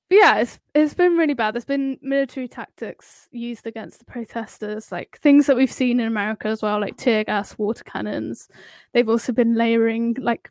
[0.09, 1.55] yeah, it's it's been really bad.
[1.55, 6.47] There's been military tactics used against the protesters, like things that we've seen in America
[6.47, 8.47] as well, like tear gas, water cannons.
[8.93, 10.49] They've also been layering like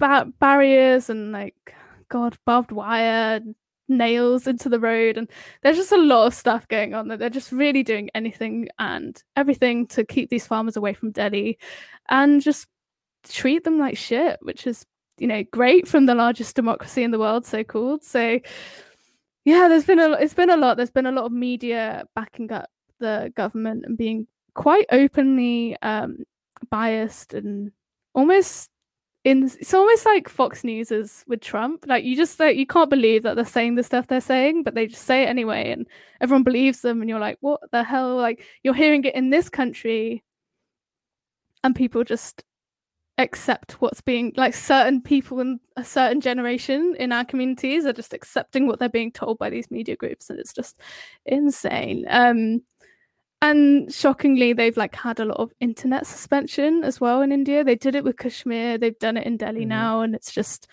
[0.00, 1.74] ba- barriers and like
[2.08, 3.40] God, barbed wire,
[3.88, 5.28] nails into the road and
[5.62, 9.22] there's just a lot of stuff going on that they're just really doing anything and
[9.36, 11.58] everything to keep these farmers away from Delhi
[12.08, 12.66] and just
[13.28, 14.86] treat them like shit which is
[15.18, 18.04] you know great from the largest democracy in the world so called.
[18.04, 18.38] So
[19.44, 20.76] yeah there's been a it's been a lot.
[20.76, 22.68] There's been a lot of media backing up
[23.00, 26.24] the government and being quite openly um
[26.70, 27.72] biased and
[28.14, 28.70] almost
[29.28, 31.84] in it's almost like Fox News is with Trump.
[31.86, 34.74] Like you just like you can't believe that they're saying the stuff they're saying, but
[34.74, 35.86] they just say it anyway, and
[36.22, 37.02] everyone believes them.
[37.02, 38.16] And you're like, what the hell?
[38.16, 40.24] Like you're hearing it in this country,
[41.62, 42.42] and people just
[43.18, 48.14] accept what's being like certain people in a certain generation in our communities are just
[48.14, 50.80] accepting what they're being told by these media groups, and it's just
[51.26, 52.06] insane.
[52.08, 52.62] Um,
[53.40, 57.62] and shockingly they've like had a lot of internet suspension as well in india.
[57.64, 58.78] They did it with kashmir.
[58.78, 59.68] They've done it in delhi mm-hmm.
[59.68, 60.68] now and it's just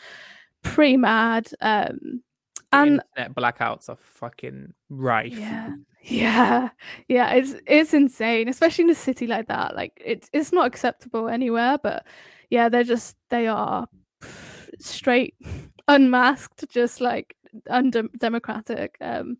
[0.64, 2.22] pretty mad um
[2.72, 5.38] and internet blackouts are fucking rife.
[5.38, 5.76] Yeah.
[6.02, 6.70] Yeah.
[7.08, 9.76] Yeah it's it's insane especially in a city like that.
[9.76, 12.06] Like it's it's not acceptable anywhere but
[12.50, 13.88] yeah they're just they are
[14.80, 15.36] straight
[15.88, 17.36] unmasked just like
[17.70, 19.38] undemocratic um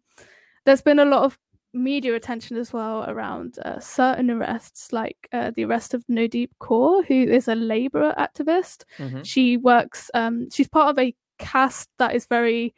[0.66, 1.38] there's been a lot of
[1.76, 7.06] media attention as well around uh, certain arrests, like uh, the arrest of Nodeep Kaur,
[7.06, 8.84] who is a Labour activist.
[8.98, 9.24] Mm-hmm.
[9.24, 12.74] She works, um, she's part of a caste that is very,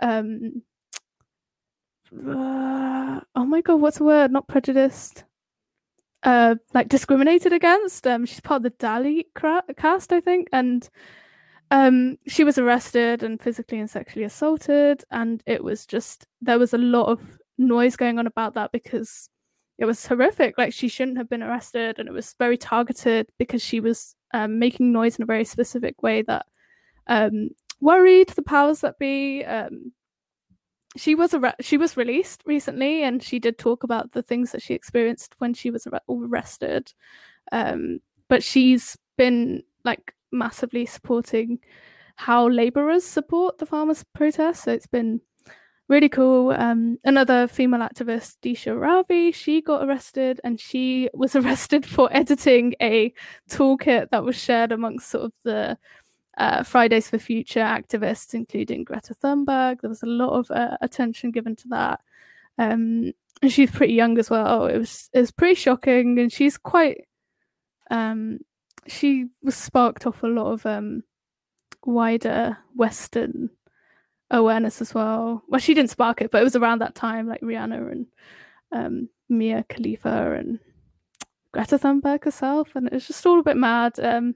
[0.00, 0.62] um,
[2.14, 4.30] uh, oh my god, what's the word?
[4.30, 5.24] Not prejudiced.
[6.22, 8.06] Uh, like discriminated against.
[8.06, 9.26] Um, she's part of the Dalit
[9.76, 10.88] caste, I think, and
[11.72, 16.74] um, she was arrested and physically and sexually assaulted, and it was just there was
[16.74, 19.28] a lot of noise going on about that because
[19.78, 20.56] it was horrific.
[20.58, 24.58] Like she shouldn't have been arrested, and it was very targeted because she was um,
[24.58, 26.46] making noise in a very specific way that
[27.06, 27.50] um,
[27.80, 29.44] worried the powers that be.
[29.44, 29.92] Um,
[30.96, 34.62] she was ar- she was released recently, and she did talk about the things that
[34.62, 36.92] she experienced when she was ar- arrested.
[37.50, 41.58] Um, but she's been like massively supporting
[42.16, 44.64] how laborers support the farmers' protests.
[44.64, 45.20] So it's been
[45.92, 46.50] really cool.
[46.50, 52.74] Um, another female activist, Disha Ravi, she got arrested and she was arrested for editing
[52.80, 53.12] a
[53.48, 55.78] toolkit that was shared amongst sort of the
[56.38, 59.82] uh, Fridays for Future activists, including Greta Thunberg.
[59.82, 62.00] There was a lot of uh, attention given to that.
[62.58, 63.12] Um,
[63.42, 64.66] and she's pretty young as well.
[64.66, 67.04] It was it was pretty shocking, and she's quite.
[67.90, 68.38] Um,
[68.86, 71.02] she was sparked off a lot of um,
[71.84, 73.50] wider Western
[74.32, 75.42] awareness as well.
[75.48, 78.06] Well, she didn't spark it, but it was around that time, like Rihanna and
[78.72, 80.58] um, Mia Khalifa and
[81.52, 84.00] Greta Thunberg herself, and it's just all a bit mad.
[84.00, 84.34] Um,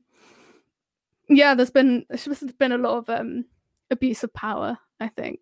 [1.28, 2.27] yeah, there's been there's
[2.59, 3.47] been a lot of um,
[3.90, 5.40] abuse of power, I think,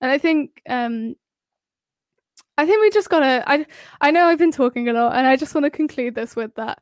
[0.00, 1.16] and I think um,
[2.58, 3.42] I think we just gotta.
[3.46, 3.66] I
[4.00, 6.54] I know I've been talking a lot, and I just want to conclude this with
[6.56, 6.80] that.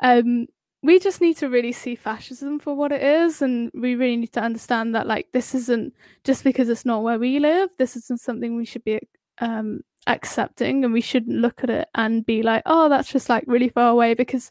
[0.00, 0.46] Um,
[0.82, 4.32] we just need to really see fascism for what it is and we really need
[4.32, 5.92] to understand that like this isn't
[6.24, 9.00] just because it's not where we live this isn't something we should be
[9.40, 13.44] um, accepting and we shouldn't look at it and be like oh that's just like
[13.46, 14.50] really far away because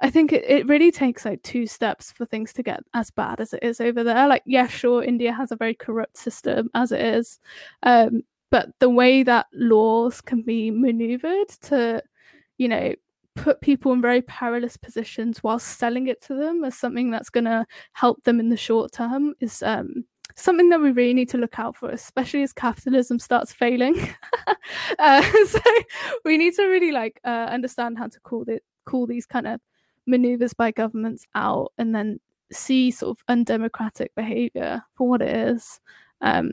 [0.00, 3.40] i think it, it really takes like two steps for things to get as bad
[3.40, 4.28] as it is over there.
[4.28, 7.38] Like yeah sure india has a very corrupt system as it is
[7.82, 12.02] um, but the way that laws can be maneuvered to
[12.58, 12.94] you know
[13.36, 17.44] put people in very perilous positions while selling it to them as something that's going
[17.44, 20.04] to help them in the short term is um,
[20.34, 23.96] something that we really need to look out for, especially as capitalism starts failing.
[24.98, 25.60] uh, so
[26.24, 29.60] we need to really like uh, understand how to call it, call these kind of
[30.06, 32.18] maneuvers by governments out, and then
[32.52, 35.80] see sort of undemocratic behavior for what it is.
[36.20, 36.50] Um,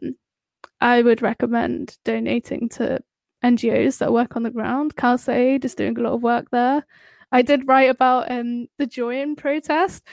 [0.79, 2.99] I would recommend donating to
[3.43, 4.95] NGOs that work on the ground.
[4.95, 6.85] Khalsa Aid is doing a lot of work there.
[7.31, 10.03] I did write about um, the Join protest.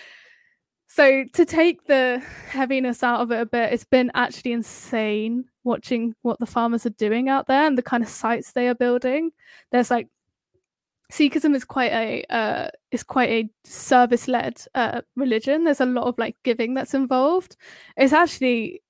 [0.89, 6.15] So to take the heaviness out of it a bit, it's been actually insane watching
[6.23, 9.33] what the farmers are doing out there and the kind of sites they are building.
[9.73, 10.09] There's like
[11.13, 15.65] Sikhism is quite a uh, is quite a service led uh, religion.
[15.65, 17.57] There's a lot of like giving that's involved.
[17.97, 18.83] It's actually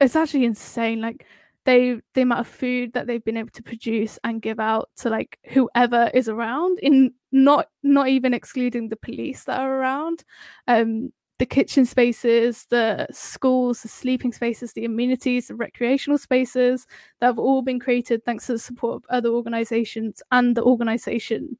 [0.00, 1.00] it's actually insane.
[1.00, 1.26] Like
[1.64, 5.10] they the amount of food that they've been able to produce and give out to
[5.10, 10.24] like whoever is around in not not even excluding the police that are around
[10.68, 16.86] um the kitchen spaces the schools the sleeping spaces the amenities the recreational spaces
[17.20, 21.56] that have all been created thanks to the support of other organizations and the organization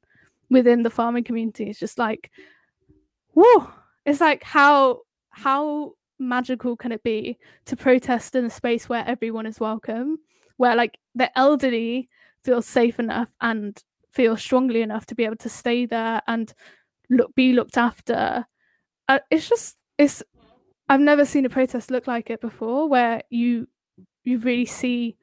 [0.49, 1.69] within the farming community.
[1.69, 2.31] It's just like
[3.33, 3.69] whoa
[4.05, 5.01] it's like how
[5.31, 5.93] how
[6.23, 10.17] magical can it be to protest in a space where everyone is welcome,
[10.57, 12.09] where like the elderly
[12.43, 13.81] feel safe enough and
[14.11, 16.53] feel strongly enough to be able to stay there and
[17.09, 18.45] look be looked after.
[19.07, 20.23] Uh, it's just it's
[20.89, 23.67] I've never seen a protest look like it before, where you
[24.23, 25.15] you really see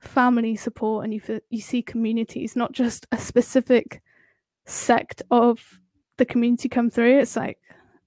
[0.00, 4.02] family support and you you see communities, not just a specific
[4.66, 5.80] sect of
[6.18, 7.20] the community come through.
[7.20, 7.58] It's like,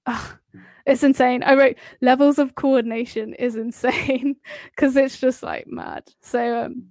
[0.06, 0.38] ugh,
[0.86, 1.42] it's insane.
[1.42, 4.36] I wrote levels of coordination is insane
[4.70, 6.04] because it's just like mad.
[6.22, 6.86] So um,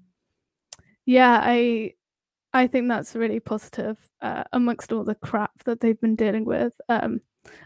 [1.06, 1.94] yeah, I
[2.54, 6.74] I think that's really positive uh, amongst all the crap that they've been dealing with.
[6.90, 7.22] Um,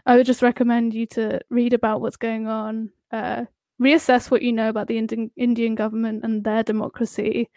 [0.06, 3.44] I would just recommend you to read about what's going on, uh,
[3.80, 7.48] reassess what you know about the Indian, Indian government and their democracy,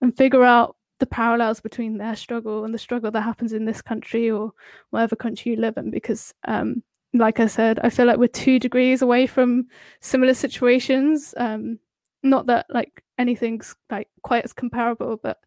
[0.00, 3.82] and figure out the parallels between their struggle and the struggle that happens in this
[3.82, 4.52] country or
[4.90, 5.90] whatever country you live in.
[5.90, 6.82] Because, um,
[7.14, 9.66] like I said, I feel like we're two degrees away from
[10.00, 11.34] similar situations.
[11.36, 11.78] Um,
[12.22, 15.38] not that like anything's like quite as comparable, but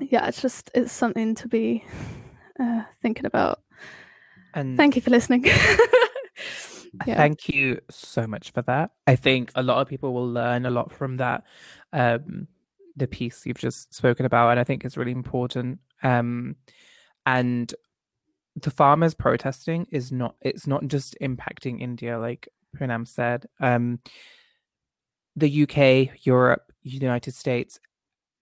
[0.00, 1.84] yeah, it's just it's something to be
[2.60, 3.60] uh, thinking about.
[4.54, 5.44] And thank you for listening.
[7.06, 7.16] yeah.
[7.16, 8.90] Thank you so much for that.
[9.06, 11.44] I think a lot of people will learn a lot from that.
[11.92, 12.48] Um,
[12.96, 15.78] the piece you've just spoken about, and I think it's really important.
[16.02, 16.56] Um,
[17.26, 17.72] and
[18.56, 23.46] the farmers protesting is not it's not just impacting India, like Poonam said.
[23.60, 24.00] Um,
[25.36, 27.78] the UK, Europe, United States,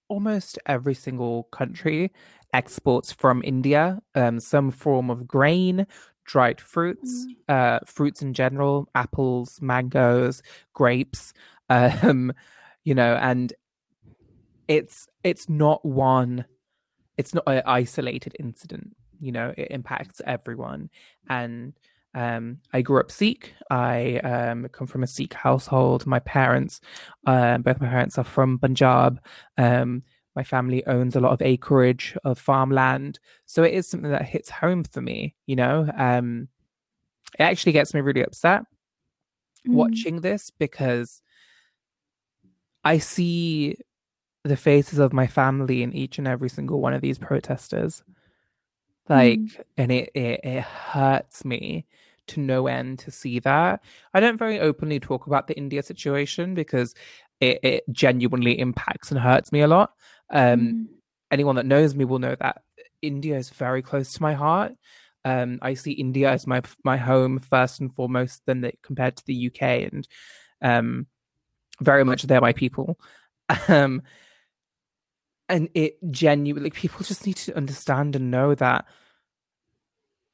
[0.09, 2.12] almost every single country
[2.55, 5.86] exports from India um, some form of grain,
[6.24, 7.55] dried fruits, mm.
[7.55, 11.32] uh, fruits in general, apples, mangoes, grapes,
[11.70, 12.32] um,
[12.85, 13.52] you know, and
[14.68, 16.44] it's it's not one,
[17.16, 18.97] it's not an isolated incident.
[19.20, 20.90] You know, it impacts everyone,
[21.28, 21.72] and
[22.14, 23.54] um, I grew up Sikh.
[23.70, 26.06] I um, come from a Sikh household.
[26.06, 26.80] My parents,
[27.26, 29.20] uh, both my parents are from Punjab.
[29.56, 30.02] Um,
[30.34, 34.50] my family owns a lot of acreage of farmland, so it is something that hits
[34.50, 35.34] home for me.
[35.46, 36.48] You know, um,
[37.38, 38.62] it actually gets me really upset
[39.66, 39.72] mm.
[39.72, 41.22] watching this because
[42.84, 43.76] I see
[44.44, 48.02] the faces of my family in each and every single one of these protesters.
[49.09, 49.60] Like, mm.
[49.76, 51.86] and it, it it hurts me
[52.28, 53.82] to no end to see that.
[54.14, 56.94] I don't very openly talk about the India situation because
[57.40, 59.93] it, it genuinely impacts and hurts me a lot.
[60.30, 60.86] Um, mm.
[61.30, 62.62] Anyone that knows me will know that
[63.02, 64.72] India is very close to my heart.
[65.24, 69.24] Um, I see India as my my home first and foremost, than the, compared to
[69.26, 69.62] the UK,
[69.93, 70.09] and
[70.62, 71.06] um,
[71.80, 72.98] very much they're my people.
[73.66, 74.02] Um,
[75.48, 78.84] and it genuinely, people just need to understand and know that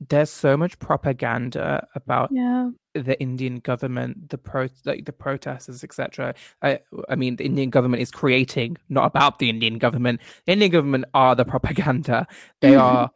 [0.01, 2.70] there's so much propaganda about yeah.
[2.95, 6.35] the Indian government, the pro like the protesters, etc.
[6.62, 10.20] I, I mean, the Indian government is creating, not about the Indian government.
[10.47, 12.27] The Indian government are the propaganda.
[12.61, 13.11] They are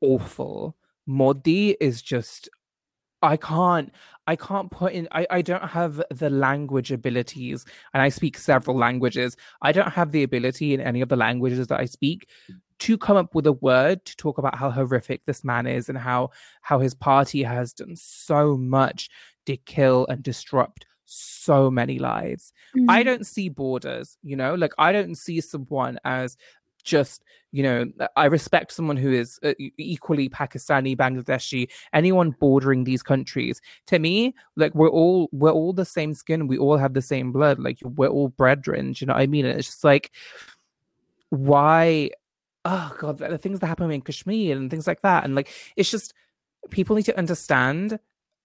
[0.00, 0.76] awful.
[1.06, 2.48] Modi is just
[3.22, 3.92] I can't
[4.30, 8.78] I can't put in I, I don't have the language abilities and I speak several
[8.78, 9.36] languages.
[9.60, 12.28] I don't have the ability in any of the languages that I speak
[12.78, 15.98] to come up with a word to talk about how horrific this man is and
[15.98, 16.30] how
[16.62, 19.10] how his party has done so much
[19.46, 22.52] to kill and disrupt so many lives.
[22.76, 22.88] Mm-hmm.
[22.88, 26.36] I don't see borders, you know, like I don't see someone as
[26.82, 27.84] just you know
[28.16, 33.60] i respect someone who is uh, equally pakistani bangladeshi anyone bordering these countries.
[33.86, 36.46] To me like we're all we're all the same skin.
[36.46, 37.58] We all have the same blood.
[37.58, 38.94] Like we're all brethren.
[38.96, 39.46] You know what i mean?
[39.46, 40.12] It's just like
[41.30, 42.10] why
[42.64, 45.90] oh god, the things that happen in Kashmir and things like that, and like it's
[45.90, 46.14] just
[46.70, 47.98] people need to understand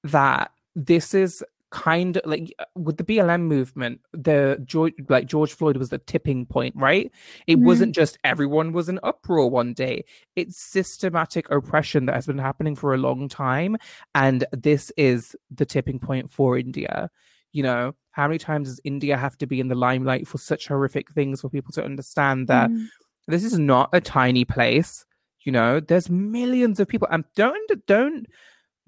[0.04, 5.78] that this is kind of like with the BLM movement, the George like George Floyd
[5.78, 7.12] was the tipping point, right?
[7.48, 10.06] It mm wasn't just everyone was in uproar one day.
[10.36, 13.78] It's systematic oppression that has been happening for a long time,
[14.14, 17.10] and this is the tipping point for India.
[17.52, 20.68] You know, how many times does India have to be in the limelight for such
[20.68, 22.88] horrific things for people to understand that mm
[23.28, 25.06] this is not a tiny place.
[25.44, 28.28] You know, there's millions of people, and don't don't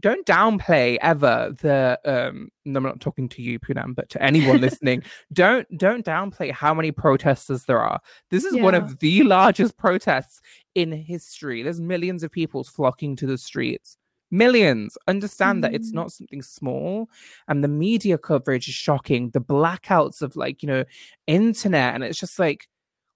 [0.02, 5.04] don't downplay ever the um I'm not talking to you, Poonam, but to anyone listening,
[5.34, 8.00] don't don't downplay how many protesters there are.
[8.30, 8.64] This is yeah.
[8.64, 10.42] one of the largest protests
[10.76, 11.64] in history.
[11.64, 13.98] There's millions of people flocking to the streets.
[14.30, 14.98] Millions.
[15.08, 15.62] Understand mm.
[15.64, 15.96] that it's mm.
[15.96, 17.10] not something small.
[17.48, 19.30] And the media coverage is shocking.
[19.30, 20.84] The blackouts of like, you know,
[21.28, 21.96] internet.
[21.96, 22.68] And it's just like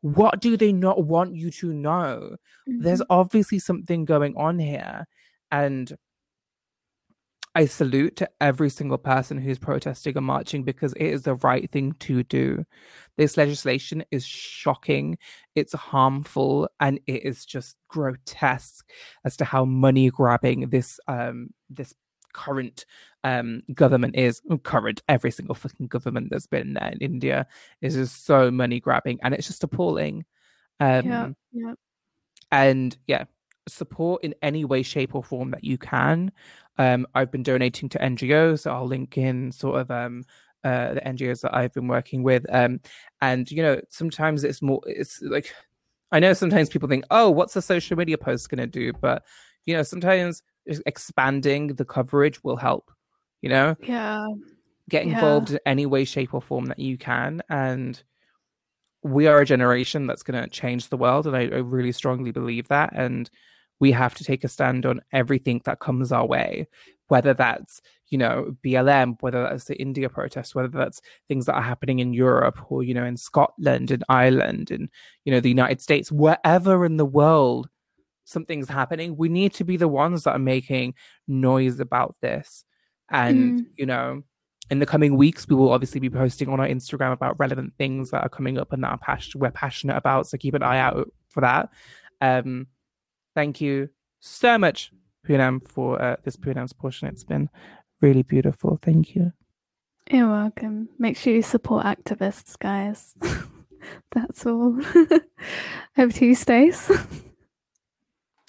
[0.01, 2.35] what do they not want you to know?
[2.67, 2.81] Mm-hmm.
[2.81, 5.07] There's obviously something going on here.
[5.51, 5.95] And
[7.53, 11.69] I salute to every single person who's protesting and marching because it is the right
[11.69, 12.65] thing to do.
[13.17, 15.17] This legislation is shocking,
[15.53, 18.89] it's harmful, and it is just grotesque
[19.25, 21.93] as to how money grabbing this um this
[22.33, 22.85] current
[23.25, 27.45] um government is current every single fucking government that's been there in India
[27.81, 30.23] is just so money grabbing and it's just appalling.
[30.79, 31.73] Um yeah, yeah.
[32.49, 33.25] and yeah
[33.67, 36.31] support in any way shape or form that you can
[36.81, 40.23] um i've been donating to ngos so i'll link in sort of um
[40.63, 42.79] uh the ngos that i've been working with um
[43.21, 45.53] and you know sometimes it's more it's like
[46.11, 49.23] i know sometimes people think oh what's a social media post going to do but
[49.65, 50.43] you know sometimes
[50.85, 52.91] expanding the coverage will help
[53.41, 54.27] you know Yeah.
[54.89, 55.13] get Yeah.
[55.13, 58.03] involved in any way shape or form that you can and
[59.03, 62.31] we are a generation that's going to change the world and I, I really strongly
[62.31, 63.29] believe that and
[63.81, 66.67] we have to take a stand on everything that comes our way
[67.07, 71.61] whether that's you know blm whether that's the india protests, whether that's things that are
[71.61, 74.87] happening in europe or you know in scotland and ireland and
[75.25, 77.67] you know the united states wherever in the world
[78.23, 80.93] something's happening we need to be the ones that are making
[81.27, 82.63] noise about this
[83.09, 83.65] and Mm.
[83.75, 84.23] you know
[84.69, 88.11] in the coming weeks we will obviously be posting on our instagram about relevant things
[88.11, 90.79] that are coming up and that are passion- we're passionate about so keep an eye
[90.79, 91.69] out for that
[92.21, 92.67] um
[93.35, 93.89] thank you
[94.19, 94.91] so much
[95.27, 97.49] Poonam for uh, this Poonam's portion it's been
[98.01, 99.31] really beautiful thank you
[100.09, 100.89] You're welcome.
[100.97, 103.13] Make sure you support activists, guys.
[104.11, 104.77] That's all.
[105.97, 106.91] Over to you, Stace.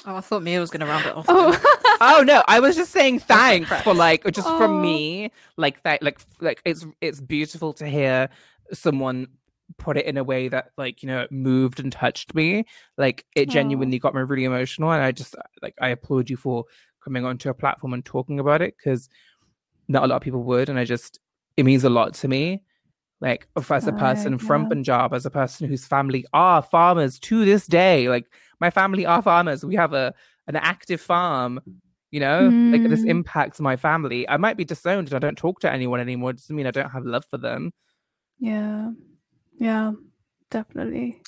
[0.05, 1.27] Oh, I thought Mia was going to round it off.
[1.29, 1.57] Oh,
[2.01, 4.81] oh no i was just saying thanks for like just from Oh.
[4.81, 8.29] me like that like like it's it's beautiful to hear
[8.73, 9.29] someone
[9.79, 12.65] put it in a way that like you know moved and touched me
[12.99, 13.53] like it Aw.
[13.53, 16.65] genuinely got me really emotional and i just like i applaud you for
[17.03, 19.09] coming onto a platform and talking about it because
[19.89, 21.19] not a lot of people would and i just
[21.57, 22.63] it means a lot to me
[23.21, 24.69] like as a Oh, person from yeah.
[24.69, 28.27] punjab as a person whose family are farmers to this day like
[28.61, 30.13] my family are farmers we have a
[30.49, 31.61] an active farm
[32.11, 33.11] you know like this Mm.
[33.11, 36.37] impacts my family i might be disowned and i don't talk to anyone anymore it
[36.37, 37.73] doesn't mean i don't have love for them
[38.39, 38.91] yeah.
[39.63, 39.93] Yeah,
[40.51, 41.23] definitely.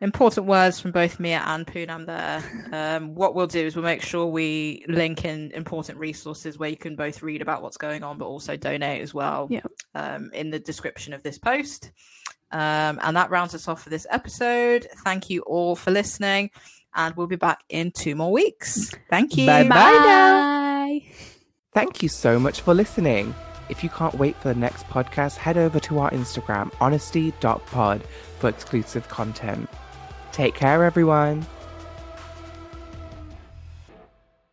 [0.00, 2.42] Important words from both Mia and Poonam there.
[2.72, 6.76] Um, what we'll do is we'll make sure we link in important resources where you
[6.76, 9.60] can both read about what's going on, but also donate as well Yeah.
[9.96, 11.90] um, in the description of this post.
[12.52, 14.86] Um, and that rounds us off for this episode.
[15.04, 16.50] Thank you all for listening,
[16.94, 18.90] and we'll be back in two more weeks.
[19.10, 19.46] Thank you.
[19.46, 19.68] Bye-bye.
[19.68, 21.02] Bye.
[21.74, 23.34] Thank you so much for listening.
[23.70, 28.02] If you can't wait for the next podcast, head over to our Instagram, honestea.pod,
[28.38, 29.70] for exclusive content.
[30.32, 31.46] Take care, everyone.